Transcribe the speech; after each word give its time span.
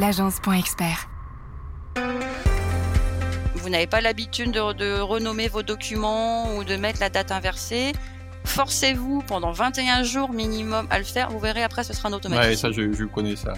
l'agence.expert. 0.00 1.08
Vous 3.54 3.68
n'avez 3.68 3.86
pas 3.86 4.00
l'habitude 4.00 4.50
de, 4.50 4.72
de 4.72 4.98
renommer 5.00 5.48
vos 5.48 5.62
documents 5.62 6.56
ou 6.56 6.64
de 6.64 6.76
mettre 6.76 7.00
la 7.00 7.10
date 7.10 7.30
inversée. 7.30 7.92
Forcez-vous 8.44 9.22
pendant 9.26 9.52
21 9.52 10.02
jours 10.02 10.32
minimum 10.32 10.86
à 10.90 10.98
le 10.98 11.04
faire. 11.04 11.28
Vous 11.30 11.38
verrez 11.38 11.62
après, 11.62 11.84
ce 11.84 11.92
sera 11.92 12.08
un 12.08 12.14
automatique. 12.14 12.44
Ouais, 12.50 12.56
ça, 12.56 12.70
je, 12.72 12.90
je 12.92 13.04
connais 13.04 13.36
ça. 13.36 13.52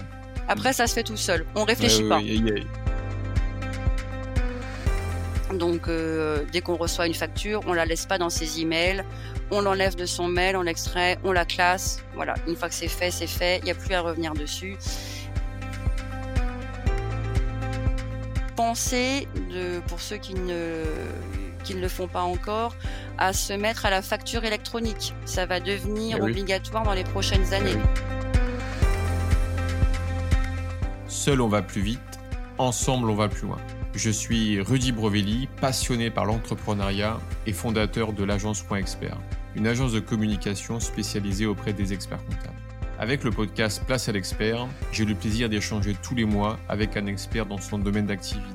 Après, 0.49 0.73
ça 0.73 0.85
se 0.87 0.93
fait 0.93 1.03
tout 1.03 1.15
seul. 1.15 1.45
On 1.55 1.63
réfléchit 1.63 2.03
Ouais, 2.03 2.09
pas. 2.09 2.17
ouais, 2.17 2.37
ouais, 2.37 2.51
ouais, 2.51 2.51
ouais. 5.49 5.57
Donc, 5.57 5.87
euh, 5.87 6.43
dès 6.51 6.59
qu'on 6.61 6.75
reçoit 6.75 7.07
une 7.07 7.13
facture, 7.13 7.61
on 7.67 7.73
la 7.73 7.85
laisse 7.85 8.05
pas 8.05 8.17
dans 8.17 8.29
ses 8.29 8.59
emails. 8.59 9.05
On 9.51 9.61
l'enlève 9.61 9.95
de 9.95 10.05
son 10.05 10.27
mail, 10.27 10.57
on 10.57 10.63
l'extrait, 10.63 11.17
on 11.23 11.31
la 11.31 11.45
classe. 11.45 12.03
Voilà. 12.15 12.33
Une 12.47 12.55
fois 12.57 12.67
que 12.67 12.75
c'est 12.75 12.87
fait, 12.89 13.11
c'est 13.11 13.27
fait. 13.27 13.59
Il 13.59 13.65
n'y 13.65 13.71
a 13.71 13.75
plus 13.75 13.93
à 13.93 14.01
revenir 14.01 14.33
dessus. 14.33 14.75
Pensez, 18.55 19.27
de, 19.51 19.79
pour 19.87 19.99
ceux 19.99 20.17
qui 20.17 20.35
ne, 20.35 20.83
qui 21.63 21.75
ne 21.75 21.81
le 21.81 21.87
font 21.87 22.07
pas 22.07 22.21
encore, 22.21 22.75
à 23.17 23.33
se 23.33 23.53
mettre 23.53 23.85
à 23.85 23.89
la 23.89 24.01
facture 24.01 24.43
électronique. 24.45 25.13
Ça 25.25 25.45
va 25.45 25.59
devenir 25.59 26.17
Eh 26.19 26.21
oui. 26.21 26.31
obligatoire 26.31 26.83
dans 26.83 26.93
les 26.93 27.03
prochaines 27.03 27.53
années. 27.53 27.77
Seul 31.07 31.41
on 31.41 31.47
va 31.47 31.61
plus 31.61 31.81
vite, 31.81 31.99
ensemble 32.57 33.09
on 33.09 33.15
va 33.15 33.27
plus 33.29 33.47
loin. 33.47 33.57
Je 33.95 34.09
suis 34.09 34.59
Rudy 34.59 34.91
Brovelli, 34.91 35.47
passionné 35.61 36.09
par 36.09 36.25
l'entrepreneuriat 36.25 37.19
et 37.45 37.53
fondateur 37.53 38.11
de 38.13 38.23
l'agence 38.23 38.61
Point 38.61 38.79
Expert, 38.79 39.17
une 39.55 39.67
agence 39.67 39.91
de 39.93 39.99
communication 39.99 40.79
spécialisée 40.79 41.45
auprès 41.45 41.73
des 41.73 41.93
experts 41.93 42.23
comptables. 42.25 42.62
Avec 42.99 43.23
le 43.23 43.31
podcast 43.31 43.83
Place 43.85 44.07
à 44.07 44.11
l'expert, 44.11 44.67
j'ai 44.91 45.03
le 45.03 45.15
plaisir 45.15 45.49
d'échanger 45.49 45.95
tous 46.03 46.13
les 46.13 46.25
mois 46.25 46.59
avec 46.69 46.95
un 46.95 47.07
expert 47.07 47.47
dans 47.47 47.57
son 47.57 47.79
domaine 47.79 48.05
d'activité. 48.05 48.45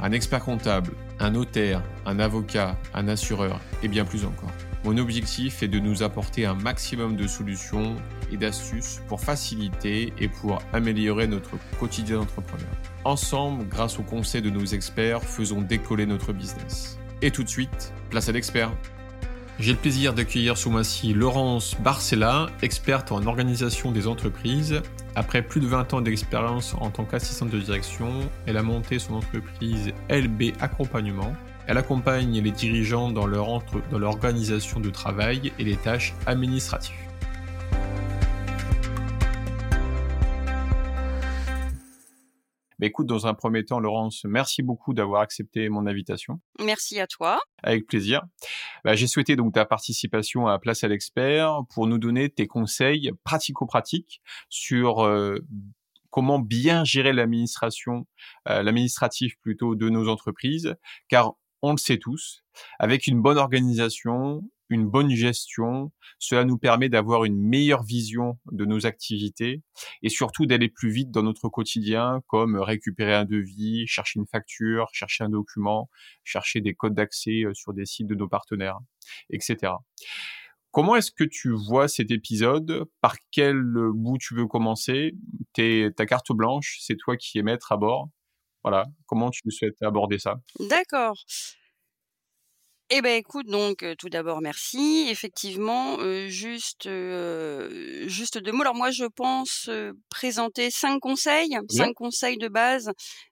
Un 0.00 0.12
expert 0.12 0.42
comptable, 0.42 0.92
un 1.20 1.32
notaire, 1.32 1.82
un 2.06 2.18
avocat, 2.18 2.78
un 2.94 3.08
assureur 3.08 3.60
et 3.82 3.88
bien 3.88 4.06
plus 4.06 4.24
encore. 4.24 4.50
Mon 4.84 4.96
objectif 4.96 5.62
est 5.62 5.68
de 5.68 5.78
nous 5.78 6.02
apporter 6.02 6.46
un 6.46 6.54
maximum 6.54 7.16
de 7.16 7.26
solutions 7.26 7.96
et 8.32 8.36
d'astuces 8.38 9.00
pour 9.06 9.20
faciliter 9.20 10.12
et 10.18 10.28
pour 10.28 10.62
améliorer 10.72 11.26
notre 11.26 11.52
quotidien 11.78 12.16
d'entrepreneur. 12.16 12.68
Ensemble, 13.04 13.66
grâce 13.68 13.98
aux 13.98 14.02
conseils 14.02 14.42
de 14.42 14.50
nos 14.50 14.64
experts, 14.64 15.22
faisons 15.22 15.60
décoller 15.60 16.06
notre 16.06 16.32
business. 16.32 16.98
Et 17.20 17.30
tout 17.30 17.44
de 17.44 17.48
suite, 17.48 17.92
place 18.10 18.28
à 18.28 18.32
l'expert. 18.32 18.72
J'ai 19.60 19.72
le 19.72 19.78
plaisir 19.78 20.14
d'accueillir 20.14 20.56
ce 20.58 20.68
mois-ci 20.68 21.14
Laurence 21.14 21.76
Barcella, 21.80 22.48
experte 22.60 23.12
en 23.12 23.24
organisation 23.26 23.92
des 23.92 24.06
entreprises. 24.08 24.82
Après 25.14 25.42
plus 25.42 25.60
de 25.60 25.66
20 25.66 25.94
ans 25.94 26.00
d'expérience 26.00 26.74
en 26.80 26.90
tant 26.90 27.04
qu'assistante 27.04 27.50
de 27.50 27.60
direction, 27.60 28.10
elle 28.46 28.56
a 28.56 28.62
monté 28.64 28.98
son 28.98 29.14
entreprise 29.14 29.92
LB 30.10 30.54
Accompagnement. 30.60 31.32
Elle 31.68 31.78
accompagne 31.78 32.40
les 32.42 32.50
dirigeants 32.50 33.10
dans 33.12 33.26
leur, 33.26 33.48
entre- 33.48 33.80
dans 33.92 34.02
organisation 34.02 34.80
de 34.80 34.90
travail 34.90 35.52
et 35.58 35.64
les 35.64 35.76
tâches 35.76 36.14
administratives. 36.26 36.96
Bah, 42.84 42.88
écoute, 42.88 43.06
dans 43.06 43.26
un 43.26 43.32
premier 43.32 43.64
temps, 43.64 43.80
Laurence, 43.80 44.26
merci 44.26 44.62
beaucoup 44.62 44.92
d'avoir 44.92 45.22
accepté 45.22 45.70
mon 45.70 45.86
invitation. 45.86 46.42
Merci 46.62 47.00
à 47.00 47.06
toi. 47.06 47.40
Avec 47.62 47.86
plaisir. 47.86 48.20
Bah, 48.84 48.94
J'ai 48.94 49.06
souhaité 49.06 49.36
donc 49.36 49.54
ta 49.54 49.64
participation 49.64 50.48
à 50.48 50.58
Place 50.58 50.84
à 50.84 50.88
l'expert 50.88 51.60
pour 51.72 51.86
nous 51.86 51.96
donner 51.96 52.28
tes 52.28 52.46
conseils 52.46 53.10
pratico-pratiques 53.24 54.20
sur 54.50 55.02
euh, 55.02 55.38
comment 56.10 56.38
bien 56.38 56.84
gérer 56.84 57.14
l'administration, 57.14 58.06
euh, 58.50 58.62
l'administratif 58.62 59.32
plutôt 59.40 59.76
de 59.76 59.88
nos 59.88 60.10
entreprises, 60.10 60.74
car 61.08 61.36
on 61.62 61.70
le 61.70 61.78
sait 61.78 61.96
tous, 61.96 62.44
avec 62.78 63.06
une 63.06 63.22
bonne 63.22 63.38
organisation, 63.38 64.42
une 64.74 64.88
bonne 64.88 65.10
gestion, 65.10 65.92
cela 66.18 66.44
nous 66.44 66.58
permet 66.58 66.88
d'avoir 66.88 67.24
une 67.24 67.38
meilleure 67.40 67.82
vision 67.82 68.38
de 68.52 68.64
nos 68.64 68.86
activités 68.86 69.62
et 70.02 70.08
surtout 70.08 70.46
d'aller 70.46 70.68
plus 70.68 70.90
vite 70.90 71.10
dans 71.10 71.22
notre 71.22 71.48
quotidien, 71.48 72.20
comme 72.26 72.56
récupérer 72.56 73.14
un 73.14 73.24
devis, 73.24 73.86
chercher 73.86 74.20
une 74.20 74.26
facture, 74.26 74.88
chercher 74.92 75.24
un 75.24 75.30
document, 75.30 75.88
chercher 76.24 76.60
des 76.60 76.74
codes 76.74 76.94
d'accès 76.94 77.44
euh, 77.44 77.54
sur 77.54 77.72
des 77.72 77.86
sites 77.86 78.06
de 78.08 78.14
nos 78.14 78.28
partenaires, 78.28 78.78
etc. 79.30 79.72
Comment 80.70 80.96
est-ce 80.96 81.12
que 81.12 81.24
tu 81.24 81.50
vois 81.52 81.86
cet 81.86 82.10
épisode? 82.10 82.84
Par 83.00 83.14
quel 83.30 83.62
bout 83.94 84.18
tu 84.18 84.34
veux 84.34 84.46
commencer? 84.46 85.14
T'es- 85.52 85.90
Ta 85.96 86.04
carte 86.04 86.32
blanche, 86.32 86.78
c'est 86.80 86.96
toi 86.96 87.16
qui 87.16 87.38
es 87.38 87.42
maître 87.42 87.70
à 87.70 87.76
bord? 87.76 88.08
Voilà, 88.64 88.86
comment 89.06 89.30
tu 89.30 89.42
souhaites 89.50 89.80
aborder 89.82 90.18
ça? 90.18 90.40
D'accord. 90.58 91.16
Eh 92.90 93.00
ben 93.00 93.16
écoute, 93.18 93.46
donc 93.46 93.82
euh, 93.82 93.94
tout 93.98 94.10
d'abord 94.10 94.42
merci. 94.42 95.06
Effectivement, 95.08 95.96
euh, 96.00 96.28
juste 96.28 96.86
euh, 96.86 98.06
juste 98.08 98.36
deux 98.38 98.52
mots. 98.52 98.60
Alors 98.60 98.74
moi 98.74 98.90
je 98.90 99.04
pense 99.06 99.68
euh, 99.70 99.92
présenter 100.10 100.70
cinq 100.70 101.00
conseils, 101.00 101.56
cinq 101.70 101.94
conseils 101.94 102.36
de 102.36 102.46
base 102.48 102.90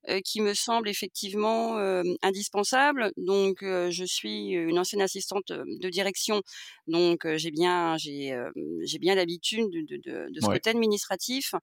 euh, 0.08 0.20
qui 0.24 0.40
me 0.40 0.54
semblent 0.54 0.88
effectivement 0.88 1.76
euh, 1.78 2.02
indispensables. 2.22 3.12
Donc 3.18 3.62
euh, 3.62 3.90
je 3.90 4.04
suis 4.04 4.48
une 4.52 4.78
ancienne 4.78 5.02
assistante 5.02 5.48
de 5.52 5.88
direction, 5.90 6.40
donc 6.86 7.26
euh, 7.26 7.36
j'ai 7.36 7.50
bien 7.50 7.98
j'ai 7.98 8.32
euh, 8.32 8.50
j'ai 8.86 8.98
bien 8.98 9.14
l'habitude 9.14 9.68
de, 9.70 9.82
de, 9.82 9.96
de, 10.02 10.26
de 10.32 10.40
ce 10.40 10.48
Ouais. 10.48 10.58
côté 10.58 10.70
administratif. 10.70 11.54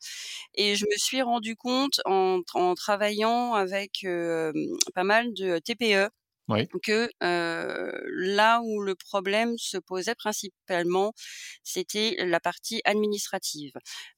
Et 0.56 0.76
je 0.76 0.86
me 0.86 0.98
suis 0.98 1.22
rendu 1.22 1.56
compte 1.56 2.02
en, 2.06 2.42
en 2.54 2.76
travaillant 2.76 3.54
avec 3.54 4.04
euh, 4.06 4.52
pas 4.94 5.04
mal 5.04 5.34
de 5.34 5.60
TPE 5.60 6.10
Oui. 6.50 6.68
que 6.84 7.10
euh, 7.24 7.92
là 8.12 8.62
où 8.64 8.82
le 8.82 8.96
problème 8.96 9.58
se 9.58 9.78
posait 9.78 10.16
principalement, 10.16 11.14
c'était 11.64 12.16
la 12.20 12.40
partie 12.40 12.82
administrative. 12.86 13.72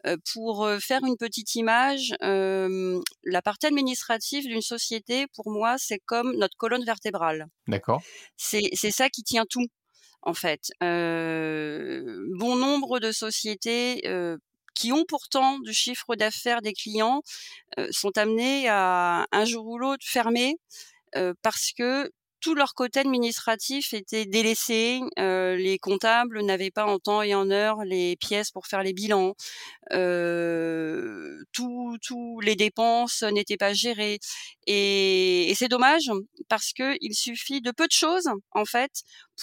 Euh, 0.08 0.18
pour 0.34 0.68
faire 0.80 1.04
une 1.04 1.18
petite 1.18 1.56
image, 1.56 2.14
euh, 2.24 3.02
la 3.24 3.42
partie 3.42 3.68
administrative 3.68 4.46
d'une 4.46 4.62
société, 4.62 5.28
pour 5.36 5.52
moi, 5.52 5.76
c'est 5.78 6.00
comme 6.00 6.36
notre 6.38 6.58
colonne 6.58 6.86
vertébrale. 6.86 7.48
D'accord 7.68 8.02
C'est 8.38 8.70
c'est 8.74 8.92
ça 8.92 9.10
qui 9.10 9.24
tient 9.24 9.46
tout, 9.50 9.68
en 10.22 10.34
fait. 10.34 10.72
Euh, 10.84 12.18
bon 12.38 12.56
nombre 12.56 13.00
de 13.00 13.12
sociétés 13.12 14.08
euh, 14.08 14.38
qui 14.76 14.92
ont 14.92 15.06
pourtant 15.08 15.60
du 15.60 15.74
chiffre 15.74 16.16
d'affaires 16.16 16.62
des 16.62 16.74
clients 16.74 17.22
euh, 17.78 17.88
sont 17.92 18.18
amenées 18.18 18.68
à 18.70 19.26
un 19.32 19.46
jour 19.46 19.66
ou 19.68 19.78
l'autre 19.78 20.06
fermer 20.08 20.56
euh, 21.16 21.34
parce 21.42 21.72
que 21.78 22.10
tout 22.42 22.56
leur 22.56 22.74
côté 22.74 23.00
administratif 23.00 23.94
était 23.94 24.26
délaissé, 24.26 25.02
euh, 25.20 25.56
les 25.56 25.78
comptables 25.80 26.42
n'avaient 26.42 26.72
pas 26.72 26.86
en 26.86 27.00
temps 27.00 27.22
et 27.22 27.34
en 27.36 27.50
heure 27.52 27.84
les 27.86 28.16
pièces 28.18 28.52
pour 28.52 28.68
faire 28.68 28.84
les 28.84 28.94
bilans, 28.94 29.36
euh, 29.94 31.38
tout, 31.54 31.98
tout 32.02 32.40
les 32.42 32.56
dépenses 32.56 33.24
n'étaient 33.24 33.58
pas 33.58 33.74
gérées 33.74 34.20
et, 34.68 35.50
et 35.50 35.56
c'est 35.56 35.68
dommage 35.68 36.12
parce 36.50 36.74
que 36.74 36.98
il 37.02 37.14
suffit 37.16 37.62
de 37.62 37.72
peu 37.72 37.86
de 37.88 37.92
choses 37.92 38.30
en 38.52 38.66
fait 38.66 38.92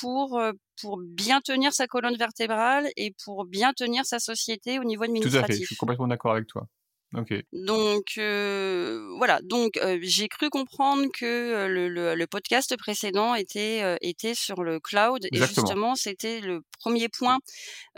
pour 0.01 0.39
euh, 0.39 0.53
pour 0.81 0.99
bien 0.99 1.41
tenir 1.41 1.73
sa 1.73 1.87
colonne 1.87 2.17
vertébrale 2.17 2.89
et 2.97 3.15
pour 3.25 3.45
bien 3.45 3.73
tenir 3.73 4.05
sa 4.05 4.19
société 4.19 4.79
au 4.79 4.85
niveau 4.85 5.05
Tout 5.05 5.09
à 5.09 5.13
fait, 5.13 5.19
administratif. 5.39 5.61
je 5.63 5.67
suis 5.67 5.77
complètement 5.77 6.09
d'accord 6.09 6.33
avec 6.33 6.47
toi. 6.47 6.69
Ok, 7.15 7.33
Donc 7.55 8.19
euh, 8.19 9.15
voilà, 9.17 9.41
donc 9.43 9.79
euh, 9.79 9.99
j'ai 10.03 10.29
cru 10.29 10.51
comprendre 10.51 11.07
que 11.13 11.67
le, 11.67 11.89
le, 11.89 12.15
le 12.15 12.27
podcast 12.27 12.77
précédent 12.77 13.35
était 13.35 13.81
euh, 13.83 13.97
était 14.03 14.35
sur 14.35 14.63
le 14.63 14.79
cloud 14.79 15.25
et 15.33 15.39
justement 15.39 15.95
c'était 15.95 16.41
le 16.41 16.61
premier 16.81 17.09
point 17.09 17.39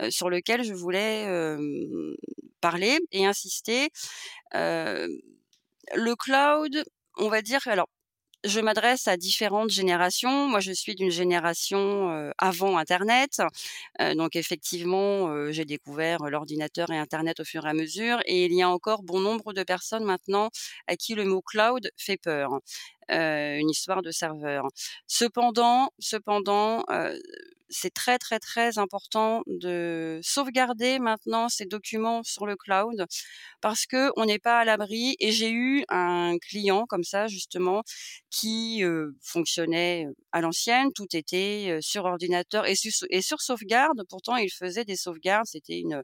euh, 0.01 0.09
sur 0.09 0.29
lequel 0.29 0.63
je 0.63 0.73
voulais 0.73 1.25
euh, 1.27 2.15
parler 2.61 2.99
et 3.11 3.25
insister. 3.25 3.89
Euh, 4.55 5.07
le 5.93 6.15
cloud, 6.15 6.83
on 7.17 7.27
va 7.27 7.41
dire 7.41 7.59
alors 7.67 7.89
je 8.43 8.59
m'adresse 8.59 9.07
à 9.07 9.17
différentes 9.17 9.69
générations. 9.69 10.47
Moi, 10.47 10.59
je 10.59 10.71
suis 10.71 10.95
d'une 10.95 11.11
génération 11.11 12.11
euh, 12.11 12.31
avant 12.37 12.77
Internet. 12.77 13.41
Euh, 14.01 14.15
donc, 14.15 14.35
effectivement, 14.35 15.29
euh, 15.29 15.51
j'ai 15.51 15.65
découvert 15.65 16.19
l'ordinateur 16.29 16.89
et 16.91 16.97
Internet 16.97 17.39
au 17.39 17.43
fur 17.43 17.65
et 17.65 17.69
à 17.69 17.73
mesure. 17.73 18.19
Et 18.25 18.45
il 18.45 18.53
y 18.53 18.61
a 18.61 18.69
encore 18.69 19.03
bon 19.03 19.19
nombre 19.19 19.53
de 19.53 19.63
personnes 19.63 20.03
maintenant 20.03 20.49
à 20.87 20.95
qui 20.95 21.15
le 21.15 21.25
mot 21.25 21.41
cloud 21.41 21.89
fait 21.97 22.17
peur. 22.17 22.59
Euh, 23.11 23.57
une 23.57 23.69
histoire 23.69 24.01
de 24.01 24.11
serveur. 24.11 24.67
Cependant, 25.07 25.89
cependant, 25.99 26.85
c'est 27.71 27.93
très 27.93 28.17
très 28.19 28.39
très 28.39 28.77
important 28.77 29.43
de 29.47 30.19
sauvegarder 30.23 30.99
maintenant 30.99 31.49
ces 31.49 31.65
documents 31.65 32.23
sur 32.23 32.45
le 32.45 32.55
cloud 32.55 33.05
parce 33.61 33.85
que 33.85 34.11
on 34.17 34.25
n'est 34.25 34.39
pas 34.39 34.59
à 34.59 34.65
l'abri. 34.65 35.15
Et 35.19 35.31
j'ai 35.31 35.51
eu 35.51 35.83
un 35.89 36.37
client 36.39 36.85
comme 36.87 37.03
ça 37.03 37.27
justement 37.27 37.83
qui 38.29 38.83
fonctionnait 39.21 40.07
à 40.31 40.41
l'ancienne, 40.41 40.89
tout 40.93 41.07
était 41.15 41.79
sur 41.81 42.05
ordinateur 42.05 42.67
et, 42.67 42.75
et 43.09 43.21
sur 43.21 43.41
sauvegarde. 43.41 44.03
Pourtant, 44.09 44.35
il 44.37 44.51
faisait 44.51 44.85
des 44.85 44.95
sauvegardes. 44.95 45.45
C'était 45.47 45.79
une 45.79 46.03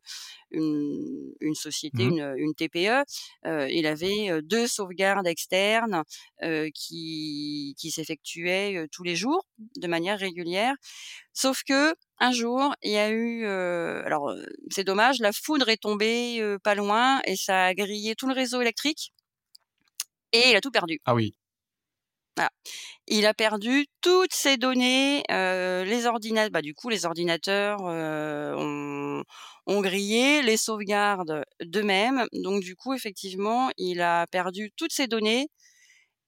une, 0.51 1.33
une 1.39 1.55
société, 1.55 2.05
Mmh 2.05 2.07
une, 2.07 2.33
une 2.37 2.53
TPE. 2.53 3.03
Euh, 3.45 3.67
il 3.69 3.85
avait 3.85 4.41
deux 4.43 4.67
sauvegardes 4.67 5.27
externes 5.27 6.03
euh, 6.43 6.69
qui, 6.73 7.75
qui 7.77 7.91
s'effectuaient 7.91 8.87
tous 8.91 9.03
les 9.03 9.15
jours 9.15 9.45
de 9.77 9.87
manière 9.87 10.19
régulière. 10.19 10.75
Sauf 11.33 11.63
que 11.63 11.95
un 12.19 12.31
jour, 12.31 12.73
il 12.81 12.91
y 12.91 12.97
a 12.97 13.09
eu, 13.09 13.45
euh, 13.45 14.03
alors 14.05 14.33
c'est 14.69 14.83
dommage, 14.83 15.19
la 15.19 15.31
foudre 15.31 15.69
est 15.69 15.81
tombée 15.81 16.41
pas 16.63 16.75
loin 16.75 17.21
et 17.25 17.35
ça 17.35 17.65
a 17.65 17.73
grillé 17.73 18.15
tout 18.15 18.27
le 18.27 18.33
réseau 18.33 18.61
électrique 18.61 19.13
et 20.31 20.49
il 20.49 20.55
a 20.55 20.61
tout 20.61 20.71
perdu. 20.71 20.99
Ah 21.05 21.13
oui. 21.13 21.33
Il 23.07 23.25
a 23.25 23.33
perdu 23.33 23.87
toutes 24.01 24.33
ses 24.33 24.57
données, 24.57 25.23
les 25.29 26.05
ordinateurs, 26.05 26.51
bah, 26.51 26.61
du 26.61 26.75
coup, 26.75 26.89
les 26.89 27.05
ordinateurs, 27.05 27.81
ont 27.81 29.23
ont 29.67 29.81
grillé, 29.81 30.41
les 30.43 30.57
sauvegardes 30.57 31.43
de 31.61 31.81
même. 31.83 32.25
Donc 32.33 32.61
du 32.63 32.75
coup, 32.75 32.93
effectivement, 32.95 33.69
il 33.77 34.01
a 34.01 34.27
perdu 34.27 34.71
toutes 34.77 34.93
ses 34.93 35.07
données 35.07 35.49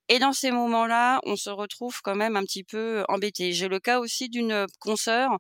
et 0.10 0.18
dans 0.20 0.34
ces 0.34 0.50
moments-là, 0.52 1.20
on 1.26 1.36
se 1.36 1.52
retrouve 1.52 2.02
quand 2.04 2.16
même 2.16 2.36
un 2.36 2.44
petit 2.44 2.64
peu 2.64 3.04
embêté. 3.10 3.54
J'ai 3.54 3.68
le 3.68 3.80
cas 3.80 4.00
aussi 4.00 4.28
d'une, 4.30 4.66
consoeur, 4.80 5.38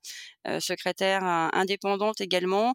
heu, 0.48 0.60
secrétaire 0.60 1.24
in 1.24 1.50
indépendante 1.54 2.22
également, 2.22 2.74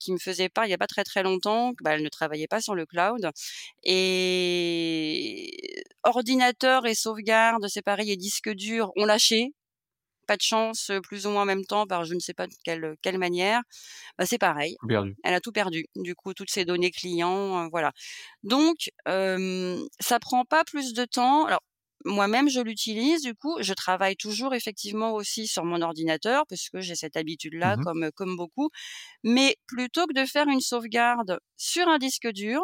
qui 0.00 0.12
me 0.12 0.18
faisait 0.18 0.48
part 0.50 0.66
il 0.66 0.70
y 0.70 0.74
a 0.74 0.78
pas 0.78 0.86
très, 0.88 1.04
très 1.04 1.22
longtemps 1.22 1.72
bah, 1.82 1.92
elle 1.94 2.02
ne 2.02 2.08
travaillait 2.10 2.46
pas 2.48 2.60
sur 2.60 2.74
le 2.74 2.84
cloud 2.86 3.30
et 3.84 5.82
ordinateur 6.04 6.86
et 6.86 6.94
sauvegarde, 6.94 7.66
c'est 7.68 7.82
pareil 7.82 8.10
et 8.12 8.16
disque 8.16 8.50
dur 8.50 8.92
ont 8.96 9.04
lâché. 9.06 9.52
Pas 10.28 10.36
de 10.38 10.42
chance, 10.42 10.92
plus 11.04 11.26
ou 11.26 11.30
moins 11.32 11.42
en 11.42 11.46
même 11.46 11.64
temps 11.66 11.86
par 11.88 12.04
je 12.06 12.14
ne 12.14 12.20
sais 12.20 12.34
pas 12.34 12.46
de 12.46 12.54
quelle, 12.64 12.94
quelle 13.02 13.18
manière. 13.18 13.62
Bah, 14.18 14.26
c'est 14.26 14.38
pareil, 14.38 14.76
perdu. 14.86 15.16
elle 15.24 15.34
a 15.34 15.40
tout 15.40 15.52
perdu. 15.52 15.86
Du 15.96 16.14
coup, 16.14 16.34
toutes 16.34 16.50
ses 16.50 16.64
données 16.64 16.90
clients, 16.90 17.68
voilà. 17.70 17.92
Donc, 18.42 18.90
hem, 19.06 19.80
ça 20.00 20.18
prend 20.20 20.44
pas 20.44 20.64
plus 20.64 20.92
de 20.94 21.04
temps. 21.04 21.46
Alors, 21.46 21.62
moi-même, 22.04 22.48
je 22.48 22.60
l'utilise, 22.60 23.22
du 23.22 23.34
coup, 23.34 23.56
je 23.60 23.74
travaille 23.74 24.16
toujours 24.16 24.54
effectivement 24.54 25.12
aussi 25.14 25.46
sur 25.48 25.64
mon 25.64 25.82
ordinateur 25.82 26.44
parce 26.48 26.68
que 26.70 26.80
j'ai 26.80 26.94
cette 26.94 27.16
habitude-là 27.16 27.76
Mmh 27.76 27.84
comme, 27.84 28.10
comme 28.14 28.36
beaucoup. 28.36 28.70
Mais 29.24 29.56
plutôt 29.66 30.06
que 30.06 30.14
de 30.14 30.26
faire 30.26 30.48
une 30.48 30.60
sauvegarde 30.62 31.38
sur 31.56 31.88
un 31.88 31.98
disque 31.98 32.28
dur, 32.32 32.62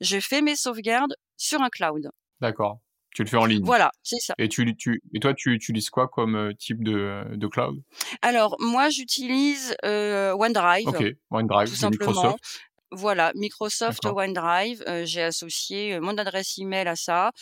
je 0.00 0.20
fais 0.20 0.42
mes 0.42 0.56
sauvegardes 0.56 1.14
sur 1.36 1.62
un 1.62 1.70
cloud. 1.70 2.10
D'accord. 2.40 2.80
Tu 3.16 3.22
le 3.22 3.28
fais 3.30 3.38
en 3.38 3.46
ligne 3.46 3.64
Voilà, 3.64 3.90
c'est 4.02 4.20
ça. 4.20 4.34
et 4.36 4.46
tu 4.46 4.76
tu 4.76 5.00
et 5.14 5.20
toi, 5.20 5.32
tu 5.32 5.54
utilises 5.54 5.88
quoi 5.88 6.06
comme, 6.06 6.36
heu, 6.36 6.54
type 6.54 6.84
de 6.84 7.24
de 7.34 7.46
cloud? 7.46 7.82
Alors 8.20 8.56
moi, 8.60 8.90
j'utilise, 8.90 9.74
heu, 9.86 10.34
OneDrive, 10.34 10.86
OK, 10.88 11.02
OneDrive 11.30 11.68
tout 11.70 11.76
simplement. 11.76 12.12
Microsoft. 12.12 12.60
Voilà, 12.90 13.32
Microsoft. 13.34 14.04
OneDrive, 14.04 14.84
heu, 14.86 15.06
j'ai 15.06 15.22
associé, 15.22 15.98
mon 15.98 16.18
adresse 16.18 16.58
email 16.58 16.86
à 16.88 16.94
ça. 16.96 17.32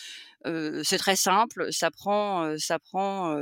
C'est 0.85 0.99
très 0.99 1.17
simple, 1.17 1.73
ça 1.73 1.91
prend, 1.91 2.55
ça 2.59 2.79
prend, 2.79 3.35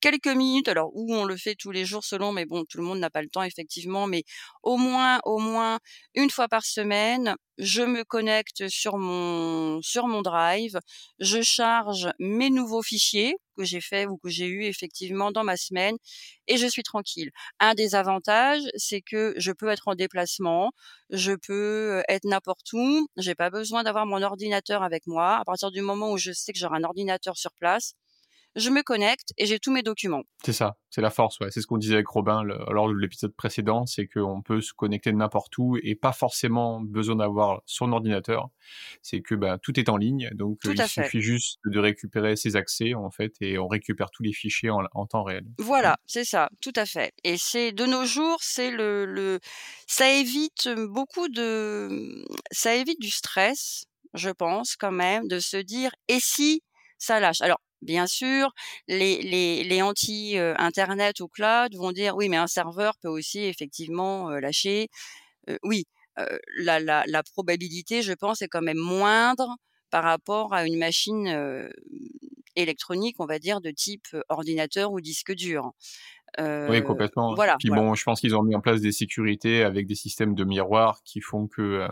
quelques 0.00 0.26
minutes. 0.28 0.68
Alors 0.68 0.90
ou 0.94 1.14
on 1.14 1.24
le 1.24 1.36
fait 1.36 1.54
tous 1.54 1.70
les 1.70 1.84
jours 1.84 2.04
selon, 2.04 2.32
mais 2.32 2.46
bon, 2.46 2.64
tout 2.68 2.78
le 2.78 2.84
monde 2.84 2.98
n'a 2.98 3.10
pas 3.10 3.22
le 3.22 3.28
temps 3.28 3.42
effectivement, 3.42 4.06
mais 4.06 4.24
au 4.62 4.76
moins 4.76 5.20
au 5.24 5.38
moins 5.38 5.78
une 6.14 6.30
fois 6.30 6.48
par 6.48 6.64
semaine, 6.64 7.34
je 7.58 7.82
me 7.82 8.04
connecte 8.04 8.68
sur 8.68 8.96
mon 8.98 9.80
sur 9.82 10.06
mon 10.06 10.22
drive, 10.22 10.78
je 11.18 11.42
charge 11.42 12.08
mes 12.18 12.50
nouveaux 12.50 12.82
fichiers 12.82 13.34
que 13.56 13.64
j'ai 13.64 13.80
faits 13.80 14.08
ou 14.08 14.16
que 14.18 14.28
j'ai 14.30 14.46
eus 14.46 14.64
effectivement 14.64 15.30
dans 15.32 15.44
ma 15.44 15.56
semaine 15.56 15.96
et 16.46 16.56
je 16.56 16.66
suis 16.66 16.82
tranquille. 16.82 17.30
Un 17.60 17.74
des 17.74 17.94
avantages, 17.94 18.62
c'est 18.76 19.00
que 19.02 19.34
je 19.36 19.52
peux 19.52 19.68
être 19.68 19.88
en 19.88 19.94
déplacement, 19.94 20.72
je 21.10 21.32
peux, 21.32 22.02
être 22.08 22.24
n'importe 22.24 22.72
où, 22.72 23.06
j'ai 23.16 23.34
pas 23.34 23.50
besoin 23.50 23.82
d'avoir 23.84 24.06
mon 24.06 24.22
ordinateur 24.22 24.82
avec 24.82 25.06
moi. 25.06 25.36
À 25.38 25.44
partir 25.44 25.70
du 25.70 25.80
moment 25.82 26.10
où 26.12 26.18
je 26.18 26.32
sais 26.32 26.52
que 26.52 26.58
j'aurai 26.58 26.78
un 26.78 26.84
ordinateur 26.84 27.36
sur 27.36 27.52
place, 27.54 27.94
je 28.56 28.70
me 28.70 28.82
connecte 28.82 29.32
et 29.38 29.46
j'ai 29.46 29.58
tous 29.58 29.72
mes 29.72 29.82
documents. 29.82 30.22
C'est 30.42 30.54
ça, 30.54 30.78
c'est 30.88 31.02
la 31.02 31.10
force, 31.10 31.38
ouais. 31.40 31.50
C'est 31.50 31.60
ce 31.60 31.66
qu'on 31.66 31.76
disait 31.76 31.94
avec 31.94 32.08
Robin 32.08 32.42
le 32.42 32.54
lors 32.72 32.88
de 32.88 32.94
l'épisode 32.94 33.34
précédent, 33.34 33.84
c'est 33.84 34.06
qu'on 34.08 34.40
peut 34.40 34.62
se 34.62 34.72
connecter 34.72 35.12
n'importe 35.12 35.56
où 35.58 35.76
et 35.82 35.94
pas 35.94 36.12
forcément 36.12 36.80
besoin 36.80 37.16
d'avoir 37.16 37.60
son 37.66 37.92
ordinateur. 37.92 38.48
C'est 39.02 39.20
que, 39.20 39.34
bah, 39.34 39.58
tout 39.58 39.78
est 39.78 39.90
en 39.90 39.98
ligne, 39.98 40.30
donc 40.32 40.64
Tout 40.64 40.72
heu, 40.72 40.74
il 40.74 40.86
fait. 40.86 41.10
suffit 41.10 41.20
juste 41.20 41.60
de 41.66 41.78
récupérer 41.78 42.36
ses 42.36 42.56
accès, 42.56 42.94
en 42.94 43.10
fait 43.10 43.34
et 43.42 43.58
on 43.58 43.68
récupère 43.68 44.10
tous 44.10 44.22
les 44.22 44.32
fichiers 44.32 44.70
en 44.70 44.84
en 44.94 45.06
temps 45.06 45.24
réel. 45.24 45.44
Voilà, 45.58 45.98
c'est 46.06 46.24
ça, 46.24 46.48
tout 46.62 46.72
à 46.76 46.86
fait 46.86 47.12
et 47.22 47.36
c'est 47.36 47.72
de 47.72 47.84
nos 47.84 48.06
jours, 48.06 48.38
c'est 48.42 48.70
le 48.70 49.04
le 49.04 49.38
ça 49.86 50.10
évite, 50.10 50.68
beaucoup 50.88 51.28
de, 51.28 52.24
ça 52.50 52.74
évite 52.76 52.98
du 53.00 53.10
stress, 53.10 53.84
je 54.14 54.30
pense 54.30 54.76
quand 54.76 54.90
même, 54.92 55.28
de 55.28 55.38
se 55.38 55.58
dire: 55.58 55.90
«Et 56.08 56.18
si 56.20 56.62
ça 56.98 57.20
lâche?» 57.20 57.42
alors 57.42 57.60
bien 57.82 58.06
sûr, 58.06 58.52
les 58.88 59.22
les 59.22 59.64
les 59.64 59.82
anti, 59.82 60.36
heu, 60.38 60.54
internet 60.58 61.20
ou 61.20 61.28
cloud 61.28 61.74
vont 61.76 61.92
dire: 61.92 62.16
«Oui, 62.16 62.28
mais 62.28 62.36
un 62.36 62.46
serveur 62.48 62.94
peut 63.02 63.08
aussi 63.08 63.40
effectivement, 63.44 64.30
lâcher». 64.30 64.88
Oui, 65.64 65.86
la 66.58 66.80
la 66.80 67.04
la 67.06 67.22
probabilité, 67.22 68.02
je 68.02 68.12
pense, 68.14 68.42
est 68.42 68.48
quand 68.48 68.62
même 68.62 68.78
moindre 68.78 69.56
par 69.90 70.04
rapport 70.04 70.54
à 70.54 70.66
une 70.66 70.78
machine, 70.78 71.28
électronique, 72.56 73.16
on 73.20 73.26
va 73.26 73.38
dire 73.38 73.60
de 73.60 73.70
type, 73.70 74.06
ordinateur 74.28 74.92
ou 74.92 75.00
disque 75.00 75.32
dur. 75.34 75.72
Oui, 76.68 76.82
complètement. 76.82 77.36
voilà, 77.36 77.58
Puis 77.58 77.70
voilà. 77.70 77.70
bon, 77.70 77.94
je 77.94 78.04
pense 78.04 78.20
qu'ils 78.20 78.36
ont 78.36 78.42
mis 78.42 78.54
en 78.54 78.60
place 78.60 78.80
des 78.80 78.92
sécurités 78.92 79.62
avec 79.64 79.86
des 79.86 79.94
systèmes 79.94 80.34
de 80.34 80.44
miroirs 80.44 81.02
qui 81.04 81.20
font 81.20 81.48
que, 81.48 81.88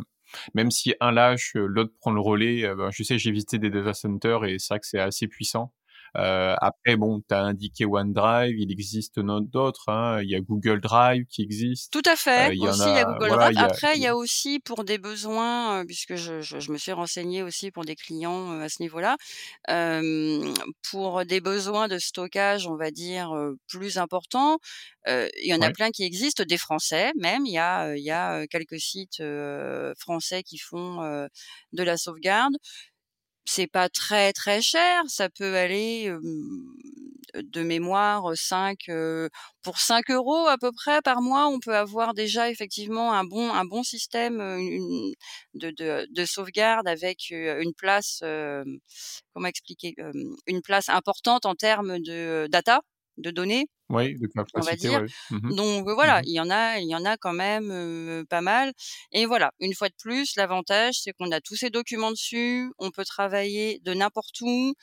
même 0.54 0.70
si 0.70 0.94
un 1.00 1.12
lâche, 1.12 1.52
l'autre 1.56 1.94
prend 2.00 2.12
le 2.12 2.20
relais, 2.20 2.74
ben, 2.76 2.90
je 2.92 3.02
sais, 3.04 3.18
j'ai 3.18 3.32
visité 3.32 3.58
des 3.58 3.70
data 3.70 3.94
centers 3.94 4.44
et 4.44 4.58
c'est 4.58 4.74
vrai 4.74 4.80
que 4.80 4.86
c'est 4.86 5.00
assez 5.00 5.28
puissant. 5.28 5.74
Heu, 6.16 6.54
après 6.60 6.96
bon, 6.96 7.20
tu 7.28 7.34
as 7.34 7.42
indiqué 7.42 7.84
OneDrive, 7.86 8.56
il 8.58 8.70
existe 8.72 9.18
d'autres, 9.20 9.88
hein, 9.88 10.20
il 10.22 10.30
y 10.30 10.34
a 10.36 10.40
Google 10.40 10.80
Drive 10.80 11.24
qui 11.26 11.42
existe, 11.42 11.92
Tout 11.92 12.02
à 12.04 12.16
fait, 12.16 12.50
heu, 12.50 12.54
il 12.54 12.60
y 12.60 12.66
il 12.66 12.98
a 12.98 13.04
Google 13.04 13.26
voilà, 13.26 13.38
Drive. 13.38 13.52
il 13.52 13.60
y 13.60 13.64
a 13.64 13.72
Après, 13.72 13.96
il 13.96 14.02
y 14.02 14.06
a 14.06 14.14
aussi 14.14 14.60
pour 14.60 14.84
des 14.84 14.98
besoins, 14.98 15.80
heu, 15.80 15.86
puisque 15.86 16.16
je 16.16 16.42
je 16.42 16.60
je 16.60 16.70
me 16.70 16.76
suis 16.76 16.92
renseignée 16.92 17.42
aussi 17.42 17.70
pour 17.70 17.86
des 17.86 17.96
clients, 17.96 18.52
heu, 18.52 18.62
à 18.62 18.68
ce 18.68 18.82
niveau-là, 18.82 19.16
hem, 19.68 20.52
pour 20.90 21.24
des 21.24 21.40
besoins 21.40 21.88
de 21.88 21.98
stockage, 21.98 22.66
on 22.66 22.76
va 22.76 22.90
dire, 22.90 23.34
heu, 23.34 23.56
plus 23.68 23.96
importants, 23.96 24.58
il 25.06 25.30
y 25.48 25.54
en 25.54 25.62
a 25.62 25.70
plein 25.70 25.90
qui 25.90 26.04
existent, 26.04 26.44
des 26.46 26.58
français 26.58 27.12
même. 27.16 27.46
Il 27.46 27.52
y 27.52 27.58
a, 27.58 27.96
il 27.96 28.02
y 28.04 28.10
a, 28.10 28.46
quelques 28.48 28.78
sites, 28.78 29.22
français 29.98 30.42
qui 30.42 30.58
font, 30.58 31.00
de 31.72 31.82
la 31.82 31.96
sauvegarde. 31.96 32.52
C'est 33.50 33.66
pas 33.66 33.88
très, 33.88 34.34
très 34.34 34.60
cher, 34.60 35.02
ça 35.08 35.30
peut 35.30 35.56
aller, 35.56 36.12
de 37.34 37.62
mémoire, 37.62 38.30
heu, 38.30 38.34
5, 38.36 38.80
heu, 38.90 39.30
pour 39.62 39.78
5 39.78 40.10
euros 40.10 40.46
à 40.48 40.58
peu 40.58 40.70
près 40.70 41.00
par 41.02 41.22
mois, 41.22 41.46
on 41.48 41.58
peut 41.58 41.74
avoir 41.74 42.12
déjà 42.12 42.50
effectivement 42.50 43.14
un 43.14 43.24
bon 43.24 43.50
un 43.52 43.64
bon 43.64 43.82
système, 43.82 44.40
une 44.42 45.14
de 45.54 45.70
de 45.70 46.06
de 46.10 46.24
sauvegarde 46.26 46.86
avec, 46.88 47.30
une 47.30 47.72
place, 47.74 48.20
hem, 48.22 48.78
comment 49.34 49.48
expliquer? 49.48 49.94
Une 50.46 50.62
place 50.62 50.88
importante 50.90 51.46
en 51.46 51.54
termes 51.54 52.00
de 52.00 52.48
data, 52.50 52.82
de 53.18 53.30
données. 53.30 53.66
ouais, 53.90 54.14
de 54.14 54.26
On 54.54 54.64
va 54.64 54.76
capacité, 54.76 54.88
dire. 54.88 55.00
ouais. 55.00 55.08
Mmh 55.30 55.36
mh. 55.48 55.52
Donc 55.56 55.88
heu, 55.88 55.94
voilà, 55.94 56.20
Mmh 56.20 56.24
il 56.24 56.32
y 56.32 56.40
en 56.40 56.50
a 56.50 56.78
il 56.80 56.88
y 56.88 56.94
en 56.96 57.04
a 57.06 57.16
quand 57.18 57.32
même, 57.34 58.24
pas 58.30 58.40
mal 58.42 58.72
et 59.12 59.26
voilà, 59.26 59.52
une 59.60 59.74
fois 59.74 59.88
de 59.90 59.94
plus, 59.98 60.36
l'avantage, 60.36 60.96
c'est 61.02 61.12
qu'on 61.14 61.30
a 61.32 61.40
tous 61.40 61.56
ces 61.56 61.70
documents 61.70 62.10
dessus, 62.12 62.72
on 62.78 62.90
peut 62.92 63.04
travailler 63.04 63.80
de 63.84 63.94
n'importe 63.94 64.40
où, 64.42 64.74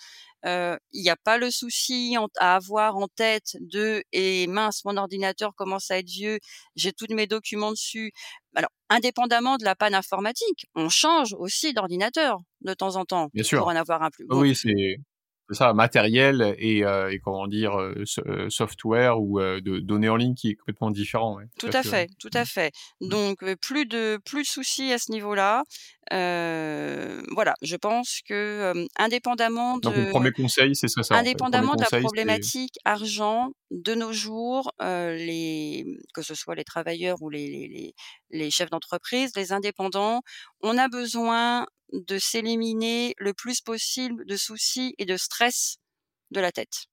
il 0.46 0.78
y 0.94 1.10
a 1.12 1.18
pas 1.18 1.38
le 1.40 1.52
souci 1.52 2.18
en 2.20 2.28
à 2.40 2.56
avoir 2.58 2.98
en 2.98 3.08
tête 3.10 3.58
de: 3.62 4.04
«Et 4.14 4.48
mince, 4.48 4.86
mon 4.86 4.98
ordinateur 4.98 5.54
commence 5.56 5.92
à 5.92 6.00
être 6.00 6.08
vieux, 6.10 6.40
j'ai 6.76 6.94
tous 6.94 7.08
mes 7.14 7.28
documents 7.28 7.72
dessus». 7.72 8.12
Alors, 8.56 8.72
indépendamment 8.90 9.58
de 9.58 9.66
la 9.66 9.76
panne 9.76 9.96
informatique, 9.96 10.68
on 10.76 10.90
change 10.90 11.36
aussi 11.40 11.74
d'ordinateur 11.74 12.40
de 12.62 12.74
temps 12.76 12.96
en 12.98 13.06
temps 13.06 13.30
Bien 13.34 13.44
pour 13.56 13.68
sûr. 13.68 13.70
en 13.70 13.76
avoir 13.78 14.04
un 14.04 14.12
plus 14.12 14.28
Oui, 14.30 14.38
bon. 14.38 14.46
oui, 14.50 14.56
c'est 14.56 14.98
c'est 15.50 15.56
ça, 15.56 15.74
matériel 15.74 16.56
et 16.60 16.84
heu 16.86 17.12
et 17.12 17.20
comment 17.20 17.48
dire? 17.48 17.78
Heu, 17.80 18.04
so 18.06 18.22
heu, 18.28 18.50
software 18.50 19.22
ou 19.22 19.40
heu, 19.40 19.62
de 19.62 19.80
données 19.80 20.10
en 20.10 20.16
ligne 20.18 20.36
qui 20.36 20.50
est 20.52 20.56
complètement 20.56 20.92
différent, 20.92 21.36
ouais, 21.38 21.46
tout 21.60 21.70
Tout 21.70 21.70
à 21.74 21.84
fait, 21.84 22.10
tout 22.20 22.30
Mmh. 22.32 22.38
à 22.38 22.44
fait. 22.44 22.72
Mmh. 23.10 23.10
Donc 23.10 23.38
plus 23.62 23.86
de 23.86 24.20
plus 24.26 24.42
de 24.42 24.48
soucis 24.48 24.92
à 24.92 24.98
ce 25.00 25.10
niveau-là. 25.12 25.64
Voilà, 26.12 27.56
je 27.62 27.76
pense 27.78 28.20
que, 28.28 28.74
indépendamment 28.98 29.78
Donc 29.84 29.98
le 29.98 30.06
de 30.06 30.06
premier 30.06 30.32
conseil, 30.32 30.76
c'est 30.76 30.88
ça 30.88 31.04
ça, 31.04 31.18
en 31.18 31.26
fait. 31.26 31.40
Le 31.40 31.46
1er 31.52 31.68
indépendamment 31.68 31.76
de 31.76 31.82
la 31.82 31.92
problématique 31.92 32.76
argent, 32.86 33.52
de 33.72 33.96
nos 33.96 34.14
jours, 34.14 34.72
les 34.80 35.84
mmh, 35.86 35.98
que 36.14 36.22
ce 36.22 36.36
soit 36.36 36.56
les 36.56 36.64
travailleurs 36.64 37.22
ou 37.22 37.30
les 37.30 37.48
les 37.50 37.68
les 37.68 37.94
les 38.32 38.52
chefs 38.52 38.70
d'entreprise, 38.70 39.32
les 39.36 39.52
indépendants, 39.54 40.22
on 40.62 40.78
a 40.78 40.88
besoin 40.88 41.66
de 41.94 42.18
s'éliminer 42.20 43.14
le 43.18 43.34
plus 43.34 43.62
possible 43.62 44.26
de 44.26 44.38
soucis 44.38 44.96
et 44.98 45.06
de 45.06 45.18
stress 45.18 45.78
de 46.32 46.42
la 46.42 46.52
tête. 46.52 46.88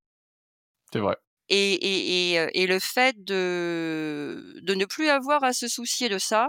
c'est 0.92 1.00
vrai. 1.00 1.16
Et 1.48 1.74
et 1.74 2.32
et 2.32 2.38
heu 2.40 2.48
et 2.54 2.66
le 2.66 2.78
fait 2.80 3.14
de 3.22 4.58
de 4.62 4.74
ne 4.74 4.84
plus 4.86 5.08
avoir 5.08 5.44
à 5.44 5.52
se 5.52 5.68
soucier 5.68 6.08
de 6.08 6.18
ça, 6.18 6.48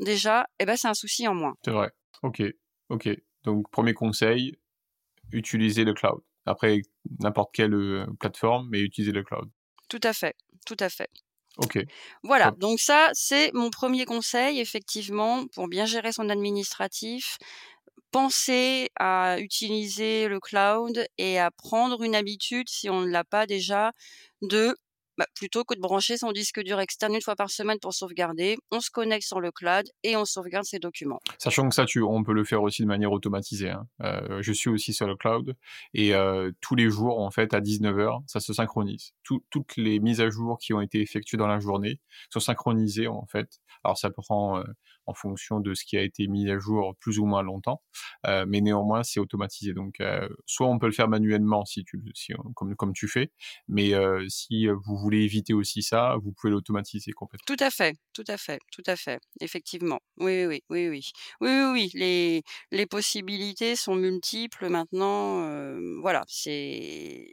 déjà, 0.00 0.46
eh 0.58 0.64
ben, 0.66 0.76
c'est 0.76 0.88
un 0.88 0.94
souci 0.94 1.26
en 1.28 1.34
moins. 1.34 1.54
C'est 1.64 1.70
vrai. 1.70 1.90
Ok, 2.22 2.42
ok. 2.88 3.08
Donc, 3.44 3.70
premier 3.70 3.94
conseil, 3.94 4.56
utiliser 5.32 5.84
le 5.84 5.94
cloud. 5.94 6.22
Après, 6.46 6.82
n'importe 7.20 7.54
quelle 7.54 7.74
euh, 7.74 8.06
plateforme, 8.20 8.68
mais 8.70 8.80
utiliser 8.80 9.12
le 9.12 9.24
cloud. 9.24 9.50
Tout 9.94 10.00
à 10.08 10.12
fait, 10.12 10.34
tout 10.66 10.76
à 10.80 10.88
fait. 10.88 11.08
Ok. 11.56 11.78
Voilà, 12.24 12.50
donc 12.58 12.80
ça, 12.80 13.10
c'est 13.12 13.52
mon 13.54 13.70
premier 13.70 14.06
conseil, 14.06 14.58
effectivement, 14.58 15.46
pour 15.54 15.68
bien 15.68 15.86
gérer 15.86 16.10
son 16.10 16.28
administratif. 16.30 17.38
Penser 18.10 18.90
à 18.98 19.38
utiliser 19.38 20.26
le 20.26 20.40
cloud 20.40 21.06
et 21.16 21.38
à 21.38 21.52
prendre 21.52 22.02
une 22.02 22.16
habitude, 22.16 22.68
si 22.68 22.90
on 22.90 23.02
ne 23.02 23.08
l'a 23.08 23.22
pas 23.22 23.46
déjà, 23.46 23.92
de 24.42 24.74
bah, 25.18 25.26
plutôt 25.34 25.64
que 25.64 25.74
de 25.74 25.80
brancher 25.80 26.16
son 26.16 26.32
disque 26.32 26.60
dur 26.62 26.80
externe 26.80 27.14
une 27.14 27.20
fois 27.20 27.36
par 27.36 27.50
semaine 27.50 27.78
pour 27.80 27.94
sauvegarder, 27.94 28.56
on 28.70 28.80
se 28.80 28.90
connecte 28.90 29.26
sur 29.26 29.40
le 29.40 29.50
cloud 29.52 29.84
et 30.02 30.16
on 30.16 30.24
sauvegarde 30.24 30.64
ses 30.64 30.78
documents. 30.78 31.20
Sachant 31.38 31.68
que 31.68 31.74
ça, 31.74 31.84
tu, 31.84 32.02
on 32.02 32.22
peut 32.24 32.32
le 32.32 32.44
faire 32.44 32.62
aussi 32.62 32.82
de 32.82 32.86
manière 32.86 33.12
automatisée. 33.12 33.70
Hein. 33.70 33.86
Euh, 34.02 34.42
je 34.42 34.52
suis 34.52 34.70
aussi 34.70 34.92
sur 34.92 35.06
le 35.06 35.16
cloud 35.16 35.56
et 35.92 36.14
euh, 36.14 36.50
tous 36.60 36.74
les 36.74 36.90
jours, 36.90 37.20
en 37.20 37.30
fait, 37.30 37.54
à 37.54 37.60
19h, 37.60 38.22
ça 38.26 38.40
se 38.40 38.52
synchronise. 38.52 39.12
toutes 39.22 39.76
les 39.76 40.00
mises 40.00 40.20
à 40.20 40.30
jour 40.30 40.58
qui 40.58 40.72
ont 40.74 40.80
été 40.80 41.00
effectuées 41.00 41.36
dans 41.36 41.46
la 41.46 41.60
journée 41.60 42.00
sont 42.30 42.40
synchronisées, 42.40 43.06
en 43.06 43.26
fait. 43.26 43.60
Alors, 43.84 43.98
ça 43.98 44.10
prend 44.10 44.58
euh, 44.58 44.64
en 45.06 45.14
fonction 45.14 45.60
de 45.60 45.74
ce 45.74 45.84
qui 45.84 45.96
a 45.96 46.02
été 46.02 46.26
mis 46.26 46.50
à 46.50 46.58
jour 46.58 46.94
plus 47.00 47.18
ou 47.18 47.26
moins 47.26 47.42
longtemps, 47.42 47.82
euh, 48.26 48.44
mais 48.48 48.60
néanmoins 48.60 49.02
c'est 49.02 49.20
automatisé. 49.20 49.72
Donc 49.74 50.00
euh, 50.00 50.28
soit 50.46 50.66
on 50.68 50.78
peut 50.78 50.86
le 50.86 50.92
faire 50.92 51.08
manuellement 51.08 51.64
si 51.64 51.84
tu 51.84 52.00
si, 52.14 52.32
comme 52.54 52.74
comme 52.76 52.92
tu 52.92 53.08
fais, 53.08 53.30
mais 53.68 53.94
euh, 53.94 54.24
si 54.28 54.66
vous 54.66 54.96
voulez 54.96 55.22
éviter 55.22 55.54
aussi 55.54 55.82
ça, 55.82 56.16
vous 56.22 56.32
pouvez 56.32 56.50
l'automatiser 56.50 57.12
complètement. 57.12 57.44
Tout 57.46 57.62
à 57.62 57.70
fait, 57.70 57.96
tout 58.12 58.24
à 58.28 58.36
fait, 58.36 58.58
tout 58.72 58.82
à 58.86 58.96
fait, 58.96 59.20
effectivement. 59.40 60.00
Oui, 60.18 60.46
oui, 60.46 60.62
oui, 60.70 60.88
oui, 60.88 61.02
oui, 61.40 61.50
oui, 61.50 61.70
oui. 61.72 61.90
Les 61.94 62.42
les 62.70 62.86
possibilités 62.86 63.76
sont 63.76 63.94
multiples 63.94 64.68
maintenant. 64.68 65.48
voilà, 66.00 66.24
c'est 66.28 67.26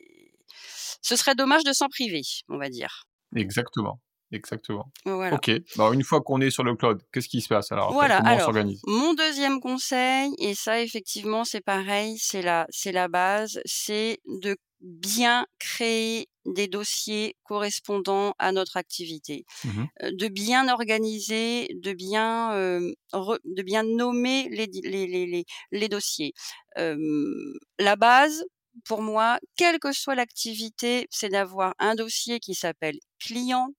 ce 1.02 1.16
serait 1.16 1.36
dommage 1.36 1.64
de 1.64 1.74
s'en 1.74 1.88
priver, 1.88 2.22
on 2.50 2.58
va 2.58 2.70
dire. 2.70 3.04
Exactement. 3.36 4.00
Exactement. 4.32 4.92
Ok. 5.06 5.52
Bah, 5.76 5.92
une 5.94 6.04
fois 6.04 6.22
qu'on 6.22 6.40
est 6.42 6.52
sur 6.52 6.64
le 6.64 6.76
cloud, 6.76 7.02
qu'est-ce 7.12 7.28
qui 7.28 7.42
se 7.42 7.50
passe 7.50 7.72
alors 7.72 7.92
Voilà. 7.92 8.22
Comment 8.22 8.36
on 8.36 8.40
s'organise? 8.40 8.82
Mon 8.88 9.14
deuxième 9.14 9.60
conseil, 9.60 10.34
et 10.40 10.56
ça 10.56 10.82
effectivement 10.82 11.44
c'est 11.44 11.62
pareil, 11.62 12.18
c'est 12.18 12.42
la, 12.42 12.66
c'est 12.70 12.92
la 12.92 13.08
base, 13.08 13.60
c'est 13.66 14.20
de 14.26 14.56
bien 14.80 15.46
créer 15.60 16.28
des 16.46 16.68
dossiers 16.68 17.36
correspondant 17.44 18.34
à 18.40 18.52
notre 18.52 18.78
activité, 18.78 19.46
mmh 19.64 19.84
euh, 20.04 20.12
de 20.12 20.28
bien 20.28 20.70
organiser, 20.70 21.68
de 21.76 21.94
bien, 21.94 22.56
de 22.56 23.62
bien 23.62 23.84
nommer 23.84 24.50
les, 24.50 24.68
les, 24.84 25.08
les, 25.08 25.46
les 25.72 25.90
dossiers. 25.90 26.34
la 26.76 27.96
base, 27.96 28.44
pour 28.86 29.02
moi, 29.02 29.40
quelle 29.58 29.80
que 29.80 29.92
soit 29.92 30.16
l'activité, 30.16 31.08
c'est 31.12 31.30
d'avoir 31.30 31.76
un 31.80 31.96
dossier 31.96 32.40
qui 32.40 32.56
s'appelle 32.56 32.98
client, 33.20 33.70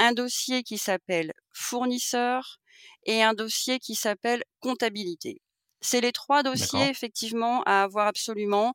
un 0.00 0.12
dossier 0.12 0.64
qui 0.64 0.78
s'appelle 0.78 1.32
fournisseur 1.52 2.58
et 3.04 3.22
un 3.22 3.34
dossier 3.34 3.78
qui 3.78 3.94
s'appelle 3.94 4.42
comptabilité. 4.58 5.40
C'est 5.80 6.00
les 6.00 6.12
trois 6.12 6.42
dossiers 6.42 6.88
effectivement 6.88 7.62
à 7.64 7.84
avoir 7.84 8.08
absolument 8.08 8.74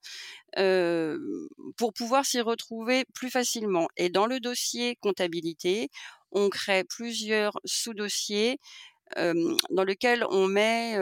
pour 1.77 1.93
pouvoir 1.93 2.25
s'y 2.25 2.39
retrouver 2.41 3.05
plus 3.13 3.29
facilement. 3.29 3.87
Et 3.97 4.09
dans 4.09 4.25
le 4.25 4.39
dossier 4.39 4.95
comptabilité, 5.01 5.89
on 6.31 6.49
crée 6.49 6.83
plusieurs 6.83 7.53
sous-dossiers 7.65 8.57
dans 9.15 9.83
lesquels 9.85 10.25
on 10.31 10.47
met 10.47 10.97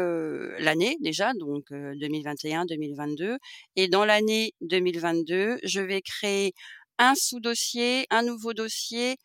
l'année 0.60 0.98
déjà, 1.00 1.34
donc 1.34 1.72
2021-2022. 1.72 3.38
Et 3.78 3.88
dans 3.88 4.04
l'année 4.04 4.54
2022, 4.62 5.60
je 5.64 5.80
vais 5.80 6.02
créer 6.02 6.54
un 6.98 7.16
sous-dossier, 7.16 8.08
un 8.10 8.24
nouveau 8.24 8.54
dossier 8.54 9.16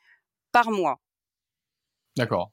par 0.58 0.72
mois. 0.72 0.98
D'accord. 2.16 2.50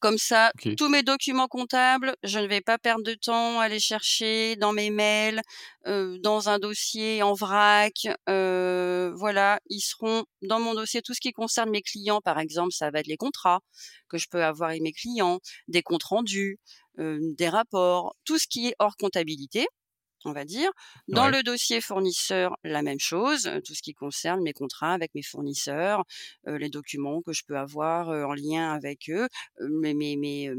Comme 0.00 0.18
ça, 0.18 0.52
tous 0.76 0.88
mes 0.88 1.02
documents 1.02 1.48
comptables, 1.48 2.14
je 2.22 2.38
ne 2.38 2.46
vais 2.46 2.60
pas 2.60 2.78
perdre 2.78 3.04
de 3.04 3.14
temps 3.14 3.58
à 3.58 3.68
les 3.68 3.80
chercher 3.80 4.56
dans 4.56 4.72
mes 4.72 4.90
mails, 4.90 5.40
dans 5.86 6.48
un 6.48 6.58
dossier 6.58 7.22
en 7.22 7.32
vrac. 7.32 8.06
voilà, 8.26 9.60
ils 9.68 9.80
seront 9.80 10.24
dans 10.42 10.60
mon 10.60 10.74
dossier. 10.74 11.00
Tout 11.00 11.14
ce 11.14 11.20
qui 11.20 11.32
concerne 11.32 11.70
mes 11.70 11.82
clients, 11.82 12.20
par 12.20 12.38
exemple, 12.38 12.72
ça 12.72 12.90
va 12.90 13.00
être 13.00 13.06
les 13.06 13.16
contrats 13.16 13.60
que 14.08 14.18
je 14.18 14.26
peux 14.30 14.44
avoir 14.44 14.70
avec 14.70 14.82
mes 14.82 14.92
clients, 14.92 15.38
des 15.68 15.82
comptes 15.82 16.04
rendus, 16.04 16.58
des 16.98 17.48
rapports, 17.48 18.14
tout 18.24 18.38
ce 18.38 18.46
qui 18.46 18.68
est 18.68 18.74
hors 18.78 18.96
comptabilité 18.96 19.66
on 20.24 20.32
va 20.32 20.44
dire. 20.44 20.70
Dans 21.08 21.28
le 21.28 21.42
dossier 21.42 21.80
fournisseur, 21.80 22.56
la 22.64 22.82
même 22.82 22.98
chose, 23.00 23.50
tout 23.64 23.74
ce 23.74 23.82
qui 23.82 23.94
concerne 23.94 24.42
mes 24.42 24.52
contrats 24.52 24.92
avec 24.92 25.14
mes 25.14 25.22
fournisseurs, 25.22 26.04
les 26.46 26.68
documents 26.68 27.22
que 27.22 27.32
je 27.32 27.42
peux 27.46 27.56
avoir 27.58 28.08
en 28.08 28.34
lien 28.34 28.72
avec 28.72 29.10
eux, 29.10 29.28
mes, 29.60 29.94
mes, 29.94 30.50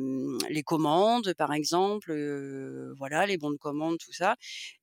les 0.50 0.64
commandes 0.64 1.34
par 1.38 1.54
exemple, 1.54 2.14
voilà, 2.98 3.26
les 3.26 3.38
bons 3.38 3.52
de 3.52 3.58
commande, 3.58 3.98
tout 4.00 4.14
ça. 4.14 4.36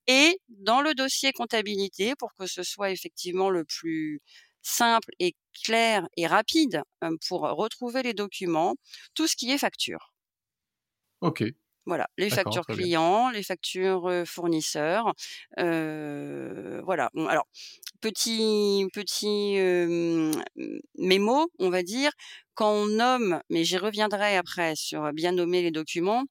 Et 0.06 0.38
dans 0.48 0.80
le 0.80 0.94
dossier 0.94 1.32
comptabilité, 1.32 2.14
pour 2.18 2.34
que 2.34 2.46
ce 2.46 2.62
soit 2.62 2.90
effectivement 2.90 3.50
le 3.50 3.64
plus 3.64 4.20
simple 4.62 5.10
et 5.20 5.36
clair 5.64 6.08
et 6.16 6.26
rapide 6.26 6.82
pour 7.28 7.42
retrouver 7.42 8.02
les 8.02 8.14
documents, 8.14 8.74
tout 9.14 9.26
ce 9.26 9.36
qui 9.36 9.50
est 9.50 9.58
facture. 9.58 10.12
Ok, 11.20 11.42
voilà, 11.86 12.08
les 12.18 12.30
factures 12.30 12.66
clients, 12.66 13.30
les 13.30 13.42
factures 13.42 14.10
fournisseurs. 14.26 15.14
voilà. 15.56 17.10
alors, 17.28 17.46
petit 18.00 18.86
petit 18.92 19.56
mémo, 20.98 21.48
on 21.58 21.70
va 21.70 21.82
dire, 21.82 22.10
quand 22.54 22.72
on 22.72 22.86
nomme, 22.86 23.40
mais 23.50 23.64
j'y 23.64 23.78
reviendrai 23.78 24.36
après 24.36 24.74
sur 24.76 25.12
bien 25.12 25.32
nommer 25.32 25.62
les 25.62 25.70
documents. 25.70 26.24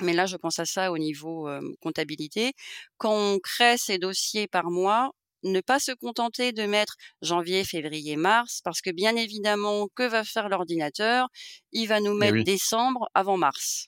Mais 0.00 0.12
là, 0.12 0.26
je 0.26 0.36
pense 0.36 0.58
à 0.58 0.64
ça 0.64 0.90
au 0.90 0.98
niveau 0.98 1.48
comptabilité. 1.80 2.52
Quand 2.98 3.14
on 3.14 3.38
crée 3.38 3.76
ces 3.78 3.98
dossiers 3.98 4.48
par 4.48 4.70
mois, 4.70 5.12
ne 5.44 5.60
pas 5.60 5.78
se 5.78 5.92
contenter 5.92 6.52
de 6.52 6.64
mettre 6.64 6.96
janvier, 7.22 7.64
février, 7.64 8.16
mars, 8.16 8.60
parce 8.64 8.80
que 8.80 8.90
bien 8.90 9.14
évidemment, 9.14 9.88
que 9.94 10.02
va 10.02 10.24
faire 10.24 10.48
l'ordinateur? 10.48 11.28
Il 11.72 11.86
va 11.86 12.00
nous 12.00 12.14
mettre 12.14 12.42
décembre 12.42 13.08
avant 13.14 13.36
mars. 13.36 13.86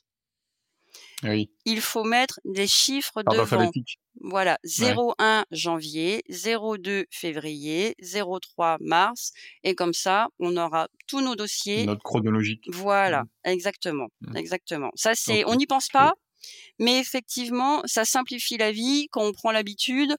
Il 1.23 1.81
faut 1.81 2.05
mettre 2.05 2.41
des 2.45 2.67
chiffres 2.67 3.23
devant. 3.23 3.71
Voilà, 4.21 4.59
01 4.65 5.45
janvier, 5.51 6.23
02 6.29 7.05
février, 7.11 7.95
03 8.01 8.79
mars, 8.81 9.33
et 9.63 9.75
comme 9.75 9.93
ça, 9.93 10.29
on 10.39 10.57
aura 10.57 10.89
tous 11.07 11.21
nos 11.21 11.37
dossiers. 11.37 11.85
Notre 11.85 12.03
chronologique. 12.03 12.65
Voilà, 12.73 13.25
mmh. 13.25 13.51
exactement, 13.51 14.07
mmh. 14.23 14.37
exactement. 14.37 14.91
Ça, 14.95 15.13
c'est, 15.15 15.45
on 15.45 15.55
n'y 15.55 15.67
pense 15.67 15.89
pas, 15.89 16.15
mais 16.79 16.99
effectivement, 16.99 17.83
ça 17.85 18.05
simplifie 18.05 18.57
la 18.57 18.73
vie 18.73 19.09
quand 19.11 19.23
on 19.23 19.33
prend 19.33 19.53
l'habitude. 19.53 20.15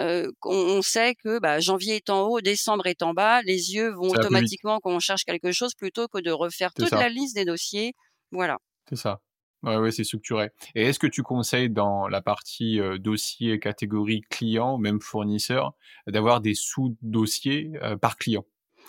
Euh, 0.00 0.30
on, 0.44 0.82
sait 0.82 1.14
que 1.14 1.38
bah, 1.38 1.60
janvier 1.60 1.96
est 1.96 2.10
en 2.10 2.22
haut, 2.22 2.40
décembre 2.40 2.86
est 2.86 3.02
en 3.02 3.12
bas. 3.12 3.42
Les 3.42 3.74
yeux 3.74 3.90
vont 3.90 4.08
automatiquement 4.10 4.80
quand 4.80 4.92
on 4.92 5.00
cherche 5.00 5.24
quelque 5.24 5.52
chose 5.52 5.74
plutôt 5.74 6.08
que 6.08 6.18
de 6.18 6.30
refaire 6.30 6.72
toute 6.74 6.90
la 6.90 7.08
liste 7.08 7.34
des 7.34 7.44
dossiers. 7.44 7.94
Voilà. 8.30 8.58
C'est 8.88 8.96
ça. 8.96 9.20
Ouais, 9.62 9.76
ouais, 9.76 9.92
c'est 9.92 10.04
structuré. 10.04 10.50
Et 10.74 10.82
est-ce 10.82 10.98
que 10.98 11.06
tu 11.06 11.22
conseilles 11.22 11.70
dans 11.70 12.08
la 12.08 12.20
partie 12.20 12.80
dossier, 12.98 13.60
catégorie 13.60 14.22
client, 14.22 14.76
même 14.78 15.00
fournisseur, 15.00 15.74
d'avoir 16.06 16.40
des 16.40 16.54
sous-dossiers 16.54 17.70
par 18.00 18.16
client? 18.16 18.44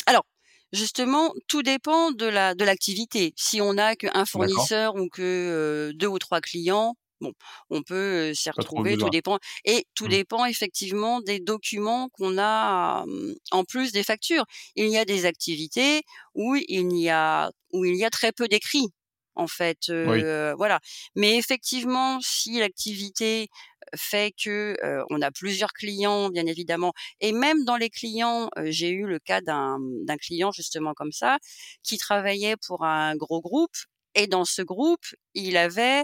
Alors, 0.08 0.26
justement, 0.72 1.32
tout 1.48 1.62
dépend 1.62 2.12
de 2.12 2.26
la 2.26 2.56
de 2.56 2.66
l'activité. 2.66 3.34
Si 3.36 3.62
on 3.62 3.74
n'a 3.74 3.96
qu'un 3.96 4.26
fournisseur 4.26 4.96
ou 4.96 5.08
que 5.10 5.92
deux 5.94 6.08
ou 6.08 6.18
trois 6.18 6.42
clients, 6.42 6.96
bon, 7.22 7.34
on 7.70 7.84
peut 7.84 8.34
s'y 8.34 8.50
retrouver. 8.50 8.98
Tout 8.98 9.12
dépend 9.12 9.38
et 9.66 9.86
tout 9.94 10.06
mmh. 10.06 10.10
dépend 10.10 10.46
effectivement 10.46 11.22
des 11.22 11.40
documents 11.40 12.10
qu'on 12.10 12.40
a 12.40 13.06
en 13.52 13.64
plus 13.64 13.92
des 13.92 14.04
factures. 14.04 14.46
Il 14.76 14.88
y 14.88 14.98
a 14.98 15.06
des 15.06 15.26
activités 15.26 16.02
où 16.34 16.56
il 16.56 16.98
y 16.98 17.10
a 17.10 17.52
où 17.72 17.86
il 17.86 17.96
y 17.96 18.06
a 18.06 18.10
très 18.10 18.32
peu 18.32 18.48
d'écrits 18.48 18.90
en 19.36 19.48
fait. 19.48 19.90
Voilà. 19.90 20.80
Mais 21.16 21.38
effectivement, 21.38 22.20
si 22.22 22.60
l'activité 22.60 23.48
fait 23.96 24.34
que 24.42 24.76
on 25.10 25.22
a 25.22 25.32
plusieurs 25.32 25.74
clients, 25.74 26.30
bien 26.30 26.46
évidemment, 26.46 26.94
et 27.20 27.32
même 27.32 27.66
dans 27.66 27.78
les 27.78 27.90
clients, 27.90 28.50
j'ai 28.66 28.90
eu 28.90 29.06
le 29.06 29.20
cas 29.20 29.42
d'un 29.42 29.78
client 30.22 30.52
justement 30.52 30.94
comme 30.94 31.12
ça, 31.12 31.38
qui 31.84 31.98
travaillait 31.98 32.56
pour 32.66 32.86
un 32.86 33.16
gros 33.16 33.42
groupe. 33.42 33.76
Et 34.16 34.28
dans 34.28 34.46
ce 34.46 34.62
groupe, 34.62 35.04
il 35.34 35.58
avait 35.58 36.04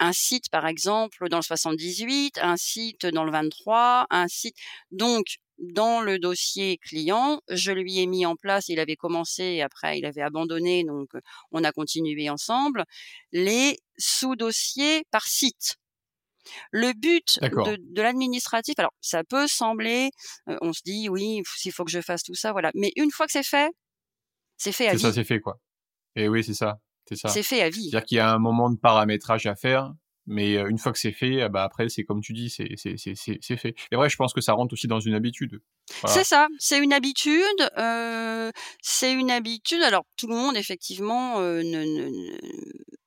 un 0.00 0.12
site, 0.12 0.50
par 0.50 0.66
exemple, 0.66 1.28
dans 1.28 1.36
le 1.36 1.42
78, 1.44 2.38
un 2.42 2.56
site 2.56 3.06
dans 3.06 3.22
le 3.22 3.30
23, 3.30 4.06
un 4.10 4.26
site. 4.26 4.56
Donc, 4.90 5.36
dans 5.58 6.00
le 6.00 6.18
dossier 6.18 6.78
client, 6.78 7.40
je 7.48 7.72
lui 7.72 8.00
ai 8.00 8.06
mis 8.06 8.26
en 8.26 8.36
place, 8.36 8.68
il 8.68 8.80
avait 8.80 8.96
commencé 8.96 9.42
et 9.44 9.62
après 9.62 9.98
il 9.98 10.04
avait 10.04 10.22
abandonné, 10.22 10.84
donc 10.84 11.10
on 11.52 11.62
a 11.64 11.72
continué 11.72 12.28
ensemble, 12.28 12.84
les 13.32 13.78
sous-dossiers 13.96 15.04
par 15.10 15.26
site. 15.26 15.76
Le 16.72 16.92
but 16.92 17.38
de, 17.40 17.78
de 17.80 18.02
l'administratif, 18.02 18.74
alors 18.78 18.92
ça 19.00 19.24
peut 19.24 19.46
sembler, 19.46 20.10
on 20.46 20.72
se 20.72 20.82
dit 20.84 21.08
oui, 21.08 21.42
il 21.64 21.72
faut 21.72 21.84
que 21.84 21.90
je 21.90 22.00
fasse 22.00 22.22
tout 22.22 22.34
ça, 22.34 22.52
voilà. 22.52 22.70
Mais 22.74 22.92
une 22.96 23.10
fois 23.10 23.26
que 23.26 23.32
c'est 23.32 23.42
fait, 23.42 23.70
c'est 24.56 24.72
fait 24.72 24.88
à 24.88 24.92
vie. 24.92 24.98
C'est 24.98 25.06
ça, 25.06 25.12
c'est 25.14 25.24
fait 25.24 25.40
quoi. 25.40 25.58
Et 26.16 26.28
oui, 26.28 26.44
c'est 26.44 26.54
ça, 26.54 26.78
c'est 27.08 27.16
ça. 27.16 27.28
C'est 27.28 27.42
fait 27.42 27.62
à 27.62 27.70
vie. 27.70 27.90
C'est-à-dire 27.90 28.06
qu'il 28.06 28.16
y 28.18 28.20
a 28.20 28.30
un 28.30 28.38
moment 28.38 28.70
de 28.70 28.76
paramétrage 28.78 29.46
à 29.46 29.56
faire, 29.56 29.94
mais 30.26 30.54
une 30.56 30.78
fois 30.78 30.92
que 30.92 30.98
c'est 30.98 31.12
fait, 31.12 31.48
bah 31.48 31.64
après 31.64 31.88
c'est 31.88 32.04
comme 32.04 32.20
tu 32.20 32.32
dis, 32.32 32.50
c'est 32.50 33.56
fait. 33.56 33.74
Et 33.92 33.96
vrai, 33.96 34.08
je 34.08 34.16
pense 34.16 34.32
que 34.32 34.40
ça 34.40 34.52
rentre 34.52 34.72
aussi 34.72 34.86
dans 34.86 35.00
une 35.00 35.14
habitude. 35.14 35.60
C'est 36.06 36.24
ça, 36.24 36.48
c'est 36.58 36.78
une 36.78 36.92
habitude. 36.92 37.42
Euh, 37.76 38.50
c'est 38.82 39.12
une 39.12 39.30
habitude. 39.30 39.82
Alors 39.82 40.04
tout 40.16 40.26
le 40.26 40.34
monde 40.34 40.56
effectivement 40.56 41.40
euh, 41.40 41.62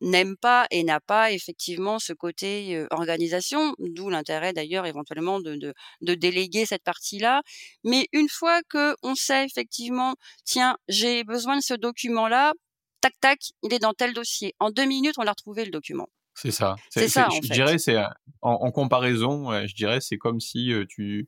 n'aime 0.01 0.37
pas 0.37 0.67
et 0.69 0.83
n'a 0.83 0.99
pas 0.99 1.31
effectivement 1.31 1.99
ce 1.99 2.13
côté 2.13 2.75
euh, 2.75 2.87
organisation, 2.91 3.73
d'où 3.79 4.09
l'intérêt 4.09 4.53
d'ailleurs 4.53 4.85
éventuellement 4.85 5.39
de, 5.39 5.55
de, 5.55 5.73
de 6.01 6.13
déléguer 6.13 6.65
cette 6.65 6.83
partie-là. 6.83 7.41
Mais 7.83 8.07
une 8.13 8.29
fois 8.29 8.61
que 8.69 8.95
on 9.01 9.15
sait 9.15 9.45
effectivement, 9.45 10.15
tiens, 10.45 10.77
j'ai 10.87 11.23
besoin 11.23 11.57
de 11.57 11.63
ce 11.63 11.73
document-là, 11.73 12.53
tac 13.01 13.13
tac, 13.19 13.39
il 13.63 13.73
est 13.73 13.79
dans 13.79 13.93
tel 13.93 14.13
dossier. 14.13 14.53
En 14.59 14.69
deux 14.71 14.85
minutes, 14.85 15.15
on 15.17 15.23
l'a 15.23 15.31
retrouvé 15.31 15.65
le 15.65 15.71
document. 15.71 16.07
C'est 16.37 16.51
ça. 16.51 16.75
C'est 16.89 17.07
ça. 17.07 17.27
je 17.31 17.51
dirais, 17.51 17.79
c'est 17.79 17.97
en, 18.41 18.71
comparaison, 18.71 19.51
je 19.65 19.73
dirais, 19.73 19.99
c'est 20.01 20.17
comme 20.17 20.39
si 20.39 20.71
tu 20.87 21.27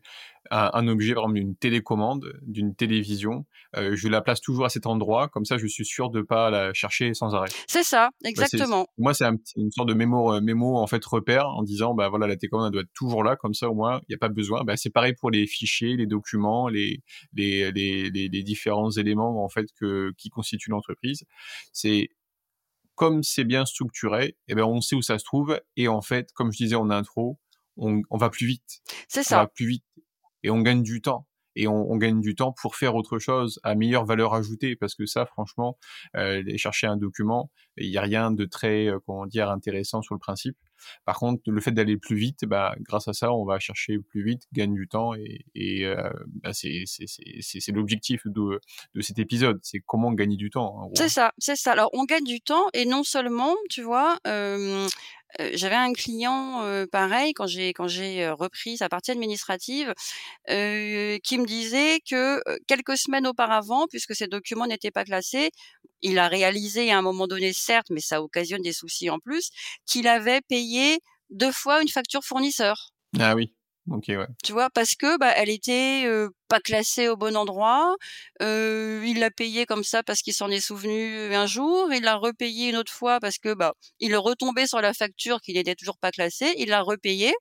as 0.52 0.78
un 0.78 0.88
objet, 0.88 1.16
par 1.16 1.24
exemple, 1.24 1.40
d'une 1.40 1.56
télécommande, 1.56 2.32
d'une 2.44 2.76
télévision, 2.76 3.46
je 3.76 4.08
la 4.08 4.22
place 4.22 4.40
toujours 4.40 4.66
à 4.66 4.70
cet 4.70 4.86
endroit, 4.86 5.28
comme 5.28 5.46
ça, 5.46 5.58
je 5.58 5.66
suis 5.66 5.86
sûr 5.86 6.12
de 6.12 6.22
pas 6.22 6.52
la 6.52 6.74
chercher 6.74 7.16
sans 7.16 7.34
arrêt. 7.34 7.50
C'est 7.68 7.84
ça, 7.84 8.12
bah, 8.22 8.30
exactement. 8.30 8.86
moi, 9.00 9.16
c'est 9.16 9.26
une 9.56 9.72
sorte 9.72 9.90
de 9.90 9.96
mémo, 9.96 10.40
mémo 10.42 10.78
en 10.78 10.86
fait 10.86 11.04
repère 11.04 11.48
en 11.48 11.64
disant, 11.64 11.96
bah 11.96 12.10
voilà, 12.10 12.28
la 12.28 12.36
télécommande 12.36 12.68
elle 12.68 12.74
doit 12.74 12.82
être 12.84 12.94
toujours 12.94 13.24
là, 13.24 13.36
comme 13.36 13.56
ça, 13.56 13.68
au 13.68 13.74
moins, 13.74 14.02
il 14.04 14.12
n'y 14.12 14.16
a 14.16 14.20
pas 14.20 14.30
besoin. 14.30 14.64
Bah, 14.64 14.78
c'est 14.78 14.92
pareil 14.92 15.14
pour 15.20 15.32
les 15.32 15.48
fichiers, 15.48 15.98
les 15.98 16.06
documents, 16.06 16.68
les 16.68 17.02
les, 17.34 17.72
les, 17.72 18.12
les, 18.12 18.30
les 18.30 18.44
différents 18.44 18.92
éléments 18.92 19.44
en 19.44 19.50
fait 19.50 19.66
que 19.80 20.14
qui 20.18 20.30
constituent 20.30 20.70
l'entreprise. 20.70 21.24
C'est 21.74 22.10
comme 23.00 23.24
c'est 23.24 23.46
bien 23.46 23.66
structuré, 23.66 24.36
eh 24.50 24.56
ben 24.56 24.66
on 24.66 24.82
sait 24.82 24.94
où 24.94 25.02
ça 25.02 25.18
se 25.18 25.24
trouve 25.24 25.62
et 25.78 25.88
en 25.88 26.02
fait, 26.02 26.34
comme 26.34 26.52
je 26.52 26.58
disais 26.58 26.76
en 26.76 26.90
intro, 26.90 27.40
on, 27.78 28.02
on 28.10 28.18
va 28.18 28.30
plus 28.30 28.46
vite. 28.46 28.82
C'est 29.08 29.24
ça. 29.24 29.38
On 29.38 29.44
va 29.44 29.48
plus 29.48 29.68
vite 29.68 29.86
et 30.44 30.50
on 30.50 30.60
gagne 30.60 30.84
du 30.84 31.02
temps 31.02 31.26
et 31.56 31.68
on, 31.68 31.98
gagne 31.98 32.22
du 32.22 32.36
temps 32.36 32.54
pour 32.54 32.76
faire 32.76 32.96
autre 32.96 33.20
chose 33.20 33.60
à 33.64 33.76
meilleure 33.76 34.06
valeur 34.06 34.34
ajoutée 34.34 34.76
parce 34.76 34.96
que 34.96 35.06
ça 35.06 35.26
franchement 35.26 35.78
euh, 36.16 36.44
chercher 36.56 36.88
un 36.88 36.96
document 36.96 37.52
il 37.78 37.90
n'y 37.90 37.98
a 37.98 38.02
rien 38.02 38.32
de 38.32 38.46
très 38.46 38.88
euh, 38.88 39.00
comment 39.06 39.26
dire 39.26 39.50
intéressant 39.50 40.02
sur 40.02 40.16
le 40.16 40.20
principe. 40.20 40.58
Par 41.04 41.20
contre 41.20 41.42
le 41.48 41.60
fait 41.60 41.72
d'aller 41.72 41.98
plus 41.98 42.16
vite 42.16 42.46
bah 42.46 42.76
grâce 42.80 43.10
à 43.10 43.14
ça 43.14 43.34
on 43.34 43.44
va 43.44 43.60
chercher 43.60 44.00
plus 44.00 44.24
vite 44.24 44.44
gagne 44.54 44.74
du 44.74 44.88
temps 44.88 45.14
et, 45.14 45.46
et 45.56 45.86
euh, 45.86 46.10
bah, 46.42 46.52
c'est 46.54 46.86
l'objectif 47.74 48.22
de, 48.26 48.62
de 48.96 49.02
cet 49.02 49.20
épisode 49.20 49.60
c'est 49.62 49.82
comment 49.86 50.14
gagner 50.14 50.38
du 50.38 50.50
temps 50.50 50.90
c'est 50.96 51.10
ça 51.10 51.34
c'est 51.38 51.58
ça. 51.58 51.74
Alors 51.74 51.90
on 51.94 52.06
gagne 52.06 52.24
du 52.24 52.40
temps 52.40 52.66
et 52.74 52.86
non 52.86 53.04
seulement 53.04 53.56
tu 53.70 53.82
vois 53.82 54.18
euh, 55.40 55.52
j'avais 55.54 55.76
un 55.76 55.94
client 55.94 56.64
pareil 56.92 57.34
quand 57.34 57.48
j'ai 57.48 57.74
quand 57.74 57.88
j'ai 57.88 58.30
repris 58.30 58.78
sa 58.78 58.90
partie 58.90 59.12
administrative 59.12 59.94
qui 60.48 61.38
me 61.38 61.46
disait 61.46 62.00
que 62.10 62.42
quelques 62.68 62.98
semaines 62.98 63.28
auparavant, 63.28 63.86
puisque 63.88 64.16
ces 64.16 64.28
documents 64.28 64.68
n'étaient 64.68 64.92
pas 64.92 65.04
classés, 65.04 65.52
il 66.02 66.18
a 66.20 66.28
réalisé 66.28 66.92
à 66.92 66.98
un 66.98 67.02
moment 67.02 67.28
donné 67.28 67.54
certes, 67.54 67.88
mais 67.90 68.02
ça 68.02 68.22
occasionne 68.22 68.62
des 68.62 68.74
soucis 68.74 69.10
en 69.10 69.20
plus, 69.20 69.50
qu'il 69.86 70.08
avait 70.08 70.42
payé 70.42 71.00
deux 71.30 71.52
fois 71.52 71.82
une 71.82 71.90
facture 71.90 72.24
fournisseur. 72.24 72.92
Ah 73.20 73.36
oui. 73.36 73.54
Tu 74.44 74.52
vois, 74.52 74.70
parce 74.70 74.96
que 74.96 75.18
bah, 75.18 75.32
elle 75.36 75.50
était 75.50 76.06
pas 76.48 76.60
classée 76.60 77.08
au 77.08 77.18
bon 77.18 77.36
endroit. 77.36 77.96
il 78.40 79.18
l'a 79.20 79.32
payée 79.32 79.66
comme 79.66 79.84
ça 79.84 80.04
parce 80.04 80.22
qu'il 80.22 80.34
s'en 80.34 80.50
est 80.50 80.60
souvenu 80.60 81.34
un 81.34 81.46
jour. 81.46 81.92
Il 81.92 82.04
l'a 82.04 82.16
repayée 82.16 82.70
une 82.70 82.76
autre 82.76 82.92
fois 82.92 83.20
parce 83.20 83.38
que 83.38 83.54
bah 83.54 83.74
il 84.00 84.12
est 84.12 84.18
retombé 84.18 84.68
sur 84.68 84.82
la 84.82 84.94
facture 84.94 85.42
qu'il 85.42 85.56
n'était 85.56 85.76
toujours 85.76 85.98
pas 85.98 86.12
classée. 86.12 86.54
Il 86.58 86.70
l'a 86.70 86.82
repayée. 86.82 87.34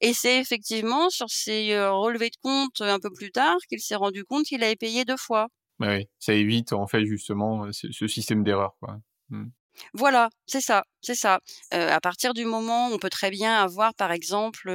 Et 0.00 0.12
c'est 0.12 0.40
effectivement 0.40 1.10
sur 1.10 1.30
ses 1.30 1.78
relevés 1.78 2.30
de 2.30 2.36
compte 2.42 2.80
un 2.80 2.98
peu 2.98 3.10
plus 3.10 3.30
tard 3.30 3.56
qu'il 3.68 3.80
s'est 3.80 3.94
rendu 3.94 4.24
compte 4.24 4.44
qu'il 4.44 4.62
avait 4.64 4.76
payé 4.76 5.04
deux 5.04 5.16
fois. 5.16 5.48
Bah 5.78 5.96
oui, 5.96 6.08
ça 6.18 6.34
évite 6.34 6.72
en 6.72 6.86
fait 6.86 7.04
justement 7.06 7.70
ce, 7.72 8.06
système 8.06 8.44
d'erreur. 8.44 8.76
Mmh. 9.30 9.46
Voilà, 9.94 10.28
c'est 10.46 10.60
ça, 10.60 10.84
c'est 11.00 11.14
ça. 11.14 11.40
à 11.70 12.00
partir 12.00 12.34
du 12.34 12.44
moment 12.44 12.88
où 12.88 12.92
on 12.94 12.98
peut 12.98 13.10
très 13.10 13.30
bien 13.30 13.62
avoir, 13.62 13.94
par 13.94 14.12
exemple, 14.12 14.70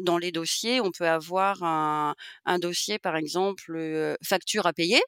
dans 0.00 0.18
les 0.18 0.32
dossiers, 0.32 0.80
on 0.80 0.90
peut 0.90 1.08
avoir 1.08 1.62
un, 1.62 2.14
un 2.44 2.58
dossier, 2.58 2.98
par 2.98 3.16
exemple, 3.16 4.16
facture 4.22 4.66
à 4.66 4.72
payer. 4.72 5.00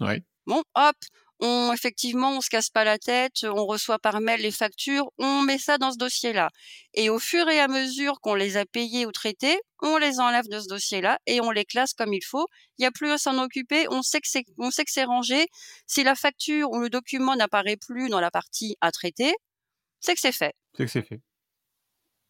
Oui. 0.00 0.24
Bon, 0.46 0.62
hop, 0.74 0.96
on 1.40 1.72
effectivement, 1.72 2.36
on 2.36 2.40
se 2.40 2.50
casse 2.50 2.70
pas 2.70 2.84
la 2.84 2.98
tête, 2.98 3.44
on 3.44 3.64
reçoit 3.64 3.98
par 3.98 4.20
mail 4.20 4.40
les 4.40 4.50
factures, 4.50 5.10
on 5.18 5.42
met 5.42 5.58
ça 5.58 5.78
dans 5.78 5.90
ce 5.92 5.96
dossier-là. 5.96 6.50
Et 6.94 7.08
au 7.08 7.18
fur 7.18 7.48
et 7.48 7.58
à 7.60 7.68
mesure 7.68 8.20
qu'on 8.20 8.34
les 8.34 8.56
a 8.56 8.66
payés 8.66 9.06
ou 9.06 9.12
traités, 9.12 9.58
on 9.82 9.96
les 9.96 10.20
enlève 10.20 10.48
de 10.48 10.60
ce 10.60 10.68
dossier-là 10.68 11.18
et 11.26 11.40
on 11.40 11.50
les 11.50 11.64
classe 11.64 11.94
comme 11.94 12.12
il 12.12 12.24
faut. 12.24 12.46
Il 12.78 12.82
n'y 12.82 12.86
a 12.86 12.90
plus 12.90 13.10
à 13.10 13.18
s'en 13.18 13.38
occuper, 13.42 13.86
on 13.90 14.02
sait 14.02 14.20
que 14.20 14.28
c'est, 14.28 14.44
on 14.58 14.70
sait 14.70 14.84
que 14.84 14.92
c'est 14.92 15.04
rangé. 15.04 15.46
Si 15.86 16.02
la 16.02 16.14
facture 16.14 16.70
ou 16.70 16.78
le 16.78 16.90
document 16.90 17.36
n'apparaît 17.36 17.78
plus 17.78 18.08
dans 18.08 18.20
la 18.20 18.30
partie 18.30 18.76
à 18.80 18.92
traiter, 18.92 19.32
c'est 20.00 20.14
que 20.14 20.20
c'est 20.20 20.32
fait. 20.32 20.54
C'est 20.76 20.84
que 20.84 20.90
c'est 20.90 21.02
fait. 21.02 21.20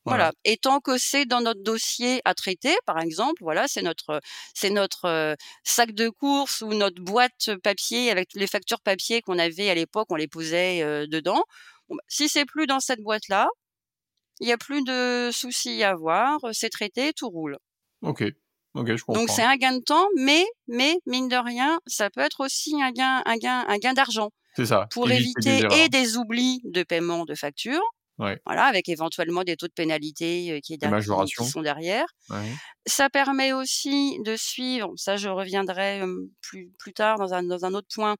Voilà. 0.06 0.32
Et 0.44 0.56
tant 0.56 0.80
que 0.80 0.96
c'est 0.98 1.26
dans 1.26 1.40
notre 1.40 1.62
dossier 1.62 2.20
à 2.24 2.34
traiter, 2.34 2.74
par 2.86 2.98
exemple, 3.00 3.42
voilà, 3.42 3.66
c'est 3.68 3.82
notre 3.82 4.20
c'est 4.54 4.70
notre 4.70 5.04
euh, 5.04 5.34
sac 5.62 5.92
de 5.92 6.08
course 6.08 6.62
ou 6.62 6.72
notre 6.72 7.02
boîte 7.02 7.50
papier 7.62 8.10
avec 8.10 8.30
les 8.34 8.46
factures 8.46 8.80
papier 8.80 9.20
qu'on 9.20 9.38
avait 9.38 9.68
à 9.68 9.74
l'époque, 9.74 10.06
on 10.10 10.16
les 10.16 10.28
posait 10.28 10.82
euh, 10.82 11.06
dedans. 11.06 11.44
Bon, 11.88 11.96
bah, 11.96 12.02
si 12.08 12.28
c'est 12.28 12.46
plus 12.46 12.66
dans 12.66 12.80
cette 12.80 13.00
boîte 13.00 13.28
là, 13.28 13.48
il 14.40 14.46
n'y 14.46 14.52
a 14.52 14.58
plus 14.58 14.82
de 14.82 15.30
soucis 15.32 15.82
à 15.82 15.90
avoir, 15.90 16.38
c'est 16.52 16.70
traité, 16.70 17.12
tout 17.12 17.28
roule. 17.28 17.58
Ok. 18.02 18.24
Ok, 18.74 18.94
je 18.94 19.04
comprends. 19.04 19.20
Donc 19.20 19.30
c'est 19.30 19.42
un 19.42 19.56
gain 19.56 19.76
de 19.76 19.82
temps, 19.82 20.06
mais 20.16 20.46
mais 20.68 20.96
mine 21.04 21.28
de 21.28 21.36
rien, 21.36 21.80
ça 21.86 22.08
peut 22.08 22.20
être 22.20 22.40
aussi 22.40 22.80
un 22.80 22.92
gain 22.92 23.22
un 23.26 23.36
gain 23.36 23.64
un 23.68 23.78
gain 23.78 23.92
d'argent. 23.92 24.30
C'est 24.56 24.66
ça. 24.66 24.86
Pour 24.92 25.10
éviter 25.10 25.62
et 25.72 25.88
des 25.88 26.16
oublis 26.16 26.60
de 26.64 26.82
paiement 26.82 27.24
de 27.24 27.34
factures 27.34 27.82
voilà, 28.46 28.64
avec 28.64 28.88
éventuellement 28.88 29.44
des 29.44 29.56
taux 29.56 29.68
de 29.68 29.72
pénalité 29.72 30.60
qui, 30.62 30.78
qui, 30.78 31.44
sont 31.44 31.62
derrière. 31.62 32.06
Ça 32.86 33.10
permet 33.10 33.52
aussi 33.52 34.18
de 34.24 34.36
suivre, 34.36 34.92
ça 34.96 35.16
je 35.16 35.28
reviendrai 35.28 36.02
plus, 36.40 36.70
plus 36.78 36.92
tard 36.92 37.18
dans 37.18 37.34
un, 37.34 37.42
dans 37.42 37.64
un 37.64 37.74
autre 37.74 37.88
point, 37.92 38.16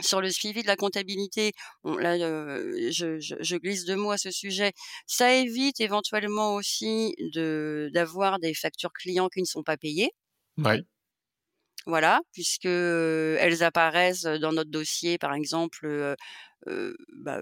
sur 0.00 0.20
le 0.20 0.30
suivi 0.30 0.62
de 0.62 0.66
la 0.66 0.76
comptabilité, 0.76 1.52
là, 1.84 2.18
je, 2.18 3.18
je, 3.18 3.36
je, 3.40 3.56
glisse 3.56 3.84
deux 3.84 3.96
mots 3.96 4.10
à 4.10 4.18
ce 4.18 4.30
sujet. 4.30 4.72
Ça 5.06 5.34
évite 5.34 5.80
éventuellement 5.80 6.54
aussi 6.54 7.14
de 7.34 7.90
d'avoir 7.94 8.38
des 8.38 8.54
factures 8.54 8.92
clients 8.92 9.28
qui 9.28 9.40
ne 9.40 9.46
sont 9.46 9.62
pas 9.62 9.76
payées. 9.76 10.10
Voilà, 11.86 12.20
puisque 12.32 12.66
elles 12.66 13.62
apparaissent 13.62 14.24
dans 14.24 14.52
notre 14.52 14.70
dossier, 14.70 15.18
par 15.18 15.34
exemple, 15.34 15.86
euh, 15.86 16.94
bah, 17.18 17.40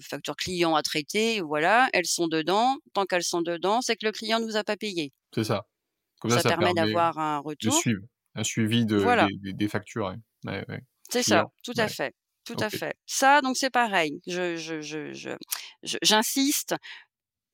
factures 0.00 0.36
client 0.36 0.74
à 0.74 0.82
traiter, 0.82 1.40
voilà, 1.40 1.88
elles 1.92 2.06
sont 2.06 2.28
dedans. 2.28 2.76
Tant 2.92 3.04
qu'elles 3.04 3.24
sont 3.24 3.42
dedans, 3.42 3.80
c'est 3.80 3.96
que 3.96 4.06
le 4.06 4.12
client 4.12 4.40
ne 4.40 4.46
nous 4.46 4.56
a 4.56 4.64
pas 4.64 4.76
payé. 4.76 5.12
C'est 5.34 5.44
ça. 5.44 5.66
Comme 6.20 6.30
ça, 6.30 6.40
ça, 6.40 6.50
permet, 6.50 6.74
d'avoir 6.74 7.18
un 7.18 7.38
retour. 7.38 7.72
De 7.72 7.78
suivre, 7.78 8.02
un 8.34 8.44
suivi 8.44 8.84
de, 8.84 9.52
des, 9.52 9.68
factures. 9.68 10.14
C'est 11.08 11.22
ça, 11.22 11.46
tout 11.62 11.72
à 11.76 11.88
fait. 11.88 12.14
Tout 12.44 12.56
à 12.58 12.70
fait. 12.70 12.94
Ça, 13.06 13.42
donc 13.42 13.56
c'est 13.56 13.70
pareil. 13.70 14.20
Je, 14.26 14.56
je, 14.56 14.80
je, 14.80 15.36
j'insiste, 16.02 16.74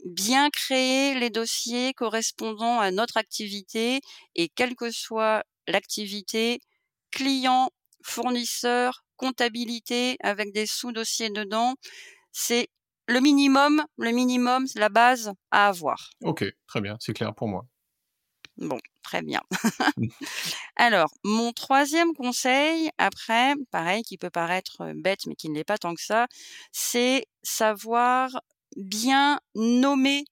bien 0.05 0.51
créer 0.51 1.19
les 1.19 1.31
dossiers 1.31 1.93
correspondant 1.93 2.81
à 2.81 2.91
notre 2.91 3.17
activité 3.17 4.01
et 4.35 4.49
quelle 4.49 4.75
que 4.75 4.91
soit 4.91 5.43
l'activité, 5.67 6.61
client, 7.11 7.71
fournisseur, 8.07 9.05
comptabilité 9.17 10.17
avec 10.23 10.53
des 10.53 10.67
sous-dossiers 10.67 11.31
dedans, 11.31 11.75
c'est 12.33 12.69
le 13.09 13.21
minimum, 13.21 13.85
le 13.99 14.11
minimum, 14.11 14.67
la 14.75 14.89
base 14.89 15.33
à 15.51 15.69
avoir. 15.69 16.11
Ok, 16.23 16.45
très 16.67 16.81
bien, 16.81 16.97
c'est 17.01 17.13
clair 17.13 17.35
pour 17.35 17.49
moi. 17.49 17.67
Bon, 18.57 18.79
très 19.03 19.23
bien. 19.23 19.41
Alors, 20.77 21.11
mon 21.25 21.53
troisième 21.53 22.15
conseil, 22.15 22.91
après, 22.99 23.55
pareil, 23.71 24.03
qui 24.03 24.19
peut 24.19 24.31
paraître 24.31 24.81
euh, 24.81 24.93
bête, 24.95 25.27
mais 25.27 25.35
qui 25.35 25.49
ne 25.49 25.55
l'est 25.55 25.65
pas 25.65 25.79
tant 25.79 25.95
que 25.95 26.03
ça, 26.03 26.27
c'est 26.73 27.27
savoir 27.43 28.41
bien 28.77 29.41
nommer 29.55 30.25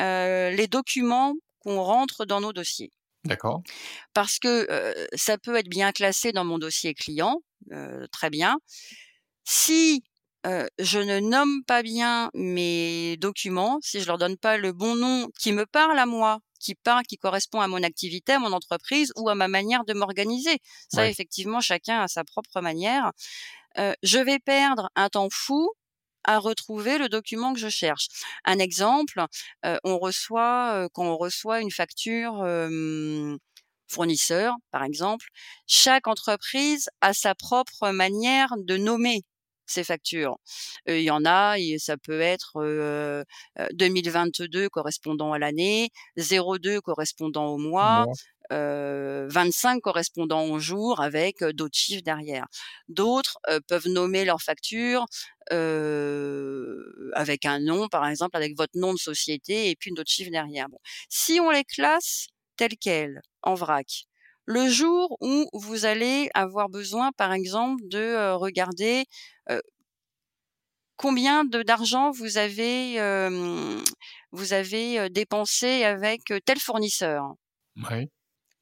euh, 0.00 0.50
les 0.50 0.68
documents 0.68 1.34
qu'on 1.60 1.82
rentre 1.82 2.24
dans 2.24 2.40
nos 2.40 2.52
dossiers. 2.52 2.92
D'accord. 3.28 3.62
Parce 4.14 4.38
que, 4.38 4.66
ça 5.14 5.38
peut 5.38 5.56
être 5.56 5.68
bien 5.68 5.92
classé 5.92 6.32
dans 6.32 6.44
mon 6.44 6.58
dossier 6.58 6.94
client, 6.94 7.40
très 8.12 8.30
bien. 8.30 8.58
Si, 9.44 10.02
je 10.44 10.98
ne 10.98 11.20
nomme 11.20 11.62
pas 11.66 11.82
bien 11.82 12.30
mes 12.34 13.16
documents, 13.18 13.78
si 13.82 14.00
je 14.00 14.06
leur 14.06 14.18
donne 14.18 14.36
pas 14.36 14.56
le 14.56 14.72
bon 14.72 14.94
nom 14.94 15.28
qui 15.38 15.52
me 15.52 15.66
parle 15.66 15.98
à 15.98 16.06
moi, 16.06 16.38
qui 16.60 16.74
parle, 16.74 17.04
qui 17.04 17.16
correspond 17.18 17.60
à 17.60 17.68
mon 17.68 17.82
activité, 17.82 18.32
à 18.32 18.38
mon 18.40 18.52
entreprise 18.52 19.12
ou 19.16 19.28
à 19.28 19.34
ma 19.34 19.46
manière 19.48 19.84
de 19.84 19.94
m'organiser. 19.94 20.58
Ça, 20.92 21.02
Ouais. 21.02 21.10
effectivement, 21.10 21.60
chacun 21.60 22.00
a 22.02 22.08
sa 22.08 22.24
propre 22.24 22.60
manière. 22.60 23.12
Je 24.02 24.18
vais 24.18 24.38
perdre 24.40 24.90
un 24.96 25.08
temps 25.08 25.28
fou 25.30 25.70
à 26.28 26.38
retrouver 26.38 26.98
le 26.98 27.08
document 27.08 27.54
que 27.54 27.60
je 27.60 27.68
cherche. 27.70 28.08
Un 28.44 28.58
exemple, 28.60 29.24
heu, 29.66 29.78
on 29.84 29.98
reçoit, 29.98 30.84
heu, 30.86 30.88
quand 30.94 31.04
on 31.06 31.16
reçoit 31.18 31.60
une 31.62 31.70
facture, 31.72 32.44
fournisseur, 33.88 34.54
par 34.70 34.84
exemple, 34.84 35.26
chaque 35.66 36.06
entreprise 36.08 36.90
a 37.00 37.14
sa 37.14 37.34
propre 37.34 37.90
manière 37.90 38.50
de 38.58 38.76
nommer 38.76 39.22
ses 39.66 39.84
factures. 39.84 40.36
Il 40.86 41.00
y 41.02 41.10
en 41.10 41.24
a 41.26 41.56
ça 41.78 41.96
peut 41.98 42.20
être, 42.20 42.60
heu, 42.62 43.24
2022 43.72 44.68
correspondant 44.70 45.32
à 45.32 45.38
l'année, 45.38 45.90
02 46.16 46.80
correspondant 46.80 47.46
au 47.48 47.58
mois, 47.58 48.06
25 48.50 49.80
correspondant 49.80 50.44
au 50.46 50.58
jour 50.58 51.00
avec, 51.00 51.42
heu, 51.42 51.52
d'autres 51.52 51.76
chiffres 51.76 52.02
derrière. 52.04 52.46
D'autres, 52.88 53.38
heu, 53.50 53.60
peuvent 53.68 53.88
nommer 53.88 54.24
leurs 54.24 54.42
factures, 54.42 55.06
avec 57.14 57.44
un 57.46 57.58
nom, 57.60 57.88
par 57.88 58.06
exemple, 58.06 58.36
avec 58.36 58.56
votre 58.56 58.76
nom 58.78 58.92
de 58.92 58.98
société 58.98 59.70
et 59.70 59.76
puis 59.76 59.92
d'autres 59.92 60.10
chiffres 60.10 60.30
derrière. 60.30 60.68
Bon, 60.68 60.78
si 61.08 61.40
on 61.40 61.50
les 61.50 61.64
classe 61.64 62.28
telles 62.56 62.76
quelles, 62.78 63.20
en 63.42 63.54
vrac, 63.54 64.04
le 64.44 64.68
jour 64.68 65.16
où 65.20 65.48
vous 65.52 65.84
allez 65.84 66.30
avoir 66.34 66.68
besoin, 66.68 67.12
par 67.12 67.32
exemple, 67.32 67.82
de, 67.88 68.32
regarder, 68.34 69.04
combien 70.96 71.44
d'argent 71.44 72.10
vous 72.10 72.38
avez, 72.38 72.98
vous 74.32 74.52
avez, 74.52 75.08
dépensé 75.10 75.84
avec, 75.84 76.22
tel 76.44 76.58
fournisseur. 76.58 77.34
Ouais. 77.76 78.10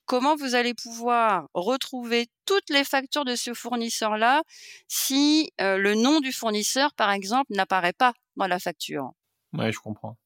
Comment 0.07 0.37
vous 0.37 0.55
allez 0.55 0.75
pouvoir 0.75 1.49
retrouver 1.55 2.29
toutes 2.47 2.71
les 2.71 2.85
factures 2.85 3.25
de 3.25 3.35
ce 3.37 3.55
fournisseur-là 3.55 4.43
si, 4.89 5.51
heu, 5.61 5.79
le 5.79 5.95
nom 5.95 6.21
du 6.21 6.33
fournisseur, 6.33 6.95
par 6.95 7.11
exemple, 7.13 7.53
n'apparaît 7.55 7.93
pas 7.93 8.13
dans 8.37 8.47
la 8.47 8.59
facture? 8.61 9.11
Ouais, 9.53 9.73
je 9.73 9.81
comprends. 9.81 10.17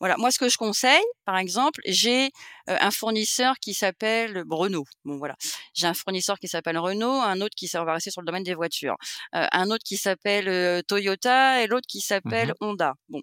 Voilà, 0.00 0.16
moi 0.16 0.30
ce 0.30 0.38
que 0.38 0.48
je 0.48 0.56
conseille, 0.56 1.02
par 1.24 1.38
exemple, 1.38 1.80
j'ai, 1.84 2.26
heu, 2.26 2.76
un 2.80 2.92
fournisseur 2.92 3.56
qui 3.60 3.74
s'appelle 3.74 4.44
Renault. 4.48 4.84
Bon 5.04 5.16
voilà, 5.18 5.34
j'ai 5.74 5.88
un 5.88 5.94
fournisseur 5.94 6.38
qui 6.38 6.46
s'appelle 6.46 6.78
Renault, 6.78 7.10
un 7.20 7.40
autre 7.40 7.56
qui 7.56 7.66
ça 7.66 7.82
on 7.82 7.84
va 7.84 7.94
rester 7.94 8.12
sur 8.12 8.20
le 8.22 8.26
domaine 8.26 8.44
des 8.44 8.54
voitures, 8.54 8.94
heu, 9.34 9.46
un 9.52 9.70
autre 9.70 9.82
qui 9.84 9.96
s'appelle, 9.96 10.84
Toyota 10.86 11.62
et 11.62 11.66
l'autre 11.66 11.86
qui 11.88 12.00
Mmh 12.24 12.34
s'appelle. 12.40 12.52
Honda. 12.60 12.94
Bon, 13.08 13.22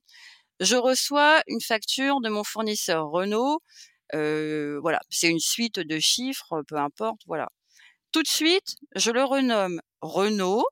je 0.61 0.75
reçois 0.77 1.41
une 1.47 1.61
facture 1.61 2.21
de 2.21 2.29
mon 2.29 2.43
fournisseur 2.43 3.07
Renault, 3.09 3.59
voilà, 4.13 4.99
c'est 5.09 5.29
une 5.29 5.39
suite 5.39 5.79
de 5.79 5.99
chiffres, 5.99 6.63
peu 6.67 6.77
importe, 6.77 7.21
voilà. 7.27 7.49
Tout 8.11 8.23
de 8.23 8.27
suite, 8.29 8.75
je 8.95 9.11
le 9.11 9.23
renomme 9.23 9.81
Renault 10.01 10.65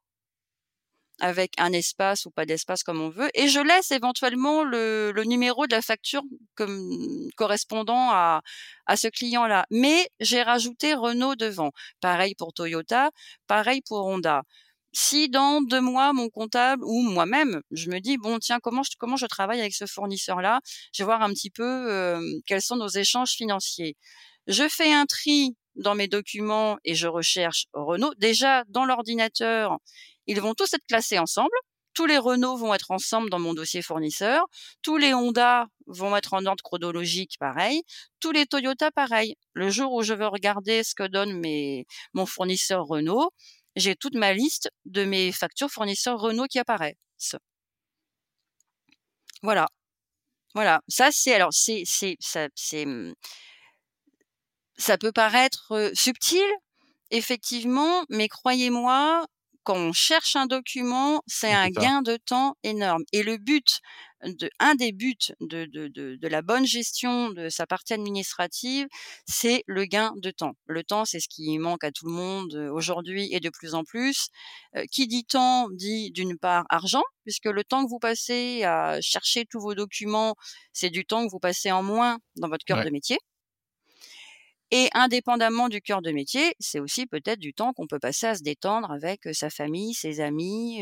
avec 1.20 1.54
un 1.60 1.72
espace 1.74 2.26
ou 2.26 2.32
pas 2.32 2.46
d'espace 2.46 2.84
comme 2.84 3.00
on 3.00 3.10
veut 3.10 3.30
et 3.36 3.48
je 3.48 3.60
laisse 3.60 3.92
éventuellement 3.92 4.64
le 4.64 5.14
numéro 5.26 5.68
de 5.68 5.72
la 5.76 5.82
facture 5.82 6.24
comme 6.56 7.30
correspondant 7.38 8.10
à 8.12 8.42
à 8.88 8.98
ce 8.98 9.08
client-là. 9.08 9.66
Mais 9.72 10.10
j'ai 10.20 10.42
rajouté 10.42 10.94
Renault 10.96 11.36
devant. 11.36 11.72
Pareil 12.02 12.36
pour 12.36 12.52
Toyota, 12.54 13.12
pareil 13.48 13.82
pour 13.88 14.06
Honda. 14.08 14.42
Si 14.94 15.30
dans 15.30 15.62
2 15.62 15.82
mois, 15.82 16.14
mon 16.14 16.30
comptable 16.30 16.84
ou 16.86 17.02
moi-même, 17.02 17.62
je 17.72 17.90
me 17.90 18.00
dis: 18.00 18.18
«Bon 18.18 18.40
tiens, 18.40 18.60
comment 18.62 18.84
je 18.84 18.92
comment 18.98 19.18
je 19.18 19.26
travaille 19.26 19.60
avec 19.60 19.74
ce 19.74 19.86
fournisseur-là? 19.88 20.62
Je 20.94 21.04
vais 21.04 21.06
voir 21.06 21.22
un 21.24 21.30
petit 21.30 21.50
peu, 21.50 21.90
hem, 21.92 22.24
quels 22.46 22.62
sont 22.62 22.76
nos 22.78 22.88
échanges 22.90 23.32
financiers». 23.32 23.96
Je 24.48 24.68
fais 24.70 24.94
un 24.94 25.06
tri 25.06 25.56
dans 25.76 25.96
mes 25.96 26.08
documents 26.08 26.78
et 26.86 26.96
je 26.96 27.08
recherche 27.08 27.66
Renault. 27.74 28.14
Déjà 28.20 28.64
dans 28.70 28.86
l'ordinateur, 28.86 29.78
ils 30.28 30.42
vont 30.42 30.54
tous 30.54 30.74
être 30.74 30.86
classés 30.88 31.20
ensemble. 31.20 31.56
Tous 31.94 32.06
les 32.08 32.18
Renault 32.18 32.58
vont 32.58 32.74
être 32.74 32.92
ensemble 32.92 33.30
dans 33.30 33.40
mon 33.40 33.54
dossier 33.54 33.82
fournisseur. 33.84 34.46
Tous 34.82 34.98
les 34.98 35.14
Honda 35.14 35.68
vont 35.88 36.16
être 36.16 36.34
en 36.34 36.46
ordre 36.46 36.64
chronologique, 36.64 37.36
pareil. 37.40 37.84
Tous 38.20 38.32
les 38.32 38.46
Toyota, 38.48 38.92
pareil. 38.92 39.36
Le 39.54 39.70
jour 39.70 39.94
où 39.94 40.02
je 40.04 40.14
veux 40.14 40.28
regarder 40.28 40.84
ce 40.84 40.96
que 40.96 41.08
donne 41.08 41.40
mes 41.40 41.86
mon 42.14 42.26
fournisseur 42.26 42.86
Renault, 42.86 43.30
j'ai 43.76 43.96
toute 43.96 44.16
ma 44.16 44.34
liste 44.34 44.70
de 44.86 45.06
mes 45.06 45.32
factures 45.32 45.70
fournisseurs 45.72 46.20
Renault 46.20 46.48
qui 46.50 46.60
apparaissent. 46.60 47.36
Voilà. 49.44 49.68
Voilà. 50.56 50.82
Ça, 50.90 51.10
c'est 51.12 51.34
alors 51.36 51.54
c'est 51.54 51.84
c'est 51.86 52.18
ça 52.20 52.48
c'est, 52.56 52.86
mmh 52.86 53.14
ça 54.78 54.98
peut 54.98 55.12
paraître, 55.12 55.68
heu, 55.72 55.92
subtil, 55.94 56.44
effectivement, 57.12 58.04
mais 58.10 58.28
croyez-moi, 58.28 59.26
quand 59.64 59.78
on 59.78 59.94
cherche 59.94 60.36
un 60.36 60.48
document, 60.48 61.22
c'est 61.28 61.54
un 61.54 61.70
gain 61.70 62.02
de 62.02 62.18
temps 62.18 62.56
énorme 62.64 63.04
et 63.14 63.24
le 63.24 63.38
but 63.38 63.80
de 64.26 64.50
un 64.60 64.76
des 64.76 64.92
buts 64.92 65.16
de 65.42 65.66
de 65.66 65.88
de 65.88 66.16
de 66.16 66.28
la 66.28 66.42
bonne 66.42 66.66
gestion 66.66 67.30
de 67.32 67.50
sa 67.50 67.66
partie 67.68 67.94
administrative, 67.94 68.88
c'est 69.28 69.64
le 69.68 69.86
gain 69.86 70.14
de 70.18 70.32
temps. 70.32 70.54
Le 70.66 70.84
temps, 70.84 71.06
c'est 71.06 71.20
ce 71.20 71.28
qui 71.30 71.58
manque 71.60 71.84
à 71.84 71.92
tout 71.92 72.06
le 72.08 72.14
monde, 72.14 72.54
heu, 72.56 72.72
aujourd'hui 72.72 73.30
et 73.34 73.40
de 73.40 73.50
plus 73.50 73.74
en 73.76 73.84
plus. 73.84 74.30
Heu, 74.76 74.84
qui 74.92 75.08
dit 75.08 75.26
temps 75.26 75.68
dit 75.72 76.12
d'une 76.12 76.38
part 76.38 76.66
argent, 76.70 77.04
puisque 77.24 77.46
le 77.46 77.64
temps 77.64 77.84
que 77.86 77.90
vous 77.90 78.00
passez 78.00 78.64
à 78.64 79.00
chercher 79.02 79.46
tous 79.46 79.60
vos 79.60 79.76
documents, 79.76 80.36
c'est 80.74 80.90
du 80.90 81.06
temps 81.06 81.26
que 81.26 81.32
vous 81.32 81.40
passez 81.40 81.72
en 81.72 81.84
moins 81.84 82.18
dans 82.38 82.50
votre 82.50 82.66
cœur 82.66 82.80
Ouais. 82.80 82.84
de 82.84 82.90
métier. 82.90 83.18
Et 84.76 84.90
indépendamment 84.96 85.70
du 85.70 85.82
cœur 85.82 86.02
de 86.02 86.10
métier, 86.10 86.56
c'est 86.60 86.80
aussi 86.80 87.06
peut-être 87.06 87.38
du 87.38 87.54
temps 87.54 87.74
qu'on 87.74 87.86
peut 87.86 88.00
passer 88.00 88.26
à 88.26 88.34
se 88.34 88.42
détendre 88.42 88.90
avec, 88.90 89.20
sa 89.32 89.52
famille, 89.52 89.94
ses 89.94 90.20
amis, 90.20 90.82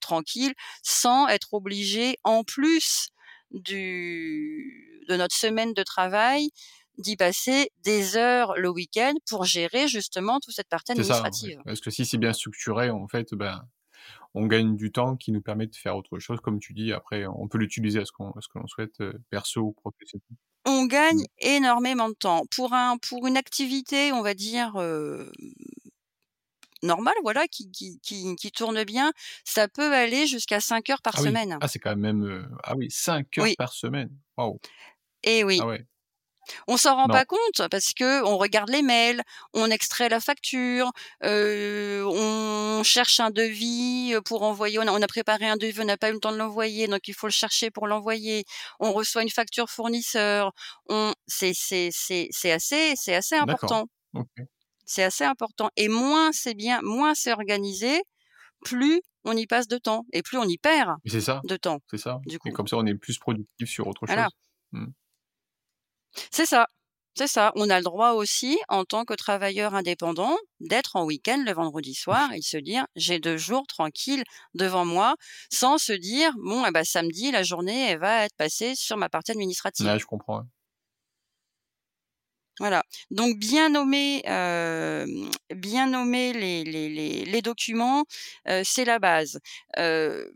tranquille, 0.00 0.52
sans 0.82 1.28
être 1.28 1.54
obligé 1.54 2.16
en 2.24 2.42
plus 2.42 3.10
du 3.52 5.00
de 5.08 5.14
notre 5.14 5.36
semaine 5.36 5.74
de 5.74 5.84
travail, 5.84 6.50
d'y 6.98 7.14
passer 7.14 7.70
des 7.84 8.16
heures 8.16 8.58
le 8.58 8.68
week-end 8.68 9.14
pour 9.30 9.44
gérer 9.44 9.86
justement 9.86 10.40
toute 10.40 10.54
cette 10.54 10.68
partie 10.68 10.92
ça, 10.92 10.92
administrative. 10.92 11.60
Parce 11.64 11.80
que 11.80 11.90
si 11.90 12.04
c'est 12.04 12.18
bien 12.18 12.32
structuré, 12.32 12.90
en 12.90 13.06
fait, 13.06 13.32
ben, 13.32 13.62
on 14.34 14.46
gagne 14.46 14.76
du 14.76 14.90
temps 14.90 15.16
qui 15.16 15.30
nous 15.30 15.40
permet 15.40 15.68
de 15.68 15.76
faire 15.76 15.96
autre 15.96 16.18
chose. 16.18 16.40
Comme 16.40 16.58
tu 16.58 16.74
dis, 16.74 16.92
après, 16.92 17.26
on 17.26 17.46
peut 17.46 17.58
l'utiliser 17.58 18.00
à 18.00 18.04
ce 18.04 18.10
qu'on 18.10 18.34
l'on 18.56 18.66
souhaite, 18.66 19.00
perso 19.30 19.60
ou 19.60 19.72
professionnel. 19.72 20.36
On 20.66 20.86
gagne 20.86 21.20
Mmh. 21.20 21.28
énormément 21.38 22.08
de 22.08 22.14
temps. 22.14 22.44
Pour 22.54 22.72
un 22.72 22.96
pour 22.98 23.26
une 23.26 23.36
activité, 23.36 24.12
on 24.12 24.22
va 24.22 24.34
dire, 24.34 24.72
hem, 24.76 25.30
normale, 26.82 27.14
voilà, 27.22 27.46
qui 27.48 27.70
qui 27.70 28.00
qui 28.00 28.36
qui 28.36 28.52
tourne 28.52 28.84
bien, 28.84 29.12
ça 29.44 29.68
peut 29.68 29.92
aller 29.94 30.26
jusqu'à 30.26 30.60
5 30.60 30.90
heures 30.90 31.02
par 31.02 31.16
Ah 31.16 31.22
oui, 31.22 31.38
semaine. 31.38 31.60
ah 31.60 31.68
c'est 31.68 31.78
quand 31.78 31.96
même, 31.96 32.22
heu, 32.24 32.44
ah 32.62 32.74
oui 32.76 32.90
5 32.90 33.38
heures 33.38 33.48
Oui. 33.48 33.56
par 33.56 33.72
semaine. 33.72 34.10
Waouh! 34.36 34.60
Et 35.22 35.44
oui. 35.44 35.58
Ah 35.58 35.66
ouais. 35.66 35.86
On 36.66 36.76
s'en 36.76 36.94
rend 36.96 37.08
Non. 37.08 37.14
pas 37.14 37.24
compte 37.24 37.68
parce 37.70 37.92
qu'on 37.94 38.36
regarde 38.36 38.70
les 38.70 38.82
mails, 38.82 39.22
on 39.54 39.70
extrait 39.70 40.08
la 40.08 40.20
facture, 40.20 40.90
on 41.22 42.82
cherche 42.84 43.20
un 43.20 43.30
devis, 43.30 44.14
pour 44.24 44.42
envoyer. 44.42 44.78
On 44.78 44.82
a 44.86 44.92
on 44.92 45.02
a 45.02 45.06
préparé 45.06 45.46
un 45.46 45.56
devis, 45.56 45.80
on 45.80 45.84
n'a 45.84 45.96
pas 45.96 46.10
eu 46.10 46.14
le 46.14 46.20
temps 46.20 46.32
de 46.32 46.36
l'envoyer, 46.38 46.86
donc 46.88 47.08
il 47.08 47.14
faut 47.14 47.26
le 47.26 47.32
chercher 47.32 47.70
pour 47.70 47.86
l'envoyer. 47.86 48.44
On 48.80 48.92
reçoit 48.92 49.22
une 49.22 49.30
facture 49.30 49.70
fournisseur, 49.70 50.52
on 50.88 51.12
c'est 51.26 51.52
c'est 51.54 51.90
c'est 51.92 52.28
c'est 52.32 52.52
assez 52.52 52.94
c'est 52.96 53.14
assez 53.14 53.36
important. 53.36 53.86
C'est 54.86 55.04
assez 55.04 55.24
important 55.24 55.70
et 55.76 55.88
moins 55.88 56.32
c'est 56.32 56.54
bien 56.54 56.80
moins 56.82 57.14
c'est 57.14 57.32
organisé, 57.32 58.02
plus 58.64 59.02
on 59.24 59.36
y 59.36 59.46
passe 59.46 59.68
de 59.68 59.78
temps 59.78 60.04
et 60.12 60.22
plus 60.22 60.38
on 60.38 60.44
y 60.44 60.58
perd 60.58 60.96
c'est 61.06 61.20
ça, 61.20 61.40
de 61.44 61.56
temps, 61.56 61.80
c'est 61.90 61.98
ça 61.98 62.20
du 62.26 62.38
et 62.44 62.50
coup. 62.50 62.52
comme 62.52 62.66
ça, 62.68 62.76
on 62.76 62.86
est 62.86 62.94
plus 62.94 63.18
productif 63.18 63.68
sur 63.68 63.86
autre 63.88 64.06
chose. 64.06 64.32
Mmh. 64.72 64.86
C'est 66.32 66.46
ça, 66.46 66.66
c'est 67.16 67.26
ça. 67.26 67.52
On 67.56 67.68
a 67.70 67.78
le 67.78 67.84
droit 67.84 68.10
aussi, 68.12 68.58
en 68.68 68.84
tant 68.84 69.04
que 69.04 69.14
travailleur 69.14 69.74
indépendant, 69.74 70.36
d'être 70.60 70.96
en 70.96 71.04
week-end 71.04 71.42
le 71.44 71.52
vendredi 71.52 71.94
soir 71.94 72.32
et 72.32 72.38
de 72.38 72.44
se 72.44 72.56
dire: 72.56 72.86
«J'ai 72.96 73.18
2 73.20 73.36
jours 73.36 73.66
tranquilles 73.66 74.24
devant 74.54 74.84
moi», 74.84 75.16
sans 75.52 75.78
se 75.78 75.92
dire: 75.92 76.32
«Bon 76.38 76.64
et 76.66 76.70
bah, 76.70 76.84
samedi, 76.84 77.30
la 77.30 77.42
journée, 77.42 77.90
elle 77.90 77.98
va 78.00 78.24
être 78.24 78.36
passée 78.36 78.74
sur 78.74 78.96
ma 78.96 79.08
partie 79.08 79.32
administrative». 79.32 79.92
Ouais, 79.92 79.98
je 79.98 80.06
comprends. 80.06 80.48
Voilà, 82.60 82.82
donc 83.12 83.38
bien 83.38 83.68
nommer, 83.68 84.20
hem, 84.24 85.30
bien 85.54 85.86
nommer 85.88 86.32
les 86.32 86.64
les 86.64 86.88
les 86.88 87.24
les 87.24 87.42
documents, 87.42 88.04
heu, 88.48 88.62
c'est 88.64 88.84
la 88.84 88.98
base. 88.98 89.38
Heu 89.78 90.32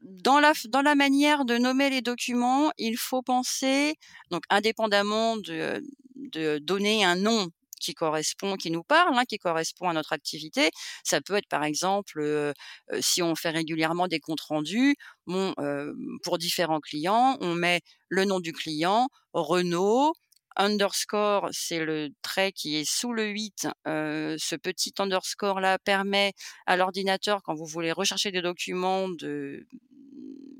dans 0.00 0.40
la, 0.40 0.52
dans 0.68 0.82
la 0.82 0.94
manière 0.94 1.44
de 1.44 1.58
nommer 1.58 1.90
les 1.90 2.02
documents, 2.02 2.70
il 2.78 2.96
faut 2.96 3.22
penser, 3.22 3.94
donc 4.30 4.44
indépendamment 4.50 5.36
de, 5.36 5.82
de 6.16 6.58
donner 6.58 7.04
un 7.04 7.16
nom 7.16 7.48
qui 7.78 7.94
correspond, 7.94 8.56
qui 8.56 8.70
nous 8.70 8.82
parle, 8.82 9.16
hein, 9.16 9.24
qui 9.24 9.38
correspond 9.38 9.88
à 9.88 9.92
notre 9.92 10.12
activité. 10.12 10.70
Ça 11.04 11.20
peut 11.20 11.36
être 11.36 11.48
par 11.48 11.64
exemple 11.64 12.20
euh, 12.20 12.52
euh, 12.92 12.98
si 13.00 13.22
on 13.22 13.34
fait 13.34 13.50
régulièrement 13.50 14.08
des 14.08 14.20
comptes 14.20 14.40
rendus, 14.40 14.96
bon, 15.26 15.54
euh, 15.58 15.92
pour 16.22 16.38
différents 16.38 16.80
clients, 16.80 17.36
on 17.40 17.54
met 17.54 17.80
le 18.08 18.24
nom 18.24 18.40
du 18.40 18.52
client, 18.52 19.08
Renault, 19.32 20.14
underscore, 20.56 21.48
c'est 21.52 21.84
le 21.84 22.08
trait 22.22 22.52
qui 22.52 22.76
est 22.76 22.88
sous 22.88 23.12
le 23.12 23.26
8. 23.26 23.68
ce 23.86 24.56
petit 24.56 24.92
underscore 24.98 25.60
là 25.60 25.78
permet 25.78 26.32
à 26.66 26.76
l'ordinateur, 26.76 27.42
quand 27.44 27.54
vous 27.54 27.66
voulez 27.66 27.92
rechercher 27.92 28.32
des 28.32 28.42
documents, 28.42 29.08
de 29.08 29.66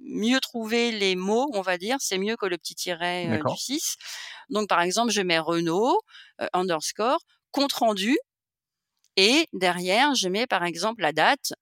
mieux 0.09 0.41
trouver 0.41 0.91
les 0.91 1.15
mots, 1.15 1.49
on 1.55 1.61
va 1.61 1.79
dire. 1.79 1.97
C'est 2.01 2.19
mieux 2.19 2.37
que 2.37 2.47
le 2.47 2.59
petit 2.59 2.75
tiret 2.75 3.39
du 3.47 3.57
6. 3.57 3.97
Donc, 4.49 4.69
par 4.69 4.81
exemple, 4.81 5.13
je 5.13 5.23
mets 5.23 5.39
Renault, 5.39 6.01
underscore, 6.53 7.21
compte 7.51 7.73
rendu. 7.73 8.17
Et 9.17 9.47
derrière, 9.53 10.15
je 10.15 10.29
mets 10.29 10.47
par 10.47 10.65
exemple 10.65 11.03
la 11.03 11.13
date. 11.13 11.53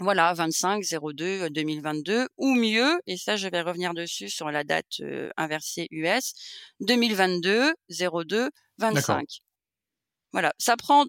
Voilà, 0.00 0.32
25 0.32 0.84
02 1.14 1.50
2022 1.50 2.28
ou 2.36 2.54
mieux, 2.54 3.00
et 3.08 3.16
ça 3.16 3.34
je 3.36 3.48
vais 3.48 3.62
revenir 3.62 3.94
dessus 3.94 4.28
sur 4.28 4.48
la 4.50 4.62
date 4.62 5.00
inversée 5.36 5.88
US, 5.90 6.34
2022 6.80 7.72
02 7.88 8.50
25. 8.76 9.26
Voilà, 10.30 10.52
ça 10.58 10.76
prend 10.76 11.04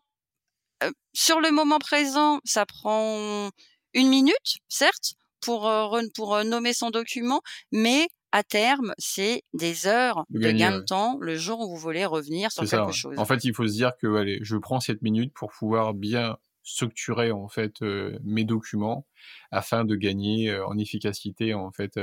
sur 1.14 1.40
le 1.40 1.52
moment 1.52 1.78
présent, 1.78 2.40
ça 2.46 2.66
prend 2.66 3.52
une 3.94 4.08
minute, 4.08 4.58
certes, 4.70 5.14
pour 5.42 5.72
pour 6.16 6.44
nommer 6.44 6.74
son 6.74 6.90
document, 6.90 7.42
mais 7.72 8.08
à 8.32 8.44
terme, 8.44 8.94
c'est 8.98 9.44
des 9.54 9.88
heures 9.88 10.26
de, 10.30 10.52
gain 10.52 10.78
de 10.78 10.84
temps 10.84 11.18
le 11.20 11.36
jour 11.36 11.62
où 11.62 11.70
vous 11.70 11.78
voulez 11.78 12.06
revenir 12.06 12.52
sur 12.52 12.64
quelque 12.64 12.92
chose. 12.92 13.18
En 13.18 13.26
fait, 13.26 13.44
il 13.44 13.56
faut 13.56 13.68
se 13.68 13.74
dire 13.74 13.94
que 14.00 14.16
allez, 14.16 14.40
je 14.42 14.56
prends 14.56 14.80
cette 14.80 15.02
minute 15.02 15.34
pour 15.34 15.52
pouvoir 15.52 15.94
bien 15.94 16.38
structurer 16.64 17.32
en 17.32 17.48
fait 17.48 17.82
mes 18.24 18.44
documents 18.44 19.08
afin 19.52 19.84
de 19.84 19.96
gagner 19.96 20.56
en 20.60 20.78
efficacité 20.78 21.54
en 21.54 21.72
fait 21.72 22.00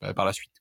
bah, 0.00 0.12
par 0.14 0.26
la 0.26 0.32
suite. 0.32 0.52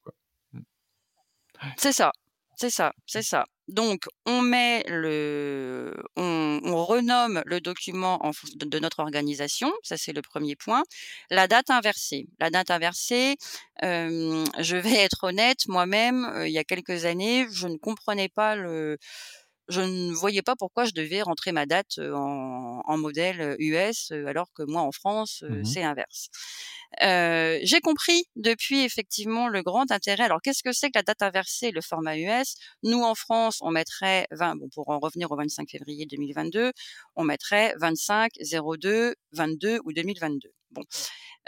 C'est 1.78 1.92
ça, 1.92 2.12
c'est 2.56 2.70
ça, 2.70 2.94
c'est 3.06 3.22
ça. 3.22 3.46
Donc, 3.69 4.03
on 4.25 4.41
met 4.41 4.84
le, 4.88 5.95
on, 6.15 6.86
renomme 6.86 7.41
le 7.45 7.62
document 7.62 8.25
en 8.25 8.32
de, 8.55 8.65
de 8.65 8.79
notre 8.79 8.99
organisation. 8.99 9.71
Ça, 9.84 9.97
c'est 9.97 10.13
le 10.13 10.21
premier 10.21 10.55
point. 10.55 10.84
La 11.29 11.47
date 11.47 11.69
inversée. 11.69 12.27
La 12.39 12.49
date 12.49 12.71
inversée. 12.71 13.36
je 13.82 14.75
vais 14.75 14.95
être 14.95 15.23
honnête, 15.23 15.67
moi-même, 15.67 16.32
il 16.45 16.51
y 16.51 16.58
a 16.58 16.63
quelques 16.63 17.05
années, 17.05 17.47
je 17.51 17.67
ne 17.67 17.77
comprenais 17.77 18.29
pas 18.29 18.55
le, 18.55 18.97
je 19.69 19.82
ne 19.82 20.12
voyais 20.13 20.41
pas 20.41 20.55
pourquoi 20.55 20.86
je 20.86 20.91
devais 20.91 21.21
rentrer 21.21 21.51
ma 21.51 21.65
date 21.65 21.99
en, 21.99 22.82
en 22.86 22.97
modèle 22.97 23.55
US 23.60 24.12
alors 24.27 24.51
que 24.53 24.63
moi 24.63 24.82
en 24.82 24.91
France 24.91 25.43
mmh 25.47 25.65
c'est 25.65 25.84
inverse. 25.84 26.29
Euh, 27.03 27.60
j'ai 27.62 27.82
compris 27.82 28.25
depuis 28.36 28.82
effectivement 28.82 29.47
le 29.47 29.62
grand 29.62 29.91
intérêt. 29.91 30.23
Alors 30.23 30.41
qu'est-ce 30.41 30.63
que 30.63 30.71
c'est 30.71 30.88
que 30.88 30.97
la 30.97 31.03
date 31.03 31.21
inversée, 31.21 31.71
le 31.71 31.82
format 31.82 32.17
US 32.17 32.55
Nous 32.84 33.01
en 33.01 33.15
France, 33.15 33.60
on 33.62 33.71
mettrait 33.71 34.27
20. 34.32 34.55
Bon, 34.55 34.69
pour 34.69 34.89
en 34.89 34.99
revenir 34.99 35.32
au 35.32 35.36
25 35.36 35.69
février 35.69 36.05
2022, 36.05 36.71
on 37.15 37.23
mettrait 37.23 37.73
25 37.79 38.32
02 38.79 39.15
22 39.34 39.79
ou 39.86 39.93
2022. 39.93 40.49
Bon, 40.71 40.84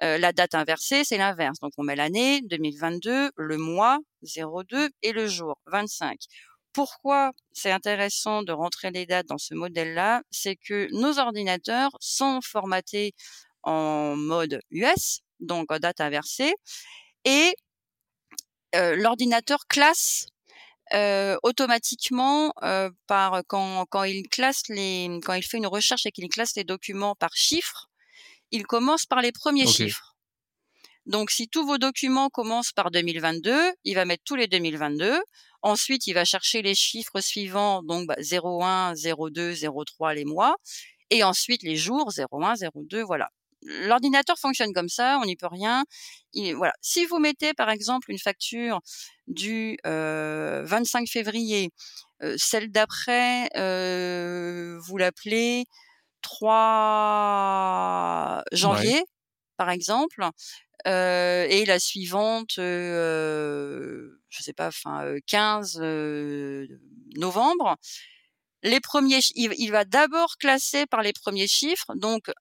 euh, 0.03 0.17
la 0.17 0.31
date 0.31 0.55
inversée, 0.55 1.03
c'est 1.03 1.17
l'inverse. 1.17 1.59
Donc 1.59 1.73
on 1.77 1.83
met 1.83 1.95
l'année 1.95 2.41
2022, 2.43 3.31
le 3.35 3.57
mois 3.57 3.99
02 4.23 4.89
et 5.01 5.11
le 5.11 5.27
jour 5.27 5.59
25 5.67 6.17
pourquoi 6.73 7.31
c'est 7.53 7.71
intéressant 7.71 8.43
de 8.43 8.51
rentrer 8.53 8.91
les 8.91 9.05
dates 9.05 9.27
dans 9.27 9.37
ce 9.37 9.53
modèle-là, 9.55 10.21
c'est 10.31 10.55
que 10.55 10.87
nos 10.93 11.19
ordinateurs 11.19 11.91
sont 11.99 12.39
formatés 12.41 13.13
en 13.63 14.15
mode 14.15 14.61
US, 14.71 15.19
donc 15.39 15.71
en 15.71 15.79
date 15.79 16.01
inversée, 16.01 16.53
et 17.25 17.53
l'ordinateur 18.73 19.67
classe 19.67 20.27
automatiquement 21.43 22.53
par 23.07 23.41
quand, 23.47 23.85
quand 23.89 24.03
il 24.03 24.27
classe 24.29 24.63
les 24.69 25.19
quand 25.23 25.33
il 25.33 25.43
fait 25.43 25.57
une 25.57 25.67
recherche 25.67 26.05
et 26.05 26.11
qu'il 26.11 26.29
classe 26.29 26.55
les 26.55 26.63
documents 26.65 27.15
par 27.15 27.35
chiffres, 27.35 27.89
il 28.51 28.65
commence 28.67 29.05
par 29.05 29.21
les 29.21 29.31
premiers 29.31 29.67
chiffres. 29.67 30.10
Donc 31.11 31.29
si 31.29 31.49
tous 31.49 31.65
vos 31.65 31.77
documents 31.77 32.29
commencent 32.29 32.71
par 32.71 32.89
2022, 32.89 33.53
il 33.83 33.95
va 33.95 34.05
mettre 34.05 34.23
tous 34.25 34.35
les 34.35 34.47
2022. 34.47 35.19
Ensuite, 35.61 36.07
il 36.07 36.13
va 36.13 36.23
chercher 36.23 36.61
les 36.61 36.73
chiffres 36.73 37.19
suivants, 37.19 37.83
donc 37.83 38.07
bah, 38.07 38.15
01, 38.17 38.93
02, 38.95 39.53
03 39.85 40.13
les 40.13 40.23
mois, 40.23 40.55
et 41.09 41.23
ensuite 41.23 41.63
les 41.63 41.75
jours 41.75 42.09
01, 42.17 42.53
02, 42.73 43.03
voilà. 43.03 43.29
L'ordinateur 43.63 44.39
fonctionne 44.39 44.73
comme 44.73 44.87
ça, 44.87 45.19
on 45.21 45.25
n'y 45.25 45.35
peut 45.35 45.49
rien. 45.51 45.83
voilà. 46.55 46.73
Si 46.81 47.05
vous 47.05 47.19
mettez 47.19 47.53
par 47.53 47.69
exemple 47.69 48.09
une 48.09 48.17
facture 48.17 48.79
du 49.27 49.77
25 49.83 51.09
février, 51.09 51.71
celle 52.37 52.71
d'après, 52.71 53.49
vous 53.53 54.97
l'appelez 54.97 55.65
3 56.21 56.53
janvier, 58.53 59.03
par 59.57 59.69
exemple, 59.69 60.27
et 60.85 61.65
la 61.65 61.79
suivante, 61.79 62.57
euh, 62.57 64.09
je 64.29 64.43
sais 64.43 64.53
pas, 64.53 64.67
enfin 64.67 65.15
15 65.27 65.79
novembre. 67.15 67.75
Les 68.63 68.79
premiers, 68.79 69.19
il, 69.35 69.71
va 69.71 69.85
d'abord 69.85 70.37
classer 70.37 70.85
par 70.85 71.01
les 71.01 71.13
premiers 71.13 71.47
chiffres. 71.47 71.93
Donc, 71.95 72.31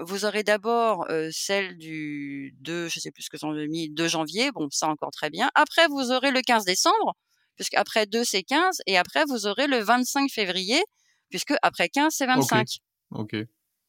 vous 0.00 0.24
aurez 0.24 0.44
d'abord 0.44 1.06
celle 1.32 1.76
du 1.78 2.54
2, 2.60 2.88
je 2.88 3.00
sais 3.00 3.10
plus 3.10 3.24
ce 3.24 3.30
que 3.30 3.38
sont 3.38 3.52
mis, 3.52 3.90
2 3.90 4.06
janvier. 4.06 4.52
Bon, 4.52 4.68
ça 4.70 4.88
encore 4.88 5.10
très 5.10 5.30
bien. 5.30 5.50
Après, 5.54 5.88
vous 5.88 6.12
aurez 6.12 6.30
le 6.30 6.42
15 6.42 6.64
décembre, 6.64 7.16
puisque 7.56 7.74
après 7.74 8.06
2 8.06 8.24
c'est 8.24 8.42
15, 8.44 8.82
et 8.86 8.96
après 8.96 9.24
vous 9.26 9.46
aurez 9.46 9.66
le 9.66 9.78
25 9.78 10.30
février, 10.30 10.82
puisque 11.28 11.54
après 11.62 11.88
15 11.88 12.14
c'est 12.16 12.26
25. 12.26 12.78
Ok. 13.10 13.34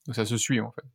Donc 0.05 0.15
ça 0.15 0.25
se 0.25 0.37
suit 0.37 0.59
en 0.59 0.71
fait. 0.71 0.85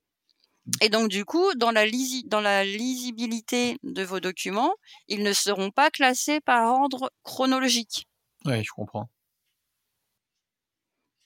Et 0.80 0.88
donc, 0.88 1.09
du 1.09 1.24
coup, 1.24 1.54
dans 1.54 1.70
la, 1.70 1.85
dans 2.26 2.40
la 2.40 2.64
lisibilité 2.64 3.78
de 3.83 4.02
vos 4.02 4.20
documents, 4.20 4.74
ils 5.09 5.22
ne 5.22 5.33
seront 5.33 5.70
pas 5.70 5.90
classés 5.90 6.40
par 6.40 6.72
ordre 6.72 7.11
chronologique. 7.22 8.06
Oui, 8.44 8.62
je 8.64 8.70
comprends. 8.70 9.09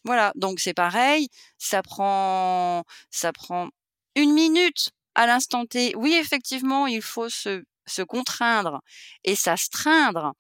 Voilà, 0.05 0.33
donc 0.35 0.61
c'est 0.61 0.75
pareil, 0.75 1.29
ça 1.57 1.83
prend, 1.83 2.85
ça 3.11 3.33
prend 3.33 3.69
une 4.17 4.35
minute 4.35 4.91
à 5.15 5.27
l'instant 5.27 5.65
T. 5.65 5.95
Oui, 5.97 6.15
effectivement, 6.15 6.87
il 6.87 7.01
faut 7.01 7.31
se, 7.31 7.65
se 7.87 8.03
contraindre 8.03 8.81
et 9.25 9.35
s'astreindre 9.35 10.35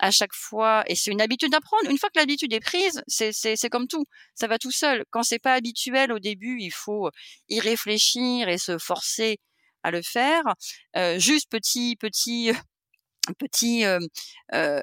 à 0.00 0.10
chaque 0.10 0.34
fois, 0.34 0.84
et 0.86 0.94
c'est 0.94 1.10
une 1.10 1.20
habitude 1.20 1.50
d'apprendre. 1.50 1.90
Une 1.90 1.98
fois 1.98 2.08
que 2.10 2.18
l'habitude 2.18 2.52
est 2.52 2.60
prise, 2.60 3.02
c'est, 3.08 3.68
comme 3.70 3.88
tout, 3.88 4.04
ça 4.34 4.46
va 4.46 4.58
tout 4.58 4.70
seul. 4.70 5.04
Quand 5.10 5.22
c'est 5.22 5.38
pas 5.38 5.54
habituel 5.54 6.12
au 6.12 6.18
début, 6.18 6.58
il 6.60 6.70
faut 6.70 7.10
y 7.48 7.60
réfléchir 7.60 8.48
et 8.48 8.58
se 8.58 8.78
forcer 8.78 9.38
à 9.82 9.90
le 9.90 10.02
faire. 10.02 10.42
Euh, 10.96 11.18
juste 11.18 11.50
petit, 11.50 11.96
petit, 11.96 12.52
petit, 13.38 13.84
euh, 13.84 13.98
euh, 14.54 14.80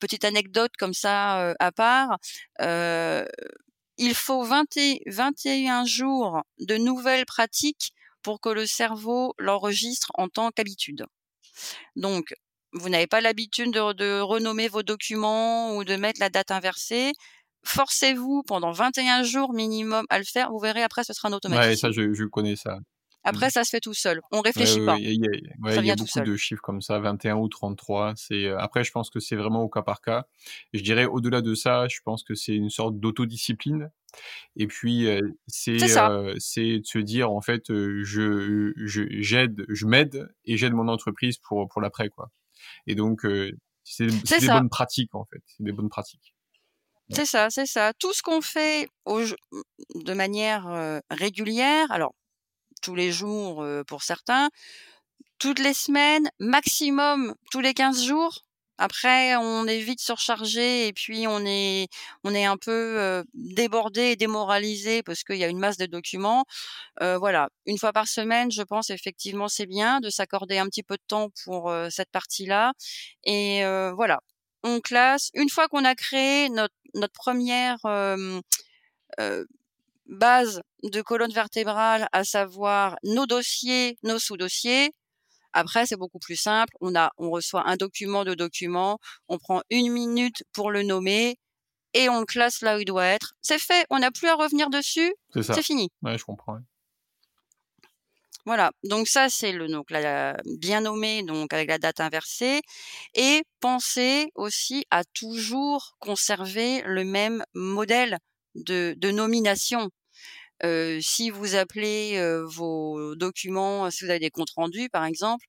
petite 0.00 0.24
anecdote 0.24 0.72
comme 0.78 0.94
ça 0.94 1.40
euh, 1.42 1.54
à 1.60 1.72
part. 1.72 2.18
Euh, 2.60 3.24
il 3.98 4.14
faut 4.14 4.42
20 4.42 4.64
21 5.06 5.84
jours 5.84 6.42
de 6.58 6.76
nouvelles 6.76 7.26
pratiques 7.26 7.92
pour 8.22 8.40
que 8.40 8.48
le 8.48 8.66
cerveau 8.66 9.34
l'enregistre 9.38 10.10
en 10.14 10.28
tant 10.28 10.50
qu'habitude. 10.50 11.06
Donc, 11.96 12.34
vous 12.72 12.88
n'avez 12.88 13.06
pas 13.06 13.20
l'habitude 13.20 13.70
de, 13.72 14.20
renommer 14.20 14.68
vos 14.68 14.82
documents 14.82 15.76
ou 15.76 15.84
de 15.84 15.96
mettre 15.96 16.20
la 16.20 16.30
date 16.30 16.50
inversée, 16.50 17.12
forcez-vous 17.64 18.42
pendant 18.46 18.72
21 18.72 19.22
jours 19.22 19.52
minimum 19.52 20.04
à 20.10 20.18
le 20.18 20.24
faire. 20.24 20.50
Vous 20.50 20.58
verrez, 20.58 20.82
après, 20.82 21.04
ce 21.04 21.12
sera 21.12 21.28
un 21.28 21.32
automatique. 21.32 21.64
Ouais, 21.64 21.76
ça, 21.76 21.90
je, 21.90 22.24
connais 22.24 22.56
ça. 22.56 22.78
Après, 23.24 23.48
mmh. 23.48 23.50
ça 23.50 23.64
se 23.64 23.70
fait 23.70 23.80
tout 23.80 23.94
seul. 23.94 24.20
On 24.32 24.40
réfléchit 24.40 24.84
pas. 24.84 24.96
Il 24.98 25.14
y 25.14 25.90
a, 25.90 25.96
beaucoup 25.96 26.20
de 26.20 26.36
chiffres 26.36 26.62
comme 26.62 26.80
ça, 26.80 26.98
21 26.98 27.36
ou 27.36 27.48
33. 27.48 28.14
C'est 28.16 28.46
euh, 28.46 28.58
après, 28.58 28.82
je 28.82 28.90
pense 28.90 29.10
que 29.10 29.20
c'est 29.20 29.36
vraiment 29.36 29.62
au 29.62 29.68
cas 29.68 29.82
par 29.82 30.00
cas. 30.00 30.26
je 30.72 30.82
dirais 30.82 31.04
au-delà 31.04 31.40
de 31.40 31.54
ça, 31.54 31.86
je 31.88 32.00
pense 32.04 32.24
que 32.24 32.34
c'est 32.34 32.56
une 32.56 32.70
sorte 32.70 32.98
d'autodiscipline. 32.98 33.92
Et 34.56 34.66
puis 34.66 35.06
euh, 35.06 35.20
c'est 35.46 35.96
euh, 35.98 36.34
c'est 36.38 36.80
de 36.80 36.84
se 36.84 36.98
dire 36.98 37.30
en 37.30 37.40
fait, 37.40 37.68
je 37.68 38.72
j'aide, 38.76 39.64
je 39.68 39.86
m'aide 39.86 40.28
et 40.44 40.56
j'aide 40.56 40.72
mon 40.72 40.88
entreprise 40.88 41.38
pour 41.38 41.68
pour 41.68 41.80
l'après 41.80 42.08
quoi. 42.08 42.28
Et 42.86 42.94
donc, 42.94 43.24
euh, 43.24 43.52
c'est 43.84 44.06
des 44.06 44.46
bonnes 44.46 44.68
pratiques, 44.68 45.14
en 45.14 45.24
fait. 45.24 45.42
C'est 45.46 45.62
des 45.64 45.72
bonnes 45.72 45.88
pratiques. 45.88 46.34
C'est 47.10 47.26
ça, 47.26 47.50
c'est 47.50 47.66
ça. 47.66 47.92
Tout 47.98 48.12
ce 48.12 48.22
qu'on 48.22 48.40
fait 48.40 48.88
de 49.06 50.14
manière 50.14 50.66
euh, 50.68 51.00
régulière, 51.10 51.90
alors 51.90 52.14
tous 52.80 52.94
les 52.94 53.12
jours 53.12 53.62
euh, 53.62 53.84
pour 53.84 54.02
certains, 54.02 54.48
toutes 55.38 55.58
les 55.58 55.74
semaines, 55.74 56.30
maximum 56.38 57.34
tous 57.50 57.60
les 57.60 57.74
15 57.74 58.04
jours. 58.04 58.44
Après, 58.84 59.36
on 59.36 59.68
est 59.68 59.78
vite 59.78 60.00
surchargé 60.00 60.88
et 60.88 60.92
puis 60.92 61.28
on 61.28 61.46
est 61.46 61.86
on 62.24 62.34
est 62.34 62.44
un 62.46 62.56
peu, 62.56 63.22
débordé 63.32 64.02
et 64.12 64.16
démoralisé 64.16 65.04
parce 65.04 65.22
qu'il 65.22 65.36
y 65.36 65.44
a 65.44 65.48
une 65.48 65.60
masse 65.60 65.76
de 65.76 65.86
documents. 65.86 66.44
voilà, 67.00 67.48
une 67.66 67.78
fois 67.78 67.92
par 67.92 68.08
semaine, 68.08 68.50
je 68.50 68.62
pense 68.62 68.90
effectivement 68.90 69.48
c'est 69.48 69.66
bien 69.66 70.00
de 70.00 70.10
s'accorder 70.10 70.58
un 70.58 70.66
petit 70.66 70.82
peu 70.82 70.96
de 70.96 71.02
temps 71.06 71.30
pour, 71.44 71.72
cette 71.90 72.10
partie-là 72.10 72.72
et 73.24 73.62
voilà, 73.94 74.20
on 74.64 74.80
classe. 74.80 75.30
Une 75.34 75.48
fois 75.48 75.68
qu'on 75.68 75.84
a 75.84 75.94
créé 75.94 76.48
notre 76.50 76.74
notre 76.94 77.28
1 77.28 78.40
base 80.06 80.60
de 80.82 81.02
colonne 81.02 81.32
vertébrale, 81.32 82.08
à 82.12 82.24
savoir 82.24 82.96
nos 83.04 83.26
dossiers, 83.26 83.96
nos 84.02 84.18
sous-dossiers, 84.18 84.92
après, 85.52 85.86
c'est 85.86 85.96
beaucoup 85.96 86.18
plus 86.18 86.36
simple. 86.36 86.72
On 86.80 86.94
a, 86.94 87.12
on 87.18 87.30
reçoit 87.30 87.68
un 87.68 87.76
document 87.76 88.24
de 88.24 88.34
document, 88.34 88.98
on 89.28 89.38
prend 89.38 89.62
une 89.70 89.92
minute 89.92 90.44
pour 90.52 90.70
le 90.70 90.82
nommer 90.82 91.36
et 91.94 92.08
on 92.08 92.20
le 92.20 92.26
classe 92.26 92.62
là 92.62 92.76
où 92.76 92.80
il 92.80 92.84
doit 92.84 93.06
être. 93.06 93.34
C'est 93.42 93.58
fait. 93.58 93.86
On 93.90 93.98
n'a 93.98 94.10
plus 94.10 94.28
à 94.28 94.34
revenir 94.34 94.70
dessus. 94.70 95.14
C'est 95.34 95.62
fini. 95.62 95.90
Ouais, 96.02 96.18
je 96.18 96.24
comprends. 96.24 96.58
Voilà, 98.44 98.72
donc 98.82 99.06
ça 99.06 99.28
c'est 99.28 99.52
le 99.52 99.68
donc 99.68 99.92
la, 99.92 100.36
bien 100.58 100.80
nommé 100.80 101.22
donc 101.22 101.52
avec 101.52 101.68
la 101.68 101.78
date 101.78 102.00
inversée 102.00 102.60
et 103.14 103.44
pensez 103.60 104.32
aussi 104.34 104.84
à 104.90 105.04
toujours 105.04 105.94
conserver 106.00 106.82
le 106.84 107.04
même 107.04 107.44
modèle 107.54 108.18
de, 108.56 108.94
de 108.98 109.10
nomination 109.12 109.90
si 111.00 111.30
vous 111.30 111.54
appelez 111.54 112.20
vos 112.46 113.14
documents, 113.16 113.90
si 113.90 114.04
vous 114.04 114.10
avez 114.10 114.20
des 114.20 114.30
comptes 114.30 114.52
rendus 114.54 114.88
par 114.90 115.04
exemple, 115.04 115.46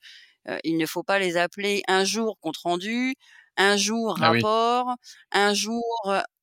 il 0.63 0.77
ne 0.77 0.85
faut 0.85 1.03
pas 1.03 1.19
les 1.19 1.37
appeler 1.37 1.81
un 1.87 2.03
jour 2.03 2.37
compte 2.41 2.57
rendu, 2.57 3.15
un 3.57 3.77
jour 3.77 4.17
ah 4.19 4.31
rapport, 4.31 4.95
un 5.31 5.53
jour 5.53 5.83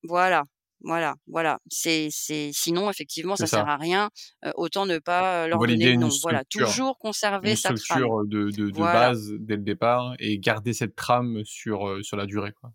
voilà, 0.05 0.45
voilà, 0.83 1.15
voilà. 1.27 1.59
C'est 1.69 2.09
c'est 2.11 2.51
sinon 2.53 2.89
effectivement 2.91 3.37
ça, 3.37 3.47
sert 3.47 3.69
à 3.69 3.77
rien. 3.77 4.11
autant 4.55 4.87
ne 4.87 4.99
pas 4.99 5.47
leur 5.49 5.59
donner 5.59 5.93
le 5.93 5.97
nom. 5.97 6.09
Voilà, 6.23 6.45
toujours 6.45 6.99
conserver 6.99 7.57
sa 7.57 7.77
structure 7.77 8.25
de, 8.27 8.51
de, 8.51 8.71
de 8.71 8.79
base 8.79 9.33
dès 9.39 9.57
le 9.57 9.63
départ 9.63 10.15
et 10.19 10.39
garder 10.39 10.73
cette 10.73 10.95
trame 10.95 11.43
sur 11.45 11.99
sur 12.03 12.17
la 12.17 12.27
durée 12.27 12.53
quoi. 12.53 12.73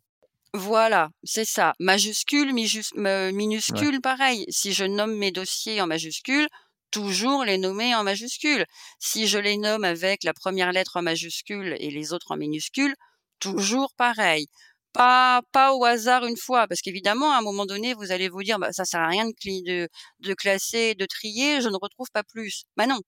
Voilà, 0.57 1.09
c'est 1.25 1.43
ça. 1.43 1.73
Majuscule, 1.79 2.53
minuscule, 2.53 3.99
pareil. 4.01 4.45
Si 4.49 4.71
je 4.71 4.85
nomme 4.85 5.15
mes 5.17 5.31
dossiers 5.31 5.81
en 5.81 5.87
majuscule, 5.87 6.47
toujours 6.91 7.43
les 7.43 7.57
nommer 7.57 7.93
en 7.93 8.03
majuscule. 8.03 8.65
Si 8.97 9.27
je 9.27 9.37
les 9.37 9.57
nomme 9.57 9.83
avec 9.83 10.23
la 10.23 10.33
première 10.33 10.71
lettre 10.71 10.95
en 10.95 11.01
majuscule 11.01 11.75
et 11.79 11.91
les 11.91 12.13
autres 12.13 12.31
en 12.31 12.37
minuscule, 12.37 12.95
toujours 13.39 13.93
pareil. 13.97 14.47
Pas, 14.93 15.41
pas 15.51 15.73
au 15.73 15.83
hasard 15.83 16.25
une 16.25 16.37
fois, 16.37 16.67
parce 16.69 16.79
qu'évidemment, 16.81 17.33
à 17.33 17.39
un 17.39 17.41
moment 17.41 17.65
donné, 17.65 17.93
vous 17.93 18.13
allez 18.13 18.29
vous 18.29 18.43
dire, 18.43 18.57
bah, 18.57 18.71
ça 18.71 18.85
sert 18.85 19.01
à 19.01 19.07
rien 19.07 19.25
de, 19.27 19.33
de, 19.65 19.89
de 20.19 20.33
classer, 20.33 20.95
de 20.95 21.05
trier, 21.05 21.59
je 21.59 21.67
ne 21.67 21.75
retrouve 21.75 22.07
pas 22.13 22.23
plus. 22.23 22.63
Bah 22.77 22.87
non, 22.87 22.99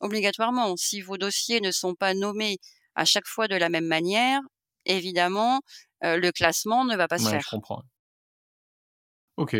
obligatoirement. 0.00 0.76
Si 0.76 1.00
vos 1.00 1.16
dossiers 1.16 1.62
ne 1.62 1.70
sont 1.70 1.94
pas 1.94 2.12
nommés 2.12 2.58
à 2.94 3.06
chaque 3.06 3.26
fois 3.26 3.48
de 3.48 3.56
la 3.56 3.70
même 3.70 3.86
manière, 3.86 4.40
évidemment, 4.84 5.60
le 6.02 6.30
classement 6.30 6.84
ne 6.84 6.96
va 6.96 7.08
pas 7.08 7.18
se 7.18 7.28
faire. 7.28 7.40
Je 7.42 7.50
comprends. 7.50 7.82
Ok. 9.36 9.56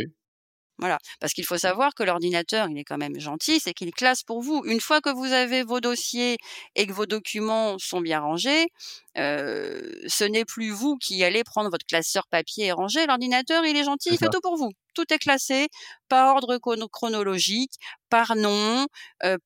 Voilà, 0.79 0.97
parce 1.21 1.35
qu'il 1.35 1.45
faut 1.45 1.59
savoir 1.59 1.93
que 1.93 2.03
l'ordinateur, 2.03 2.71
il 2.71 2.79
est 2.79 2.85
quand 2.85 2.97
même 2.97 3.21
gentil, 3.21 3.61
c'est 3.61 3.75
qu'il 3.75 3.93
classe 3.93 4.23
pour 4.23 4.41
vous. 4.41 4.63
Une 4.65 4.81
fois 4.81 5.03
que 5.03 5.11
vous 5.11 5.31
avez 5.31 5.63
vos 5.63 5.79
dossiers 5.79 6.39
et 6.75 6.87
que 6.87 6.93
vos 6.95 7.05
documents 7.05 7.77
sont 7.79 8.01
bien 8.01 8.19
rangés, 8.21 8.69
ce 9.15 10.25
n'est 10.25 10.47
plus 10.47 10.71
vous 10.71 10.97
qui 10.97 11.23
allez 11.23 11.45
prendre 11.45 11.69
votre 11.69 11.85
classeur 11.85 12.27
papier 12.29 12.69
et 12.69 12.73
ranger. 12.73 13.07
L'ordinateur, 13.07 13.67
il 13.67 13.77
est 13.77 13.85
gentil, 13.85 14.09
il 14.13 14.17
fait 14.17 14.31
tout 14.31 14.41
pour 14.41 14.57
vous. 14.57 14.71
Tout 14.95 15.05
est 15.13 15.19
classé 15.19 15.69
par 16.09 16.35
ordre 16.35 16.59
chronologique, 16.87 17.75
par 18.09 18.35
nom, 18.35 18.87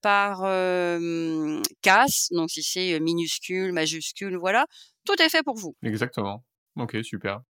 par 0.02 0.42
casse, 1.82 2.28
donc 2.30 2.48
si 2.50 2.62
c'est 2.62 3.00
minuscule, 3.00 3.72
majuscule, 3.72 4.36
voilà, 4.36 4.66
tout 5.04 5.20
est 5.20 5.30
fait 5.30 5.42
pour 5.42 5.56
vous. 5.56 5.74
Exactement. 5.82 6.44
Ok, 6.76 6.96
super. 7.02 7.40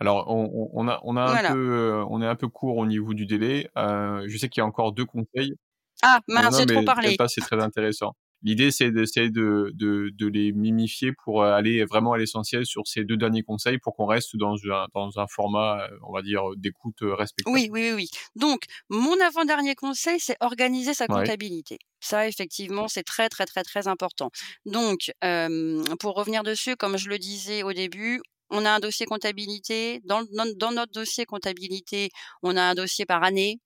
Alors, 0.00 0.28
on, 0.28 0.70
on 0.72 0.88
a, 0.88 1.00
on 1.04 1.16
a 1.16 1.22
un 1.22 1.52
peu, 1.52 2.04
on 2.08 2.20
est 2.20 2.26
un 2.26 2.34
peu 2.34 2.48
court 2.48 2.76
au 2.76 2.86
niveau 2.86 3.14
du 3.14 3.26
délai. 3.26 3.70
Euh, 3.76 4.24
je 4.26 4.36
sais 4.36 4.48
qu'il 4.48 4.60
y 4.60 4.64
a 4.64 4.66
encore 4.66 4.92
deux 4.92 5.04
conseils. 5.04 5.54
Ah, 6.02 6.20
mince, 6.28 6.58
j'ai 6.58 6.66
trop 6.66 6.82
parlé. 6.82 7.16
C'est 7.28 7.40
très 7.40 7.62
intéressant. 7.62 8.14
L'idée, 8.42 8.70
c'est 8.70 8.90
d'essayer 8.90 9.30
de, 9.30 9.72
de, 9.74 10.10
de, 10.12 10.26
les 10.26 10.52
mimifier 10.52 11.12
pour 11.24 11.44
aller 11.44 11.82
vraiment 11.86 12.12
à 12.12 12.18
l'essentiel 12.18 12.66
sur 12.66 12.86
ces 12.86 13.02
deux 13.02 13.16
derniers 13.16 13.42
conseils 13.42 13.78
pour 13.78 13.96
qu'on 13.96 14.04
reste 14.04 14.36
dans 14.36 14.56
un, 14.70 14.86
dans 14.94 15.18
un 15.18 15.26
format, 15.26 15.88
on 16.06 16.12
va 16.12 16.20
dire, 16.20 16.42
d'écoute 16.56 16.98
respectable. 17.00 17.54
Oui, 17.54 17.70
oui, 17.72 17.92
oui. 17.94 18.10
Donc, 18.36 18.64
mon 18.90 19.18
avant-dernier 19.26 19.74
conseil, 19.74 20.20
c'est 20.20 20.36
organiser 20.40 20.92
sa 20.92 21.06
comptabilité. 21.06 21.78
Ça, 22.00 22.28
effectivement, 22.28 22.86
c'est 22.86 23.02
très, 23.02 23.30
très, 23.30 23.46
très, 23.46 23.62
très 23.62 23.88
important. 23.88 24.30
Donc, 24.66 25.10
euh, 25.24 25.82
pour 25.98 26.14
revenir 26.14 26.42
dessus, 26.42 26.76
comme 26.76 26.98
je 26.98 27.08
le 27.08 27.18
disais 27.18 27.62
au 27.62 27.72
début, 27.72 28.20
on 28.54 28.64
a 28.64 28.70
un 28.70 28.80
dossier 28.80 29.04
comptabilité. 29.06 30.00
Dans, 30.04 30.24
dans, 30.56 30.72
notre 30.72 30.92
dossier 30.92 31.26
comptabilité, 31.26 32.10
on 32.42 32.56
a 32.56 32.62
un 32.62 32.74
dossier 32.74 33.04
par 33.04 33.22
année. 33.24 33.60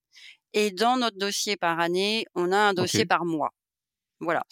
Et 0.55 0.71
dans 0.71 0.97
notre 0.97 1.19
dossier 1.19 1.57
par 1.57 1.79
année, 1.79 2.25
on 2.35 2.53
a 2.53 2.57
un 2.59 2.75
dossier 2.75 3.05
par 3.05 3.25
mois. 3.25 3.51
Voilà. 4.21 4.43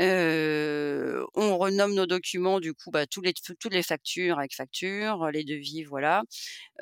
Euh, 0.00 1.22
on 1.34 1.58
renomme 1.58 1.94
nos 1.94 2.06
documents, 2.06 2.60
du 2.60 2.72
coup, 2.72 2.90
bah, 2.90 3.06
tous 3.06 3.20
les, 3.20 3.34
toutes 3.34 3.74
les 3.74 3.82
factures 3.82 4.38
avec 4.38 4.54
facture, 4.54 5.28
les 5.30 5.44
devis, 5.44 5.84
voilà. 5.84 6.22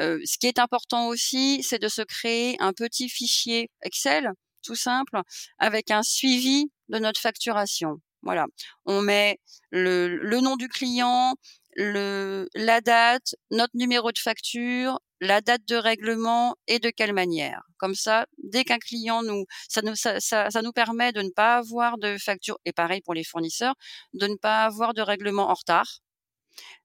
Euh, 0.01 0.21
ce 0.25 0.39
qui 0.39 0.47
est 0.47 0.61
important 0.61 1.09
aussi, 1.09 1.63
c'est 1.65 1.81
de 1.81 1.89
se 1.89 2.03
créer 2.03 2.57
un 2.61 2.73
petit 2.73 3.09
fichier 3.09 3.71
Excel, 3.83 4.31
tout 4.63 4.77
simple, 4.77 5.21
avec 5.59 5.91
un 5.91 6.03
suivi 6.03 6.71
de 6.89 6.99
notre 6.99 7.21
facturation. 7.21 7.97
Voilà. 8.23 8.47
On 8.85 9.01
met 9.01 9.41
le, 9.71 10.09
le 10.09 10.41
nom 10.41 10.57
du 10.57 10.69
client, 10.69 11.35
le, 11.77 12.49
la 12.55 12.81
date, 12.81 13.35
notre 13.51 13.77
numéro 13.77 14.13
de 14.13 14.19
facture, 14.19 15.01
la 15.21 15.41
date 15.41 15.63
de 15.69 15.77
règlement 15.77 16.57
et 16.67 16.79
de 16.79 16.91
quelle 16.91 17.13
manière. 17.13 17.63
Comme 17.79 17.95
ça, 17.95 18.27
dès 18.43 18.65
qu'un 18.65 18.79
client 18.79 19.23
nous, 19.23 19.45
ça 19.69 19.83
nous, 19.83 19.95
ça, 19.95 20.19
ça, 20.21 20.63
nous 20.63 20.73
permet 20.73 21.13
de 21.13 21.23
ne 21.23 21.31
pas 21.31 21.57
avoir 21.57 21.99
de 21.99 22.17
facture, 22.19 22.59
et 22.65 22.73
pareil 22.73 23.01
pour 23.03 23.15
les 23.15 23.25
fournisseurs, 23.25 23.75
de 24.15 24.27
ne 24.27 24.37
pas 24.37 24.65
avoir 24.65 24.95
de 24.95 25.03
règlement 25.03 25.51
en 25.51 25.55
retard, 25.55 26.01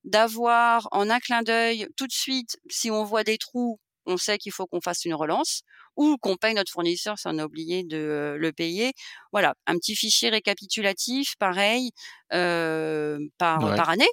d'avoir 0.04 0.88
en 0.92 1.10
un 1.10 1.20
clin 1.20 1.44
d'œil 1.44 1.88
tout 1.98 2.08
de 2.08 2.14
suite, 2.14 2.58
si 2.70 2.92
on 2.92 3.04
voit 3.04 3.24
des 3.24 3.38
trous, 3.38 3.80
on 4.06 4.18
sait 4.18 4.38
qu'il 4.38 4.52
faut 4.52 4.68
qu'on 4.68 4.82
fasse 4.82 5.06
une 5.06 5.16
relance 5.16 5.62
ou 5.96 6.18
qu'on 6.18 6.36
paye 6.38 6.54
notre 6.54 6.72
fournisseur 6.72 7.18
si 7.18 7.28
on 7.28 7.40
a 7.40 7.46
oublié 7.46 7.84
de 7.84 8.36
le 8.38 8.52
payer. 8.52 8.94
Voilà, 9.32 9.56
un 9.66 9.78
petit 9.78 9.96
fichier 9.96 10.30
récapitulatif, 10.30 11.36
pareil, 11.40 11.92
euh, 12.34 13.18
par, 13.38 13.60
par 13.76 13.90
année, 13.90 14.10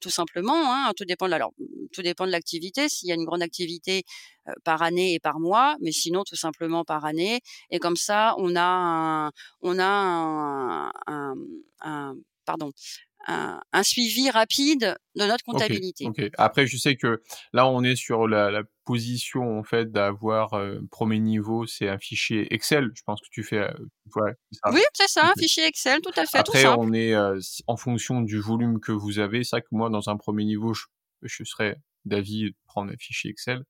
tout 0.00 0.10
simplement. 0.10 0.72
Hein, 0.72 0.92
tout 0.96 1.04
dépend 1.04 1.28
de 1.28 1.32
alors 1.32 1.52
tout 1.92 2.02
dépend 2.02 2.26
de 2.26 2.30
l'activité. 2.32 2.88
S'il 2.88 3.08
y 3.08 3.12
a 3.12 3.14
une 3.14 3.24
grande 3.24 3.42
activité 3.42 4.04
par 4.64 4.82
année 4.82 5.14
et 5.14 5.20
par 5.20 5.40
mois, 5.40 5.76
mais 5.80 5.92
sinon 5.92 6.24
tout 6.24 6.36
simplement 6.36 6.84
par 6.84 7.04
année. 7.04 7.40
Et 7.70 7.78
comme 7.78 7.96
ça, 7.96 8.34
on 8.38 8.56
a 8.56 9.30
on 9.62 9.78
a 9.78 10.92
un 11.06 12.14
pardon, 12.44 12.72
un, 13.26 13.82
suivi 13.82 14.30
rapide 14.30 14.96
de 15.14 15.26
notre 15.26 15.44
comptabilité. 15.44 16.06
Après, 16.36 16.66
je 16.66 16.76
sais 16.76 16.96
que 16.96 17.22
là, 17.52 17.66
on 17.68 17.82
est 17.82 17.96
sur 17.96 18.26
la, 18.26 18.62
position 18.86 19.60
en 19.60 19.62
fait 19.62 19.92
d'avoir 19.92 20.54
euh, 20.54 20.80
premier 20.90 21.20
niveau, 21.20 21.64
c'est 21.64 21.88
un 21.88 21.98
fichier 21.98 22.52
Excel. 22.52 22.90
Je 22.92 23.02
pense 23.04 23.20
que 23.20 23.28
tu 23.30 23.44
fais. 23.44 23.58
Euh, 23.58 24.32
oui, 24.72 24.80
c'est 24.94 25.06
ça, 25.06 25.30
un 25.30 25.34
fichier 25.38 25.64
Excel, 25.64 26.00
tout 26.00 26.18
à 26.18 26.26
fait. 26.26 26.38
Après, 26.38 26.66
on 26.66 26.92
est 26.92 27.14
euh, 27.14 27.38
en 27.68 27.76
fonction 27.76 28.20
du 28.20 28.40
volume 28.40 28.80
que 28.80 28.90
vous 28.90 29.20
avez. 29.20 29.44
C'est 29.44 29.56
vrai 29.56 29.62
que 29.62 29.68
moi, 29.70 29.90
dans 29.90 30.08
un 30.08 30.16
premier 30.16 30.44
niveau, 30.44 30.74
je, 30.74 30.86
je 31.22 31.44
serais 31.44 31.76
d'avis 32.04 32.50
de 32.50 32.56
prendre 32.66 32.92
un 32.92 32.96
fichier 32.96 33.30
Excel. 33.30 33.64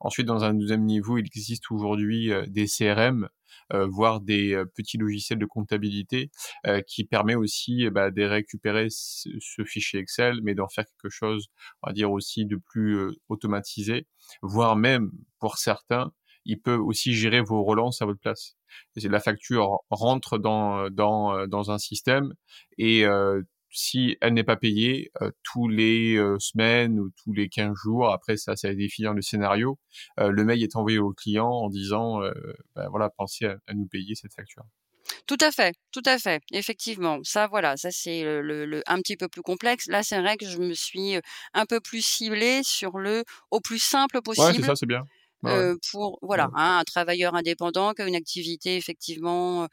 Ensuite, 0.00 0.26
dans 0.26 0.44
un 0.44 0.54
deuxième 0.54 0.84
niveau, 0.84 1.18
il 1.18 1.26
existe 1.26 1.70
aujourd'hui 1.70 2.30
des 2.48 2.66
CRM 2.66 3.28
euh, 3.72 3.86
voire 3.86 4.20
des 4.20 4.54
euh, 4.54 4.64
petits 4.66 4.98
logiciels 4.98 5.38
de 5.38 5.46
comptabilité 5.46 6.30
euh, 6.66 6.82
qui 6.82 7.04
permet 7.04 7.34
aussi 7.34 7.88
bah, 7.90 8.10
de 8.10 8.22
récupérer 8.22 8.88
ce, 8.90 9.30
fichier 9.64 10.00
Excel, 10.00 10.40
mais 10.42 10.54
d'en 10.54 10.68
faire 10.68 10.84
quelque 10.84 11.10
chose, 11.10 11.48
on 11.82 11.88
va 11.88 11.92
dire 11.92 12.10
aussi 12.10 12.44
de 12.44 12.56
plus 12.56 12.98
automatisé, 13.28 14.06
voire 14.42 14.76
même 14.76 15.10
pour 15.38 15.58
certains, 15.58 16.12
il 16.44 16.60
peut 16.60 16.76
aussi 16.76 17.14
gérer 17.14 17.40
vos 17.40 17.64
relances 17.64 18.02
à 18.02 18.04
votre 18.04 18.20
place. 18.20 18.56
La 18.96 19.20
facture 19.20 19.78
rentre 19.90 20.38
dans, 20.38 20.90
dans, 20.90 21.46
dans 21.46 21.70
un 21.70 21.78
système 21.78 22.34
et 22.78 23.04
si 23.72 24.18
elle 24.20 24.34
n'est 24.34 24.44
pas 24.44 24.56
payée 24.56 25.10
euh, 25.22 25.30
tous 25.42 25.66
les 25.66 26.16
euh, 26.16 26.38
semaines 26.38 27.00
ou 27.00 27.10
tous 27.22 27.32
les 27.32 27.48
15 27.48 27.74
jours, 27.74 28.12
après 28.12 28.36
ça, 28.36 28.54
ça 28.54 28.72
définir 28.74 29.14
le 29.14 29.22
scénario, 29.22 29.78
euh, 30.20 30.30
le 30.30 30.44
mail 30.44 30.62
est 30.62 30.76
envoyé 30.76 30.98
au 30.98 31.12
client 31.12 31.48
en 31.48 31.68
disant, 31.68 32.20
ben 32.76 32.88
voilà, 32.90 33.10
pensez 33.10 33.46
à, 33.46 33.74
nous 33.74 33.86
payer 33.86 34.14
cette 34.14 34.34
facture. 34.34 34.62
Tout 35.26 35.36
à 35.40 35.50
fait, 35.50 35.74
tout 35.90 36.02
à 36.04 36.18
fait, 36.18 36.42
effectivement. 36.52 37.18
Ça, 37.22 37.46
voilà, 37.46 37.76
ça 37.76 37.90
c'est 37.90 38.22
le 38.22 38.42
le 38.42 38.66
le 38.66 38.82
un 38.86 38.98
petit 38.98 39.16
peu 39.16 39.28
plus 39.28 39.42
complexe. 39.42 39.86
Là, 39.86 40.02
c'est 40.02 40.20
vrai 40.20 40.36
que 40.36 40.46
je 40.46 40.58
me 40.58 40.74
suis, 40.74 41.16
un 41.54 41.66
peu 41.66 41.80
plus 41.80 42.04
ciblée 42.04 42.62
sur 42.62 42.98
le 42.98 43.24
au 43.50 43.60
plus 43.60 43.78
simple 43.78 44.16
Ouais, 44.16 44.20
c'est 44.22 44.42
possible, 44.42 44.64
ça, 44.64 44.76
c'est 44.76 44.86
bien. 44.86 45.02
Ouais, 45.42 45.72
pour 45.90 46.18
voilà, 46.22 46.46
Ouais. 46.46 46.52
hein, 46.56 46.78
un 46.78 46.84
travailleur 46.84 47.34
indépendant 47.34 47.92
qui 47.94 48.02
a 48.02 48.06
une 48.06 48.14
activité 48.14 48.76
effectivement, 48.76 49.68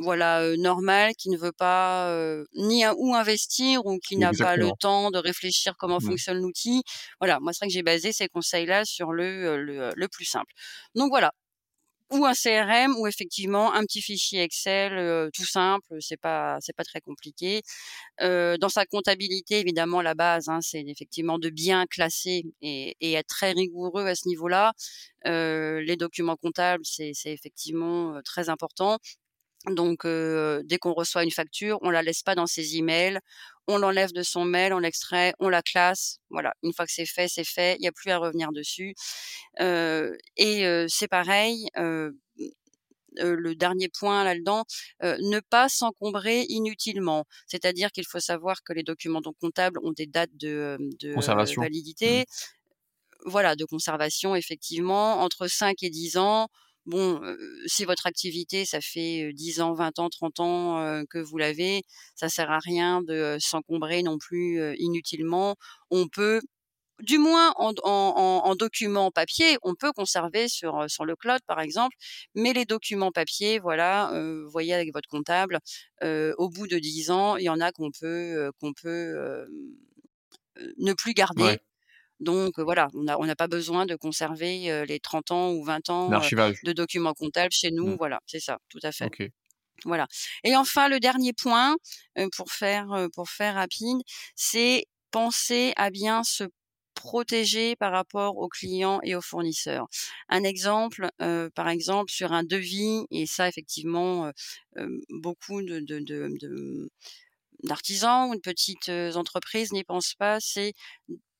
voilà, 0.00 0.42
heu, 0.44 0.56
normale, 0.56 1.12
qui 1.16 1.30
ne 1.30 1.36
veut 1.38 1.52
pas, 1.52 2.10
heu, 2.12 2.46
ni 2.54 2.84
à 2.84 2.94
ou 2.96 3.14
investir 3.14 3.84
ou 3.86 3.98
qui 3.98 4.16
n'a 4.16 4.34
pas 4.34 4.56
le 4.56 4.72
temps 4.72 5.10
de 5.10 5.18
réfléchir 5.18 5.74
comment 5.78 5.98
Mmh. 5.98 6.16
fonctionne 6.16 6.38
l'outil. 6.40 6.82
Voilà, 7.20 7.38
moi, 7.40 7.52
c'est 7.52 7.60
vrai 7.64 7.68
que 7.68 7.74
j'ai 7.74 7.82
basé 7.82 8.12
ces 8.12 8.28
conseils-là 8.28 8.84
sur 8.84 9.12
le, 9.12 9.56
le, 9.62 9.90
le 9.94 10.08
plus 10.08 10.24
simple. 10.24 10.52
Donc 10.94 11.10
voilà, 11.10 11.32
ou 12.12 12.26
un 12.26 12.34
CRM 12.34 12.94
ou 12.98 13.06
effectivement 13.06 13.72
un 13.72 13.82
petit 13.84 14.02
fichier 14.02 14.42
Excel, 14.42 14.92
heu, 14.98 15.30
tout 15.34 15.46
simple, 15.46 15.96
c'est 16.00 16.18
pas 16.20 16.58
c'est 16.60 16.76
pas 16.76 16.84
très 16.84 17.00
compliqué. 17.00 17.62
Heu, 18.22 18.58
dans 18.58 18.68
sa 18.70 18.86
comptabilité, 18.86 19.60
évidemment, 19.60 20.02
la 20.02 20.14
base, 20.14 20.48
hein, 20.48 20.60
c'est 20.62 20.82
effectivement 20.86 21.38
de 21.38 21.50
bien 21.50 21.86
classer 21.86 22.44
et 22.62 22.96
et 23.00 23.14
être 23.14 23.28
très 23.28 23.52
rigoureux 23.52 24.06
à 24.06 24.14
ce 24.14 24.28
niveau-là. 24.28 24.72
Heu, 25.26 25.80
les 25.80 25.96
documents 25.96 26.36
comptables, 26.36 26.84
c'est 26.86 27.12
effectivement, 27.26 28.20
très 28.24 28.48
important. 28.50 28.98
Donc 29.66 30.04
heu, 30.04 30.62
dès 30.64 30.78
qu'on 30.78 30.92
reçoit 30.92 31.22
une 31.24 31.30
facture, 31.30 31.78
on 31.82 31.90
la 31.90 32.02
laisse 32.02 32.22
pas 32.22 32.34
dans 32.34 32.46
ses 32.46 32.76
emails, 32.76 33.18
on 33.68 33.78
l'enlève 33.78 34.12
de 34.12 34.22
son 34.24 34.44
mail, 34.44 34.72
on 34.72 34.78
l'extrait, 34.80 35.34
on 35.38 35.48
la 35.48 35.62
classe. 35.62 36.18
Voilà, 36.30 36.52
une 36.64 36.72
fois 36.72 36.84
que 36.86 36.92
c'est 36.92 37.06
fait, 37.06 37.28
c'est 37.28 37.44
fait, 37.44 37.76
il 37.78 37.84
y 37.84 37.88
a 37.88 37.92
plus 37.92 38.10
à 38.10 38.18
revenir 38.18 38.50
dessus. 38.52 38.94
Heu 39.60 40.18
et 40.36 40.66
heu, 40.66 40.86
c'est 40.88 41.08
pareil, 41.08 41.68
le 43.16 43.54
dernier 43.54 43.88
point 43.88 44.24
là-dedans, 44.24 44.64
ne 45.02 45.40
pas 45.40 45.68
s'encombrer 45.68 46.44
inutilement. 46.48 47.24
C'est-à-dire 47.46 47.90
qu'il 47.92 48.06
faut 48.06 48.20
savoir 48.20 48.62
que 48.62 48.72
les 48.72 48.82
documents 48.82 49.20
comptables 49.40 49.78
ont 49.82 49.92
des 49.92 50.06
dates 50.06 50.34
de, 50.36 50.78
de. 51.00 51.14
Mmh. 51.52 51.54
validité. 51.60 52.26
Voilà, 53.24 53.54
de 53.56 53.64
conservation 53.64 54.34
effectivement, 54.34 55.20
entre 55.22 55.46
5 55.46 55.82
et 55.82 55.90
10 55.90 56.16
ans. 56.16 56.48
Bon, 56.86 57.20
si 57.66 57.84
votre 57.84 58.06
activité, 58.06 58.64
ça 58.64 58.80
fait, 58.80 59.28
heu, 59.28 59.32
10 59.32 59.60
ans, 59.60 59.72
20 59.72 59.96
ans, 60.00 60.08
30 60.10 60.40
ans, 60.40 61.04
que 61.08 61.18
vous 61.18 61.38
l'avez, 61.38 61.82
ça 62.16 62.28
sert 62.28 62.50
à 62.50 62.58
rien 62.58 63.02
de, 63.02 63.36
s'encombrer 63.40 64.02
non 64.02 64.18
plus, 64.18 64.60
inutilement. 64.78 65.54
On 65.90 66.08
peut 66.08 66.40
du 67.02 67.18
moins 67.18 67.52
en 67.56 67.72
en 67.84 68.14
en 68.16 68.46
en 68.50 68.56
document 68.56 69.10
papier, 69.12 69.58
on 69.62 69.74
peut 69.76 69.92
conserver 69.92 70.48
sur, 70.48 70.86
le 71.04 71.16
cloud 71.16 71.40
par 71.46 71.60
exemple, 71.60 71.96
mais 72.34 72.52
les 72.54 72.64
documents 72.66 73.12
papier, 73.12 73.58
voilà, 73.60 74.12
heu, 74.14 74.46
voyez 74.50 74.74
avec 74.74 74.92
votre 74.94 75.08
comptable, 75.08 75.60
heu, 76.04 76.34
au 76.38 76.50
bout 76.50 76.68
de 76.68 76.78
10 76.78 77.10
ans, 77.10 77.36
il 77.36 77.44
y 77.44 77.50
en 77.50 77.60
a 77.60 77.72
qu'on 77.72 77.90
peut, 77.92 78.06
heu, 78.48 78.52
qu'on 78.60 78.72
peut, 78.74 79.46
ne 80.78 80.92
plus 80.94 81.14
garder. 81.14 81.58
Donc 82.22 82.58
voilà, 82.60 82.88
on 82.94 83.26
n'a 83.26 83.36
pas 83.36 83.48
besoin 83.48 83.86
de 83.86 83.96
conserver, 83.96 84.84
les 84.86 85.00
30 85.00 85.30
ans 85.32 85.52
ou 85.52 85.64
20 85.64 85.90
Un 86.08 86.14
ans, 86.14 86.18
de 86.64 86.72
documents 86.72 87.14
comptables 87.14 87.52
chez 87.52 87.70
nous, 87.70 87.96
Mmh. 87.96 87.96
voilà, 87.96 88.20
c'est 88.26 88.40
ça, 88.40 88.58
tout 88.68 88.80
à 88.82 88.92
fait. 88.92 89.10
Voilà 89.84 90.06
et 90.44 90.54
enfin 90.56 90.88
le 90.88 91.00
dernier 91.00 91.32
point, 91.32 91.76
pour 92.36 92.52
faire, 92.52 93.08
pour 93.14 93.28
faire 93.30 93.54
rapide, 93.56 93.98
c'est 94.36 94.84
penser 95.10 95.72
à 95.76 95.90
bien 95.90 96.22
se 96.24 96.44
protéger 96.94 97.74
par 97.76 97.90
rapport 97.92 98.36
aux 98.36 98.48
clients 98.48 99.00
et 99.02 99.16
aux 99.16 99.20
fournisseurs. 99.22 99.86
Un 100.28 100.44
exemple, 100.44 101.08
par 101.54 101.68
exemple 101.68 102.10
sur 102.12 102.32
un 102.32 102.44
devis 102.44 103.06
et 103.10 103.26
ça 103.26 103.48
effectivement, 103.48 104.30
beaucoup 105.10 105.62
de 105.62 105.80
de 105.80 105.98
de 106.00 106.28
de, 106.40 106.90
d'artisans 107.64 108.30
ou 108.30 108.34
de 108.36 108.40
petites, 108.40 108.90
entreprises 109.16 109.72
n'y 109.72 109.84
pensent 109.84 110.14
pas, 110.14 110.38
c'est 110.40 110.74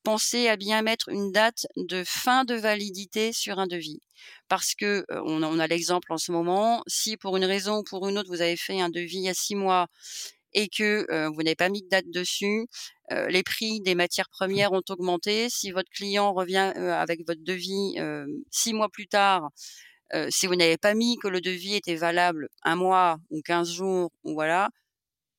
penser 0.03 0.47
à 0.49 0.57
bien 0.57 0.81
mettre 0.83 1.09
une 1.09 1.31
date 1.31 1.65
de 1.77 2.03
fin 2.05 2.45
de 2.45 2.55
validité 2.55 3.33
sur 3.33 3.59
un 3.59 3.67
devis. 3.67 3.99
Parce 4.49 4.75
que, 4.75 5.05
heu, 5.11 5.21
on 5.25 5.43
a 5.43 5.47
on 5.47 5.59
a 5.59 5.67
l'exemple 5.67 6.13
en 6.13 6.17
ce 6.17 6.31
moment, 6.31 6.83
si 6.87 7.17
pour 7.17 7.37
une 7.37 7.45
raison 7.45 7.79
ou 7.79 7.83
pour 7.83 8.07
une 8.09 8.17
autre, 8.19 8.29
vous 8.29 8.41
avez 8.41 8.57
fait 8.57 8.81
un 8.81 8.89
devis 8.89 9.17
il 9.17 9.23
y 9.23 9.29
a 9.29 9.33
6 9.33 9.55
mois 9.55 9.87
et 10.53 10.69
que, 10.69 11.05
heu, 11.11 11.27
vous 11.29 11.43
n'avez 11.43 11.55
pas 11.55 11.69
mis 11.69 11.81
de 11.83 11.89
date 11.89 12.05
dessus, 12.09 12.67
heu, 13.11 13.27
les 13.29 13.43
prix 13.43 13.81
des 13.81 13.95
matières 13.95 14.29
premières 14.29 14.71
ont 14.73 14.83
augmenté. 14.89 15.49
Si 15.49 15.71
votre 15.71 15.89
client 15.91 16.33
revient, 16.33 16.73
heu, 16.77 16.91
avec 16.93 17.21
votre 17.27 17.43
devis, 17.43 17.95
hem, 17.97 18.27
6 18.51 18.73
mois 18.73 18.89
plus 18.89 19.07
tard, 19.07 19.49
heu, 20.15 20.27
si 20.31 20.47
vous 20.47 20.55
n'avez 20.55 20.77
pas 20.77 20.93
mis 20.95 21.17
que 21.17 21.27
le 21.29 21.41
devis 21.41 21.75
était 21.75 21.95
valable 21.95 22.49
1 22.63 22.75
mois 22.77 23.17
ou 23.31 23.41
15 23.43 23.71
jours 23.71 24.11
ou 24.25 24.33
voilà, 24.35 24.69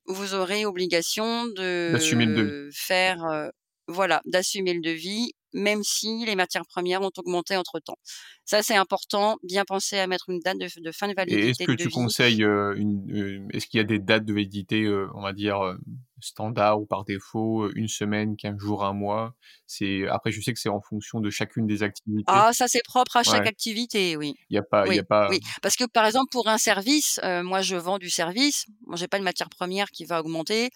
vous 0.07 0.35
aurez 0.35 0.67
obligation 0.67 1.47
le 1.47 2.25
de 2.35 2.71
faire, 2.75 3.51
voilà, 3.89 4.23
d'assumer 4.27 4.75
le 4.75 4.81
devis, 4.81 5.33
même 5.53 5.83
si 5.85 6.25
les 6.27 6.37
matières 6.37 6.67
premières 6.67 7.03
ont 7.03 7.11
augmenté 7.17 7.57
entre 7.57 7.81
temps. 7.81 7.99
Ça, 8.45 8.63
c'est 8.63 8.77
important, 8.77 9.37
bien 9.43 9.65
penser 9.65 9.99
à 9.99 10.07
mettre 10.07 10.31
une 10.31 10.41
date 10.41 10.59
de 10.59 10.93
fin 10.93 11.09
de 11.09 11.15
Et 11.27 11.49
est-ce 11.49 11.61
validité 11.61 11.67
que 11.67 11.73
de 11.73 11.75
tu 11.75 11.89
devis. 11.89 11.91
conseilles, 11.91 12.43
heu, 12.45 12.75
une, 12.77 13.11
heu, 13.17 13.47
est-ce 13.53 13.67
qu'il 13.67 13.79
y 13.79 13.81
a 13.81 13.85
des 13.85 13.99
dates 13.99 14.25
de 14.27 14.35
validité, 14.35 14.83
heu, 14.85 15.09
on 15.15 15.23
va 15.23 15.33
dire, 15.33 15.77
standard 16.25 16.81
ou 16.81 16.87
par 16.87 17.05
défaut, 17.05 17.71
1 17.77 17.89
semaine, 17.89 18.37
15 18.37 18.59
jours, 18.59 18.85
1 18.85 18.93
mois? 18.95 19.35
C'est 19.67 20.09
après 20.09 20.33
je 20.33 20.41
sais 20.41 20.53
que 20.55 20.61
c'est 20.61 20.69
en 20.71 20.81
fonction 20.83 21.21
de 21.21 21.31
chacune 21.31 21.67
des 21.67 21.83
activités. 21.85 22.25
Ah 22.27 22.53
ça, 22.55 22.69
c'est 22.69 22.83
propre 22.85 23.17
à 23.17 23.23
chaque 23.23 23.45
Ouais. 23.45 23.47
activité, 23.47 24.17
oui. 24.17 24.35
Il 24.51 24.55
y 24.57 24.59
a 24.59 24.63
pas 24.63 24.89
il 24.89 24.95
y 24.95 24.99
Oui, 24.99 25.01
a 25.01 25.05
pas 25.05 25.31
oui. 25.31 25.41
Parce 25.63 25.77
que 25.77 25.85
par 25.85 26.07
exemple 26.07 26.29
pour 26.31 26.49
un 26.49 26.59
service, 26.59 27.19
heu, 27.25 27.43
moi 27.43 27.61
je 27.63 27.77
vends 27.77 27.99
du 27.99 28.11
service, 28.11 28.67
moi 28.87 28.97
j'ai 28.97 29.09
pas 29.09 29.19
de 29.19 29.25
matière 29.25 29.49
première 29.51 29.91
qui 29.91 30.05
va 30.05 30.21
augmenter, 30.21 30.71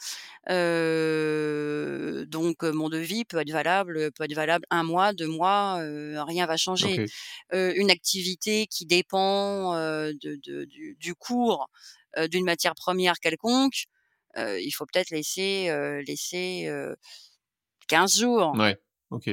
heu, 0.51 2.25
donc 2.29 2.65
heu, 2.65 2.73
mon 2.73 2.89
devis 2.91 3.25
peut 3.27 3.39
être 3.39 3.51
valable, 3.53 4.11
peut 4.13 4.25
être 4.25 4.35
valable 4.35 4.65
1 4.71 4.85
mois, 4.85 5.13
2 5.15 5.27
mois, 5.29 5.79
heu, 5.83 6.21
rien 6.23 6.47
va 6.47 6.57
changer. 6.59 7.01
Une 7.53 7.91
activité 7.91 8.67
qui 8.67 8.87
dépend, 8.87 9.75
de 9.77 10.39
de 10.45 10.65
du 10.67 10.97
du 11.01 11.15
cours, 11.15 11.69
d'une 12.31 12.45
matière 12.45 12.75
première 12.75 13.21
quelconque, 13.21 13.85
heu, 14.37 14.61
il 14.61 14.71
faut 14.73 14.87
peut-être 14.87 15.11
laisser, 15.11 15.69
heu, 15.71 16.01
laisser, 16.01 16.67
heu, 16.69 16.97
15 17.89 18.19
jours. 18.21 18.55
Ouais, 18.55 18.79
OK. 19.11 19.31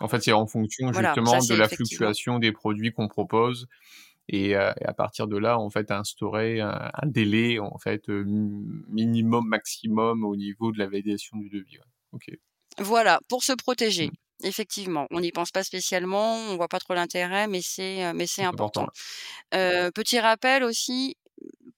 En 0.00 0.08
fait, 0.08 0.20
c'est 0.20 0.32
en 0.32 0.46
fonction 0.46 0.92
Voilà, 0.92 1.18
ça 1.24 1.38
justement 1.38 1.42
de 1.44 1.54
la 1.54 1.68
fluctuation 1.68 2.38
des 2.38 2.52
produits 2.52 2.92
qu'on 2.92 3.08
propose 3.08 3.66
et 4.28 4.54
à 4.56 4.94
partir 4.94 5.28
de 5.28 5.36
là, 5.38 5.58
en 5.58 5.70
fait, 5.70 5.90
instaurer 5.92 6.60
un 6.60 6.90
un 6.94 7.06
délai, 7.06 7.58
en 7.60 7.78
fait, 7.78 8.08
minimum, 8.08 9.46
maximum 9.48 10.24
au 10.24 10.36
niveau 10.36 10.72
de 10.72 10.78
la 10.78 10.86
validation 10.88 11.38
du 11.38 11.50
devis, 11.50 11.78
ouais. 11.78 11.84
OK. 12.12 12.30
Voilà, 12.78 13.20
pour 13.28 13.42
se 13.44 13.52
protéger. 13.52 14.10
Mmh. 14.10 14.16
Effectivement, 14.44 15.06
on 15.12 15.20
n'y 15.20 15.30
pense 15.30 15.52
pas 15.52 15.62
spécialement, 15.62 16.34
on 16.36 16.56
voit 16.56 16.66
pas 16.68 16.80
trop 16.80 16.94
l'intérêt, 16.94 17.46
mais 17.46 17.60
c'est, 17.62 18.12
mais 18.14 18.26
c'est 18.26 18.42
important, 18.42 18.88
petit 19.50 20.20
rappel 20.20 20.64
aussi, 20.64 21.16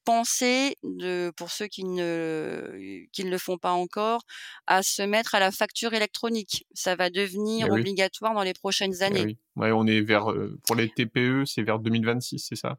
pensez 0.04 0.76
de 0.82 1.32
pour 1.36 1.50
ceux 1.50 1.66
qui 1.68 1.84
ne 1.84 3.04
qui 3.12 3.24
ne 3.24 3.30
le 3.30 3.38
font 3.38 3.58
pas 3.58 3.72
encore, 3.72 4.22
à 4.66 4.82
se 4.82 5.02
mettre 5.02 5.34
à 5.34 5.40
la 5.40 5.50
facture 5.52 5.94
électronique. 5.94 6.66
Ça 6.74 6.96
va 6.96 7.10
devenir 7.10 7.70
oui. 7.70 7.70
obligatoire 7.70 8.34
dans 8.34 8.42
les 8.42 8.54
prochaines 8.54 9.02
années. 9.02 9.26
oui. 9.26 9.38
Ouais, 9.56 9.70
on 9.72 9.86
est 9.86 10.00
vers, 10.00 10.30
heu, 10.30 10.58
pour 10.62 10.74
les 10.76 10.90
TPE, 10.90 11.44
c'est 11.44 11.62
vers 11.62 11.78
2026, 11.78 12.38
c'est 12.40 12.56
ça? 12.56 12.78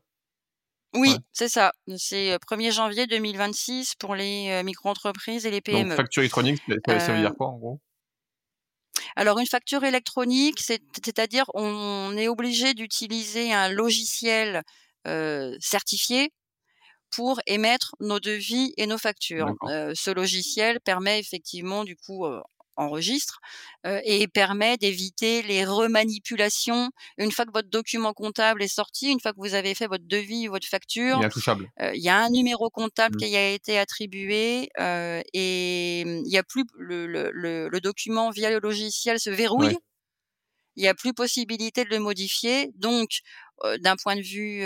Oui, 0.96 1.18
Ouais. 1.18 1.26
c'est 1.34 1.50
ça. 1.50 1.74
C'est, 1.98 2.34
heu, 2.34 2.40
1er 2.40 2.72
janvier 2.72 3.06
2026 3.08 3.94
pour 3.96 4.16
les, 4.16 4.50
heu, 4.50 4.64
micro-entreprises 4.64 5.46
et 5.46 5.52
les 5.52 5.62
Donc 5.72 5.92
PME. 5.92 5.92
facture 5.92 6.22
électronique, 6.24 6.60
ça 6.98 7.12
veut 7.14 7.20
dire 7.20 7.36
quoi, 7.36 7.48
en 7.48 7.58
gros? 7.58 7.82
Alors 9.16 9.40
une 9.40 9.46
facture 9.48 9.84
électronique, 9.84 10.60
c'est 10.62 10.82
c'est-à-dire 11.04 11.46
on 11.54 12.16
est 12.18 12.28
obligé 12.28 12.74
d'utiliser 12.74 13.52
un 13.54 13.70
logiciel, 13.70 14.64
certifié 15.60 16.32
pour 17.16 17.40
émettre 17.48 17.96
nos 18.00 18.20
devis 18.20 18.74
et 18.78 18.88
nos 18.88 18.98
factures. 18.98 19.54
Heu, 19.68 19.94
ce 19.96 20.12
logiciel 20.12 20.80
permet 20.82 21.20
effectivement 21.20 21.84
du 21.86 21.96
coup, 21.96 22.26
heu, 22.26 22.42
enregistre, 22.78 23.40
heu 23.88 24.02
et 24.04 24.28
permet 24.28 24.78
d'éviter 24.78 25.42
les 25.44 25.64
remanipulations. 25.66 26.90
Une 27.18 27.32
fois 27.32 27.46
que 27.46 27.52
votre 27.54 27.70
document 27.70 28.14
comptable 28.14 28.62
est 28.64 28.68
sorti, 28.68 29.12
une 29.12 29.20
fois 29.22 29.32
que 29.34 29.40
vous 29.40 29.54
avez 29.56 29.76
fait 29.76 29.88
votre 29.88 30.06
devis 30.08 30.48
ou 30.50 30.52
votre 30.52 30.68
facture, 30.68 31.24
il 31.80 32.02
y 32.02 32.10
a 32.10 32.18
un 32.18 32.30
numéro 32.30 32.70
comptable 32.70 33.16
Mmh. 33.16 33.26
qui 33.26 33.36
a 33.36 33.52
été 33.54 33.78
attribué, 33.80 34.70
et 34.80 36.04
mmh, 36.06 36.22
il 36.26 36.32
y 36.32 36.38
a 36.38 36.44
plus 36.44 36.64
le 36.78 37.08
le 37.08 37.32
le 37.34 37.70
le 37.70 37.82
document 37.82 38.30
via 38.32 38.50
le 38.50 38.60
logiciel 38.60 39.20
se 39.20 39.30
verrouille. 39.30 39.76
Ouais. 39.76 39.80
Il 40.78 40.84
y 40.84 40.88
a 40.88 40.94
plus 40.94 41.14
possibilité 41.14 41.86
de 41.86 41.90
le 41.90 42.00
modifier 42.00 42.72
donc 42.76 43.10
d'un 43.80 43.96
point 43.96 44.16
de 44.18 44.22
vue, 44.22 44.64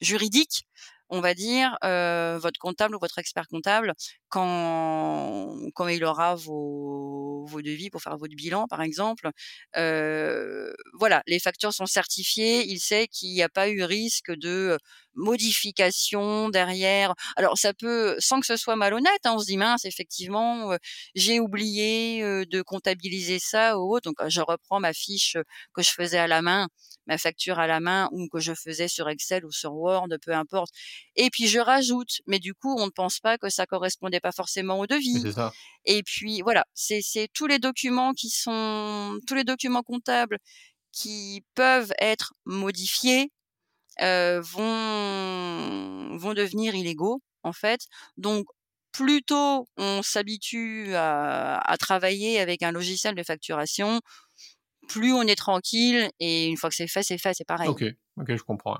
juridique, 0.00 0.64
on 1.12 1.20
va 1.20 1.34
dire, 1.34 1.78
heu, 1.84 2.38
votre 2.38 2.58
comptable 2.60 2.96
ou 2.96 3.00
votre 3.00 3.18
expert 3.18 3.48
comptable, 3.48 3.94
quand 4.32 5.88
il 5.88 6.04
aura 6.04 6.34
vos 6.36 7.44
vos 7.44 7.60
devis 7.62 7.90
pour 7.90 8.00
faire 8.02 8.16
votre 8.16 8.34
bilan, 8.34 8.66
par 8.68 8.82
exemple, 8.82 9.30
heu, 9.76 10.74
voilà, 10.94 11.22
les 11.26 11.40
factures 11.40 11.72
sont 11.74 11.86
certifiées. 11.86 12.64
Il 12.68 12.78
sait 12.80 13.08
qu'il 13.08 13.30
y 13.30 13.42
a 13.42 13.48
pas 13.48 13.68
eu 13.68 13.82
risque 13.84 14.32
de, 14.32 14.78
modifications 15.14 16.48
derrière. 16.48 17.14
Alors 17.36 17.58
ça 17.58 17.74
peut, 17.74 18.16
sans 18.18 18.40
que 18.40 18.46
ce 18.46 18.56
soit 18.56 18.76
malhonnête, 18.76 19.20
hein, 19.24 19.34
on 19.34 19.38
se 19.38 19.46
dit 19.46 19.56
mince, 19.56 19.84
effectivement, 19.84 20.76
j'ai 21.14 21.40
oublié 21.40 22.22
de 22.46 22.62
comptabiliser 22.62 23.38
ça 23.38 23.78
ou 23.78 23.94
autre. 23.94 24.10
Donc 24.10 24.16
je 24.28 24.40
reprends 24.40 24.80
ma 24.80 24.92
fiche 24.92 25.36
que 25.74 25.82
je 25.82 25.90
faisais 25.90 26.18
à 26.18 26.26
la 26.26 26.42
main, 26.42 26.68
ma 27.06 27.18
facture 27.18 27.58
à 27.58 27.66
la 27.66 27.80
main 27.80 28.08
ou 28.12 28.28
que 28.28 28.40
je 28.40 28.54
faisais 28.54 28.88
sur 28.88 29.08
Excel 29.08 29.44
ou 29.44 29.52
sur 29.52 29.74
Word, 29.74 30.08
peu 30.24 30.32
importe. 30.32 30.72
Et 31.16 31.30
puis 31.30 31.46
je 31.48 31.58
rajoute, 31.58 32.20
mais 32.26 32.38
du 32.38 32.54
coup 32.54 32.74
on 32.78 32.86
ne 32.86 32.90
pense 32.90 33.20
pas 33.20 33.38
que 33.38 33.48
ça 33.50 33.66
correspondait 33.66 34.20
pas 34.22 34.32
forcément 34.32 34.78
au 34.78 34.86
devis. 34.86 35.22
Et 35.84 36.02
puis 36.02 36.40
voilà, 36.42 36.64
c'est 36.74 37.28
tous 37.34 37.46
les 37.46 37.58
documents 37.58 38.12
qui 38.12 38.30
sont 38.30 39.18
tous 39.26 39.34
les 39.34 39.44
documents 39.44 39.82
comptables 39.82 40.38
qui 40.92 41.42
peuvent 41.54 41.92
être 41.98 42.32
modifiés 42.44 43.30
vont 44.00 44.42
vont 46.16 46.34
devenir 46.34 46.74
illégaux 46.74 47.20
en 47.42 47.52
fait. 47.52 47.80
Donc 48.16 48.46
plus 48.92 49.22
tôt 49.22 49.66
on 49.76 50.02
s'habitue 50.02 50.94
à, 50.94 51.76
travailler 51.78 52.40
avec 52.40 52.62
un 52.62 52.72
logiciel 52.72 53.14
de 53.14 53.22
facturation, 53.22 54.00
plus 54.88 55.12
on 55.12 55.22
est 55.22 55.36
tranquille 55.36 56.10
et 56.20 56.46
une 56.46 56.56
fois 56.56 56.70
que 56.70 56.76
c'est 56.76 56.88
fait, 56.88 57.02
c'est 57.02 57.18
fait, 57.18 57.34
c'est 57.34 57.46
pareil. 57.46 57.68
Ok, 57.68 57.84
ok, 58.18 58.36
je 58.36 58.42
comprends. 58.42 58.78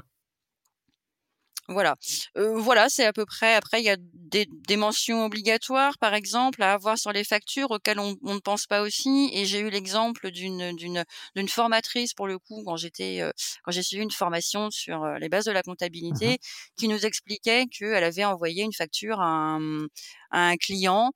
Voilà, 1.69 1.95
voilà, 2.35 2.89
c'est 2.89 3.05
à 3.05 3.13
peu 3.13 3.25
près. 3.25 3.55
Après, 3.55 3.81
il 3.81 3.85
y 3.85 3.91
a 3.91 3.97
des, 3.99 4.47
des, 4.69 4.77
mentions 4.77 5.25
obligatoires, 5.25 5.97
par 5.99 6.13
exemple, 6.13 6.63
à 6.63 6.73
avoir 6.73 6.99
sur 6.99 7.13
les 7.13 7.25
factures 7.25 7.71
auxquelles 7.71 8.01
on, 8.01 8.17
on 8.25 8.35
ne 8.35 8.41
pense 8.41 8.67
pas 8.67 8.83
aussi. 8.83 9.31
Et 9.33 9.47
j'ai 9.47 9.61
eu 9.61 9.71
l'exemple 9.71 10.31
d'une 10.33 10.75
d'une 10.77 11.05
d'une 11.37 11.49
formatrice 11.49 12.15
pour 12.15 12.27
le 12.27 12.39
coup 12.39 12.63
quand 12.67 12.77
j'étais 12.77 13.23
quand 13.63 13.71
j'ai 13.73 13.83
suivi 13.83 14.03
une 14.03 14.11
formation 14.11 14.71
sur 14.71 15.07
les 15.19 15.29
bases 15.29 15.45
de 15.45 15.53
la 15.53 15.61
mmh 15.61 15.63
comptabilité, 15.73 16.39
qui 16.77 16.89
nous 16.89 17.07
expliquait 17.07 17.67
qu'elle 17.67 18.05
avait 18.05 18.25
envoyé 18.25 18.63
une 18.63 18.73
facture 18.73 19.21
à 19.21 19.27
un, 19.27 19.87
à 20.31 20.49
un 20.49 20.57
client 20.57 21.13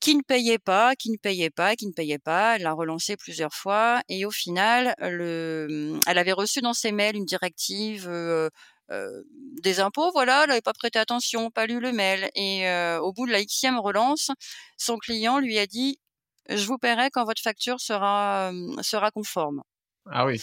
qui 0.00 0.14
ne 0.16 0.22
payait 0.22 0.58
pas, 0.58 0.94
qui 0.96 1.10
ne 1.10 1.16
payait 1.16 1.48
pas, 1.48 1.76
qui 1.76 1.86
ne 1.86 1.92
payait 1.92 2.18
pas. 2.18 2.56
Elle 2.56 2.62
l'a 2.62 2.72
relancé 2.72 3.16
plusieurs 3.16 3.54
fois 3.54 4.02
et 4.10 4.26
au 4.26 4.30
final, 4.30 4.94
le, 5.00 5.98
elle 6.06 6.18
avait 6.18 6.32
reçu 6.32 6.60
dans 6.60 6.74
ses 6.74 6.92
mails 6.92 7.16
une 7.16 7.24
directive 7.24 8.06
des 8.90 9.80
impôts, 9.80 10.10
voilà, 10.12 10.42
elle 10.42 10.48
n'avait 10.50 10.60
pas 10.60 10.72
prêté 10.72 10.98
attention, 10.98 11.50
pas 11.50 11.66
lu 11.66 11.80
le 11.80 11.92
mail. 11.92 12.30
Et 12.34 12.68
au 13.00 13.12
bout 13.12 13.26
de 13.26 13.32
la 13.32 13.42
xème 13.44 13.78
relance, 13.78 14.30
son 14.76 14.98
client 14.98 15.38
lui 15.38 15.58
a 15.58 15.66
dit 15.66 15.98
je 16.48 16.66
vous 16.66 16.78
paierai 16.78 17.10
quand 17.10 17.24
votre 17.24 17.42
facture 17.42 17.80
sera 17.80 18.52
sera 18.82 19.10
conforme. 19.10 19.62
Ah 20.10 20.26
oui. 20.26 20.38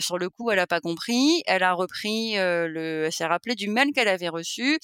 sur 0.00 0.18
le 0.18 0.28
coup, 0.28 0.50
elle 0.50 0.56
n'a 0.56 0.66
pas 0.66 0.80
compris. 0.80 1.42
Elle 1.46 1.62
a 1.62 1.72
repris 1.72 2.34
le. 2.34 3.04
Elle 3.06 3.12
s'est 3.12 3.26
rappelée 3.26 3.54
du 3.54 3.68
mail 3.68 3.92
qu'elle 3.94 4.08
avait 4.08 4.28
reçu, 4.28 4.78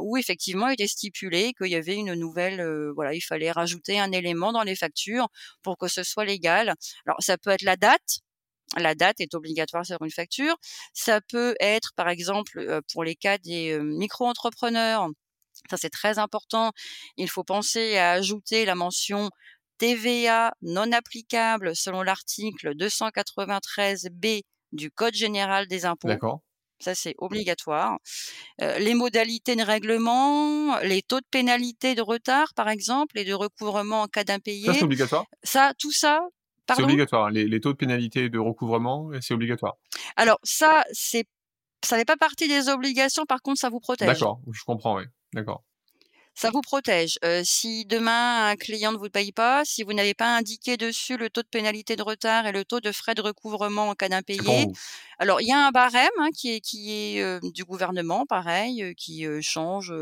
où 0.00 0.16
effectivement 0.16 0.68
il 0.68 0.74
était 0.74 0.88
stipulé 0.88 1.52
qu'il 1.54 1.68
y 1.68 1.76
avait 1.76 1.94
une 1.94 2.14
nouvelle. 2.14 2.60
voilà, 2.94 3.14
il 3.14 3.20
fallait 3.20 3.52
rajouter 3.52 4.00
un 4.00 4.10
élément 4.12 4.52
dans 4.52 4.64
les 4.64 4.74
factures 4.74 5.28
pour 5.62 5.78
que 5.78 5.86
ce 5.88 6.02
soit 6.02 6.24
légal. 6.24 6.74
Alors 7.06 7.18
ça 7.20 7.38
peut 7.38 7.50
être 7.50 7.62
la 7.62 7.76
date 7.76 8.20
la 8.76 8.94
date 8.94 9.20
est 9.20 9.34
obligatoire 9.34 9.86
sur 9.86 10.02
une 10.02 10.10
facture. 10.10 10.56
Ça 10.92 11.20
peut 11.20 11.54
être, 11.60 11.92
par 11.96 12.08
exemple, 12.08 12.80
pour 12.92 13.04
les 13.04 13.16
cas 13.16 13.38
des 13.38 13.78
micro-entrepreneurs, 13.80 15.08
ça 15.70 15.76
c'est 15.76 15.90
très 15.90 16.18
important. 16.18 16.72
Il 17.16 17.28
faut 17.28 17.44
penser 17.44 17.96
à 17.96 18.12
ajouter 18.12 18.64
la 18.64 18.74
mention 18.74 19.30
TVA 19.78 20.52
non 20.60 20.92
applicable 20.92 21.74
selon 21.74 22.02
l'article 22.02 22.74
293B 22.74 24.42
du 24.72 24.90
Code 24.90 25.14
général 25.14 25.66
des 25.66 25.84
impôts. 25.84 26.08
D'accord. 26.08 26.40
Ça, 26.80 26.94
c'est 26.94 27.14
obligatoire. 27.18 27.98
les 28.60 28.94
modalités 28.94 29.56
de 29.56 29.62
règlement, 29.62 30.78
les 30.80 31.02
taux 31.02 31.20
de 31.20 31.26
pénalité 31.30 31.94
de 31.94 32.02
retard, 32.02 32.54
par 32.54 32.68
exemple, 32.68 33.18
et 33.18 33.24
de 33.24 33.34
recouvrement 33.34 34.02
en 34.02 34.06
cas 34.06 34.24
d'impayé. 34.24 34.66
Ça, 34.66 34.74
c'est 34.74 34.84
obligatoire? 34.84 35.26
Ça, 35.42 35.72
tout 35.78 35.92
ça, 35.92 36.20
c'est 36.76 36.82
obligatoire. 36.82 37.26
Hein. 37.26 37.30
Les, 37.30 37.60
taux 37.60 37.72
de 37.72 37.76
pénalité 37.78 38.28
de 38.28 38.38
recouvrement, 38.38 39.10
c'est 39.20 39.34
obligatoire. 39.34 39.76
Alors 40.16 40.38
ça, 40.42 40.84
c'est 40.92 41.24
ça 41.84 41.96
n'est 41.96 42.04
pas 42.04 42.16
partie 42.16 42.48
des 42.48 42.68
obligations. 42.68 43.24
Par 43.24 43.40
contre, 43.40 43.60
ça 43.60 43.68
vous 43.68 43.80
protège. 43.80 44.08
D'accord, 44.08 44.40
je 44.52 44.62
comprends. 44.64 44.96
Oui, 44.96 45.04
d'accord 45.32 45.64
ça 46.38 46.50
vous 46.50 46.60
protège. 46.60 47.18
si 47.42 47.84
demain 47.84 48.48
un 48.48 48.56
client 48.56 48.92
ne 48.92 48.98
vous 48.98 49.10
paye 49.10 49.32
pas, 49.32 49.64
si 49.64 49.82
vous 49.82 49.92
n'avez 49.92 50.14
pas 50.14 50.36
indiqué 50.36 50.76
dessus 50.76 51.16
le 51.16 51.30
taux 51.30 51.42
de 51.42 51.48
pénalité 51.48 51.96
de 51.96 52.02
retard 52.02 52.46
et 52.46 52.52
le 52.52 52.64
taux 52.64 52.80
de 52.80 52.92
frais 52.92 53.14
de 53.14 53.22
recouvrement 53.22 53.88
en 53.88 53.94
cas 53.94 54.08
d'impayé, 54.08 54.66
alors 55.18 55.40
il 55.40 55.48
y 55.48 55.52
a 55.52 55.66
un 55.66 55.70
barème 55.70 56.08
hein, 56.18 56.28
qui 56.32 56.52
est, 56.52 56.60
qui 56.60 56.92
est 56.92 57.40
du 57.52 57.64
gouvernement, 57.64 58.24
pareil, 58.26 58.94
qui 58.96 59.26
change 59.42 59.92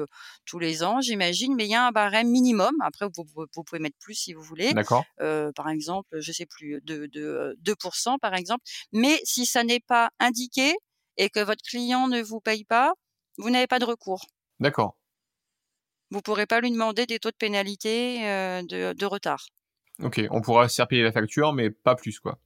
tous 0.45 0.59
les 0.59 0.82
ans, 0.82 1.01
j'imagine, 1.01 1.55
mais 1.55 1.64
il 1.64 1.70
y 1.70 1.74
a 1.74 1.87
un 1.87 1.93
barème 1.93 2.28
minimum. 2.28 2.74
Après, 2.82 3.07
vous, 3.14 3.24
vous, 3.34 3.64
pouvez 3.64 3.78
mettre 3.78 3.97
plus 3.99 4.14
si 4.14 4.34
vous 4.34 4.43
voulez. 4.43 4.74
D'accord. 4.74 5.05
par 5.18 5.68
exemple, 5.70 6.20
je 6.20 6.32
sais 6.32 6.47
plus, 6.47 6.80
de, 6.82 7.07
de 7.07 7.57
2% 7.64 8.18
par 8.18 8.34
exemple. 8.34 8.62
Mais 8.93 9.20
si 9.24 9.47
ça 9.47 9.64
n'est 9.64 9.80
pas 9.80 10.11
indiqué 10.20 10.74
et 11.16 11.30
que 11.30 11.41
votre 11.41 11.62
client 11.62 12.09
ne 12.09 12.20
vous 12.22 12.41
paye 12.41 12.64
pas, 12.64 12.93
vous 13.39 13.51
n'avez 13.51 13.66
pas 13.66 13.78
de 13.78 13.84
recours. 13.84 14.26
D'accord. 14.61 14.97
Vous 16.16 16.22
pourrez 16.22 16.46
pas 16.46 16.62
lui 16.62 16.70
demander 16.70 17.04
des 17.04 17.18
taux 17.18 17.30
de 17.30 17.36
pénalité 17.36 18.20
de, 18.62 19.04
retard. 19.04 19.48
Ok, 20.02 20.22
on 20.30 20.40
pourra 20.40 20.66
se 20.66 20.76
faire 20.76 20.88
payer 20.88 21.02
la 21.02 21.12
facture, 21.12 21.52
mais 21.52 21.68
pas 21.68 21.94
plus, 21.94 22.20
quoi. 22.20 22.38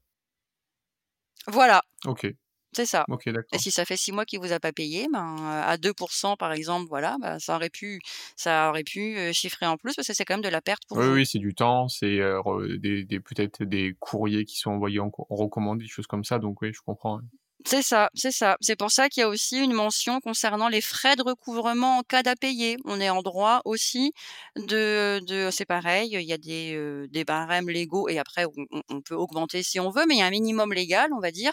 Voilà. 1.46 1.80
Ok. 2.04 2.26
C'est 2.72 2.84
ça. 2.84 3.04
Ok, 3.06 3.26
d'accord. 3.26 3.48
Et 3.52 3.58
si 3.58 3.70
ça 3.70 3.84
fait 3.84 3.96
six 3.96 4.10
mois 4.10 4.24
qu'il 4.24 4.40
vous 4.40 4.50
a 4.50 4.58
pas 4.58 4.72
payé, 4.72 5.06
ben, 5.12 5.36
à 5.38 5.76
2% 5.76 6.36
par 6.36 6.50
exemple, 6.50 6.88
voilà, 6.88 7.16
ben, 7.20 7.38
ça 7.38 7.54
aurait 7.54 7.70
pu, 7.70 8.00
ça 8.34 8.70
aurait 8.70 8.82
pu 8.82 9.32
chiffrer 9.32 9.66
en 9.66 9.76
plus 9.76 9.94
parce 9.94 10.08
que 10.08 10.14
c'est 10.14 10.24
quand 10.24 10.34
même 10.34 10.42
de 10.42 10.48
la 10.48 10.60
perte 10.60 10.82
pour 10.88 10.98
oui, 10.98 11.06
vous. 11.06 11.12
Oui, 11.12 11.26
c'est 11.26 11.38
du 11.38 11.54
temps, 11.54 11.86
c'est 11.86 12.18
des, 12.80 13.20
peut-être 13.20 13.62
des 13.62 13.94
courriers 14.00 14.46
qui 14.46 14.56
sont 14.56 14.72
envoyés 14.72 14.98
en, 14.98 15.12
recommandé, 15.30 15.84
des 15.84 15.88
choses 15.88 16.08
comme 16.08 16.24
ça. 16.24 16.40
Donc 16.40 16.60
oui, 16.60 16.72
je 16.72 16.80
comprends. 16.80 17.20
C'est 17.66 17.82
ça, 17.82 18.08
c'est 18.14 18.32
ça. 18.32 18.56
C'est 18.60 18.76
pour 18.76 18.90
ça 18.90 19.08
qu'il 19.08 19.20
y 19.20 19.24
a 19.24 19.28
aussi 19.28 19.58
une 19.58 19.72
mention 19.72 20.20
concernant 20.20 20.68
les 20.68 20.80
frais 20.80 21.14
de 21.16 21.22
recouvrement 21.22 21.98
en 21.98 22.02
cas 22.02 22.22
d'impayé. 22.22 22.76
On 22.84 23.00
est 23.00 23.10
en 23.10 23.22
droit 23.22 23.60
aussi 23.64 24.12
de, 24.56 25.20
de 25.26 25.50
c'est 25.50 25.66
pareil, 25.66 26.10
il 26.12 26.22
y 26.22 26.32
a 26.32 26.38
des, 26.38 26.74
euh, 26.74 27.06
des 27.10 27.24
barèmes 27.24 27.68
légaux 27.68 28.08
et 28.08 28.18
après 28.18 28.46
on, 28.88 29.00
peut 29.02 29.14
augmenter 29.14 29.62
si 29.62 29.78
on 29.78 29.90
veut, 29.90 30.04
mais 30.08 30.14
il 30.14 30.18
y 30.18 30.22
a 30.22 30.26
un 30.26 30.30
minimum 30.30 30.72
légal, 30.72 31.10
on 31.12 31.20
va 31.20 31.30
dire. 31.30 31.52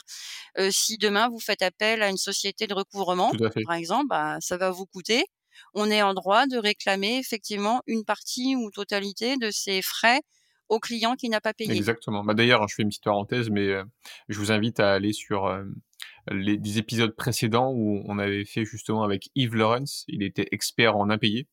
Euh, 0.58 0.70
si 0.72 0.98
demain 0.98 1.30
vous 1.30 1.40
faites 1.40 1.62
appel 1.62 2.02
à 2.02 2.10
une 2.10 2.18
société 2.18 2.68
de 2.68 2.74
recouvrement, 2.74 3.32
par 3.66 3.76
exemple, 3.76 4.08
bah, 4.08 4.38
ça 4.40 4.58
va 4.58 4.72
vous 4.72 4.86
coûter. 4.86 5.26
On 5.74 5.90
est 5.92 6.02
en 6.02 6.14
droit 6.14 6.48
de 6.48 6.58
réclamer 6.58 7.18
effectivement 7.18 7.82
une 7.86 8.06
partie 8.06 8.56
ou 8.56 8.72
totalité 8.72 9.36
de 9.38 9.50
ces 9.52 9.82
frais 9.82 10.22
au 10.70 10.80
client 10.80 11.16
qui 11.16 11.30
n'a 11.30 11.42
pas 11.42 11.54
payé. 11.54 11.74
Exactement. 11.74 12.24
Bah 12.24 12.34
D'ailleurs, 12.34 12.68
je 12.68 12.76
fais 12.76 12.84
une 12.84 12.90
petite 12.90 13.04
parenthèse, 13.04 13.50
mais 13.50 13.68
euh, 13.68 13.84
je 14.28 14.38
vous 14.38 14.52
invite 14.52 14.80
à 14.80 14.94
aller 14.94 15.14
sur 15.14 15.48
les, 16.32 16.58
des 16.58 16.78
épisodes 16.78 17.16
précédents 17.16 17.72
où 17.74 18.04
on 18.06 18.20
avait 18.20 18.46
fait 18.46 18.66
justement 18.66 19.04
avec 19.04 19.30
Yves 19.36 19.56
Lawrence. 19.56 20.04
Il 20.08 20.24
était 20.24 20.48
expert 20.52 20.98
en 20.98 21.10
impayé 21.10 21.48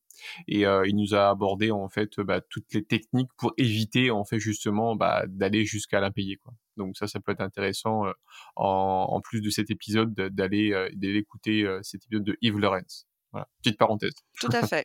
et 0.48 0.66
euh, 0.66 0.86
il 0.86 0.96
nous 0.96 1.14
a 1.14 1.28
abordé 1.28 1.70
en 1.70 1.88
fait 1.88 2.20
bah, 2.20 2.40
toutes 2.48 2.72
les 2.72 2.84
techniques 2.84 3.30
pour 3.36 3.52
éviter 3.58 4.10
en 4.10 4.24
fait 4.24 4.38
justement 4.38 4.96
bah, 4.96 5.24
d'aller 5.28 5.64
jusqu'à 5.64 6.00
l'impayé 6.00 6.36
quoi. 6.36 6.52
Donc 6.76 6.96
ça, 6.96 7.06
ça 7.06 7.20
peut 7.20 7.32
être 7.32 7.40
intéressant 7.40 8.06
euh, 8.06 8.12
en, 8.56 9.06
en, 9.10 9.20
plus 9.20 9.40
de 9.40 9.50
cet 9.50 9.70
épisode 9.70 10.12
d'aller 10.14 10.72
euh, 10.72 10.88
d'aller 10.94 11.18
écouter 11.18 11.66
cet 11.82 12.04
épisode 12.06 12.24
de 12.24 12.36
Yves 12.40 12.58
Lawrence. 12.58 13.06
Voilà, 13.32 13.48
petite 13.62 13.78
parenthèse. 13.78 14.14
Tout 14.40 14.48
à 14.52 14.66
fait. 14.66 14.84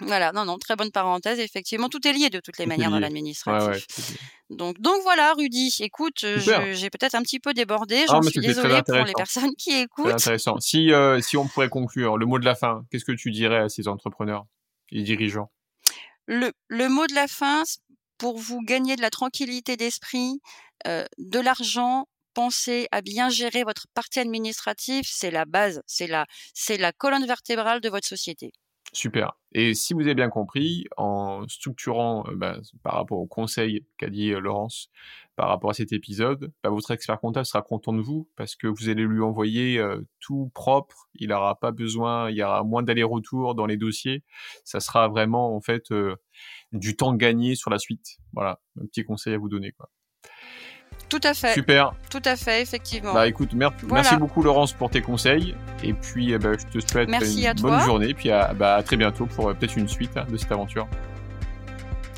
Voilà. 0.00 0.32
non, 0.32 0.44
non, 0.44 0.58
très 0.58 0.76
bonne 0.76 0.90
parenthèse. 0.90 1.38
Effectivement, 1.38 1.88
tout 1.88 2.06
est 2.06 2.12
lié 2.12 2.30
de 2.30 2.40
toutes 2.40 2.58
les 2.58 2.66
manières 2.66 2.90
dans 2.90 2.98
l'administratif. 2.98 3.86
donc, 4.50 4.80
donc 4.80 5.02
voilà, 5.02 5.34
Rudy. 5.34 5.74
Écoute, 5.80 6.24
j'ai 6.72 6.90
peut-être 6.90 7.14
un 7.14 7.22
petit 7.22 7.40
peu 7.40 7.54
débordé. 7.54 8.04
J'en 8.08 8.22
suis 8.22 8.40
désolée 8.40 8.82
pour 8.82 8.96
les 8.96 9.12
personnes 9.12 9.54
qui 9.56 9.72
écoutent. 9.72 10.12
intéressant. 10.12 10.58
Si, 10.60 10.92
euh, 10.92 11.20
si 11.20 11.36
on 11.36 11.46
pourrait 11.46 11.68
conclure, 11.68 12.16
le 12.16 12.26
mot 12.26 12.38
de 12.38 12.44
la 12.44 12.54
fin, 12.54 12.84
qu'est-ce 12.90 13.04
que 13.04 13.12
tu 13.12 13.30
dirais 13.30 13.58
à 13.58 13.68
ces 13.68 13.88
entrepreneurs 13.88 14.46
et 14.90 15.02
dirigeants? 15.02 15.50
Le, 16.26 16.52
le 16.68 16.88
mot 16.88 17.06
de 17.06 17.14
la 17.14 17.26
fin, 17.26 17.62
pour 18.18 18.38
vous 18.38 18.60
gagner 18.62 18.96
de 18.96 19.02
la 19.02 19.10
tranquillité 19.10 19.76
d'esprit, 19.76 20.40
euh, 20.86 21.04
de 21.18 21.40
l'argent, 21.40 22.06
pensez 22.34 22.86
à 22.92 23.00
bien 23.00 23.30
gérer 23.30 23.64
votre 23.64 23.86
partie 23.94 24.20
administrative. 24.20 25.04
C'est 25.06 25.30
la 25.30 25.44
base, 25.44 25.82
c'est 25.86 26.06
la, 26.06 26.26
c'est 26.54 26.76
la 26.76 26.92
colonne 26.92 27.26
vertébrale 27.26 27.80
de 27.80 27.88
votre 27.88 28.06
société. 28.06 28.52
Super. 28.92 29.36
Et 29.52 29.74
si 29.74 29.92
vous 29.92 30.00
avez 30.00 30.14
bien 30.14 30.30
compris, 30.30 30.86
en 30.96 31.46
structurant 31.46 32.24
euh, 32.28 32.34
bah, 32.34 32.58
par 32.82 32.94
rapport 32.94 33.18
au 33.18 33.26
conseil 33.26 33.84
qu'a 33.98 34.08
dit 34.08 34.32
euh, 34.32 34.40
Laurence 34.40 34.90
par 35.36 35.48
rapport 35.48 35.70
à 35.70 35.74
cet 35.74 35.92
épisode, 35.92 36.52
bah, 36.62 36.70
votre 36.70 36.90
expert 36.90 37.20
comptable 37.20 37.46
sera 37.46 37.62
content 37.62 37.92
de 37.92 38.00
vous 38.00 38.28
parce 38.36 38.56
que 38.56 38.66
vous 38.66 38.88
allez 38.88 39.02
lui 39.04 39.22
envoyer 39.22 39.78
euh, 39.78 40.00
tout 40.20 40.50
propre. 40.54 41.08
Il 41.14 41.28
n'aura 41.28 41.58
pas 41.60 41.70
besoin, 41.70 42.30
il 42.30 42.36
y 42.36 42.42
aura 42.42 42.64
moins 42.64 42.82
d'aller-retour 42.82 43.54
dans 43.54 43.66
les 43.66 43.76
dossiers. 43.76 44.24
Ça 44.64 44.80
sera 44.80 45.08
vraiment 45.08 45.54
en 45.54 45.60
fait 45.60 45.92
du 46.72 46.96
temps 46.96 47.14
gagné 47.14 47.56
sur 47.56 47.70
la 47.70 47.78
suite. 47.78 48.18
Voilà, 48.32 48.60
un 48.80 48.86
petit 48.86 49.04
conseil 49.04 49.34
à 49.34 49.38
vous 49.38 49.48
donner. 49.48 49.72
Quoi. 49.72 49.90
Tout 51.08 51.20
à 51.24 51.32
fait. 51.32 51.54
Super. 51.54 51.92
Tout 52.10 52.22
à 52.24 52.36
fait, 52.36 52.62
effectivement. 52.62 53.14
Bah 53.14 53.26
écoute, 53.26 53.50
merci 53.54 54.16
beaucoup 54.16 54.42
Laurence 54.42 54.72
pour 54.72 54.90
tes 54.90 55.00
conseils. 55.00 55.54
Et 55.82 55.94
puis 55.94 56.32
eh 56.32 56.38
ben, 56.38 56.56
je 56.58 56.78
te 56.78 56.86
souhaite 56.86 57.08
une 57.08 57.62
bonne 57.62 57.80
journée. 57.80 58.10
Et 58.10 58.14
puis 58.14 58.30
à, 58.30 58.52
bah, 58.52 58.74
à 58.74 58.82
très 58.82 58.96
bientôt 58.96 59.26
pour 59.26 59.48
euh, 59.48 59.54
peut-être 59.54 59.76
une 59.76 59.88
suite 59.88 60.16
hein, 60.16 60.26
de 60.28 60.36
cette 60.36 60.52
aventure. 60.52 60.86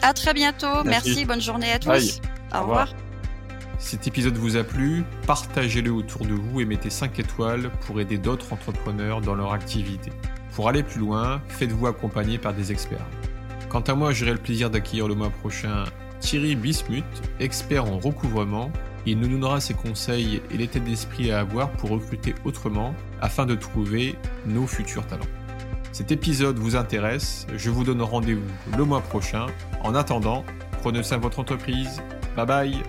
À 0.03 0.12
très 0.12 0.35
bientôt. 0.35 0.83
Merci. 0.85 1.24
Bonne 1.24 1.41
journée 1.41 1.72
à 1.72 1.78
tous. 1.78 2.20
Au, 2.55 2.62
revoir. 2.62 2.89
Cet 3.78 4.07
épisode 4.07 4.37
vous 4.37 4.57
a 4.57 4.64
plu, 4.64 5.05
partagez-le 5.26 5.91
autour 5.91 6.26
de 6.26 6.35
vous 6.35 6.61
et 6.61 6.66
mettez 6.66 6.91
5 6.91 7.18
étoiles 7.18 7.70
pour 7.87 7.99
aider 8.01 8.18
d'autres 8.18 8.53
entrepreneurs 8.53 9.22
dans 9.22 9.35
leur 9.35 9.55
activité. 9.55 10.12
Pour 10.55 10.68
aller 10.68 10.83
plus 10.83 11.01
loin, 11.01 11.41
faites-vous 11.49 11.87
accompagner 11.87 12.37
par 12.37 12.53
des 12.53 12.72
experts. 12.72 13.07
Quant 13.70 13.81
à 13.81 13.95
moi, 13.95 14.12
j'aurai 14.12 14.33
le 14.33 14.39
plaisir 14.39 14.68
d'accueillir 14.68 15.09
le 15.09 15.14
mois 15.14 15.31
prochain 15.31 15.85
Thierry 16.21 16.55
Bismuth, 16.55 17.05
expert 17.41 17.85
en 17.85 17.99
recouvrement. 17.99 18.71
Il 19.07 19.18
nous 19.18 19.29
donnera 19.29 19.61
ses 19.61 19.75
conseils 19.75 20.43
et 20.51 20.57
l'état 20.57 20.79
d'esprit 20.79 21.33
à 21.33 21.41
avoir 21.41 21.71
pour 21.71 21.91
recruter 21.91 22.35
autrement 22.45 22.95
afin 23.21 23.47
de 23.47 23.55
trouver 23.55 24.14
nos 24.47 24.66
futurs 24.66 25.07
talents. 25.07 25.25
Cet 25.93 26.12
épisode 26.12 26.59
vous 26.59 26.77
intéresse, 26.77 27.47
je 27.57 27.71
vous 27.71 27.85
donne 27.85 28.03
rendez-vous 28.03 28.43
le 28.77 28.85
mois 28.85 29.01
prochain. 29.01 29.47
En 29.83 29.95
attendant, 29.95 30.45
prenez 30.83 31.03
soin 31.03 31.18
de 31.18 31.23
votre 31.23 31.41
entreprise. 31.41 32.01
Bye 32.37 32.47
bye 32.47 32.83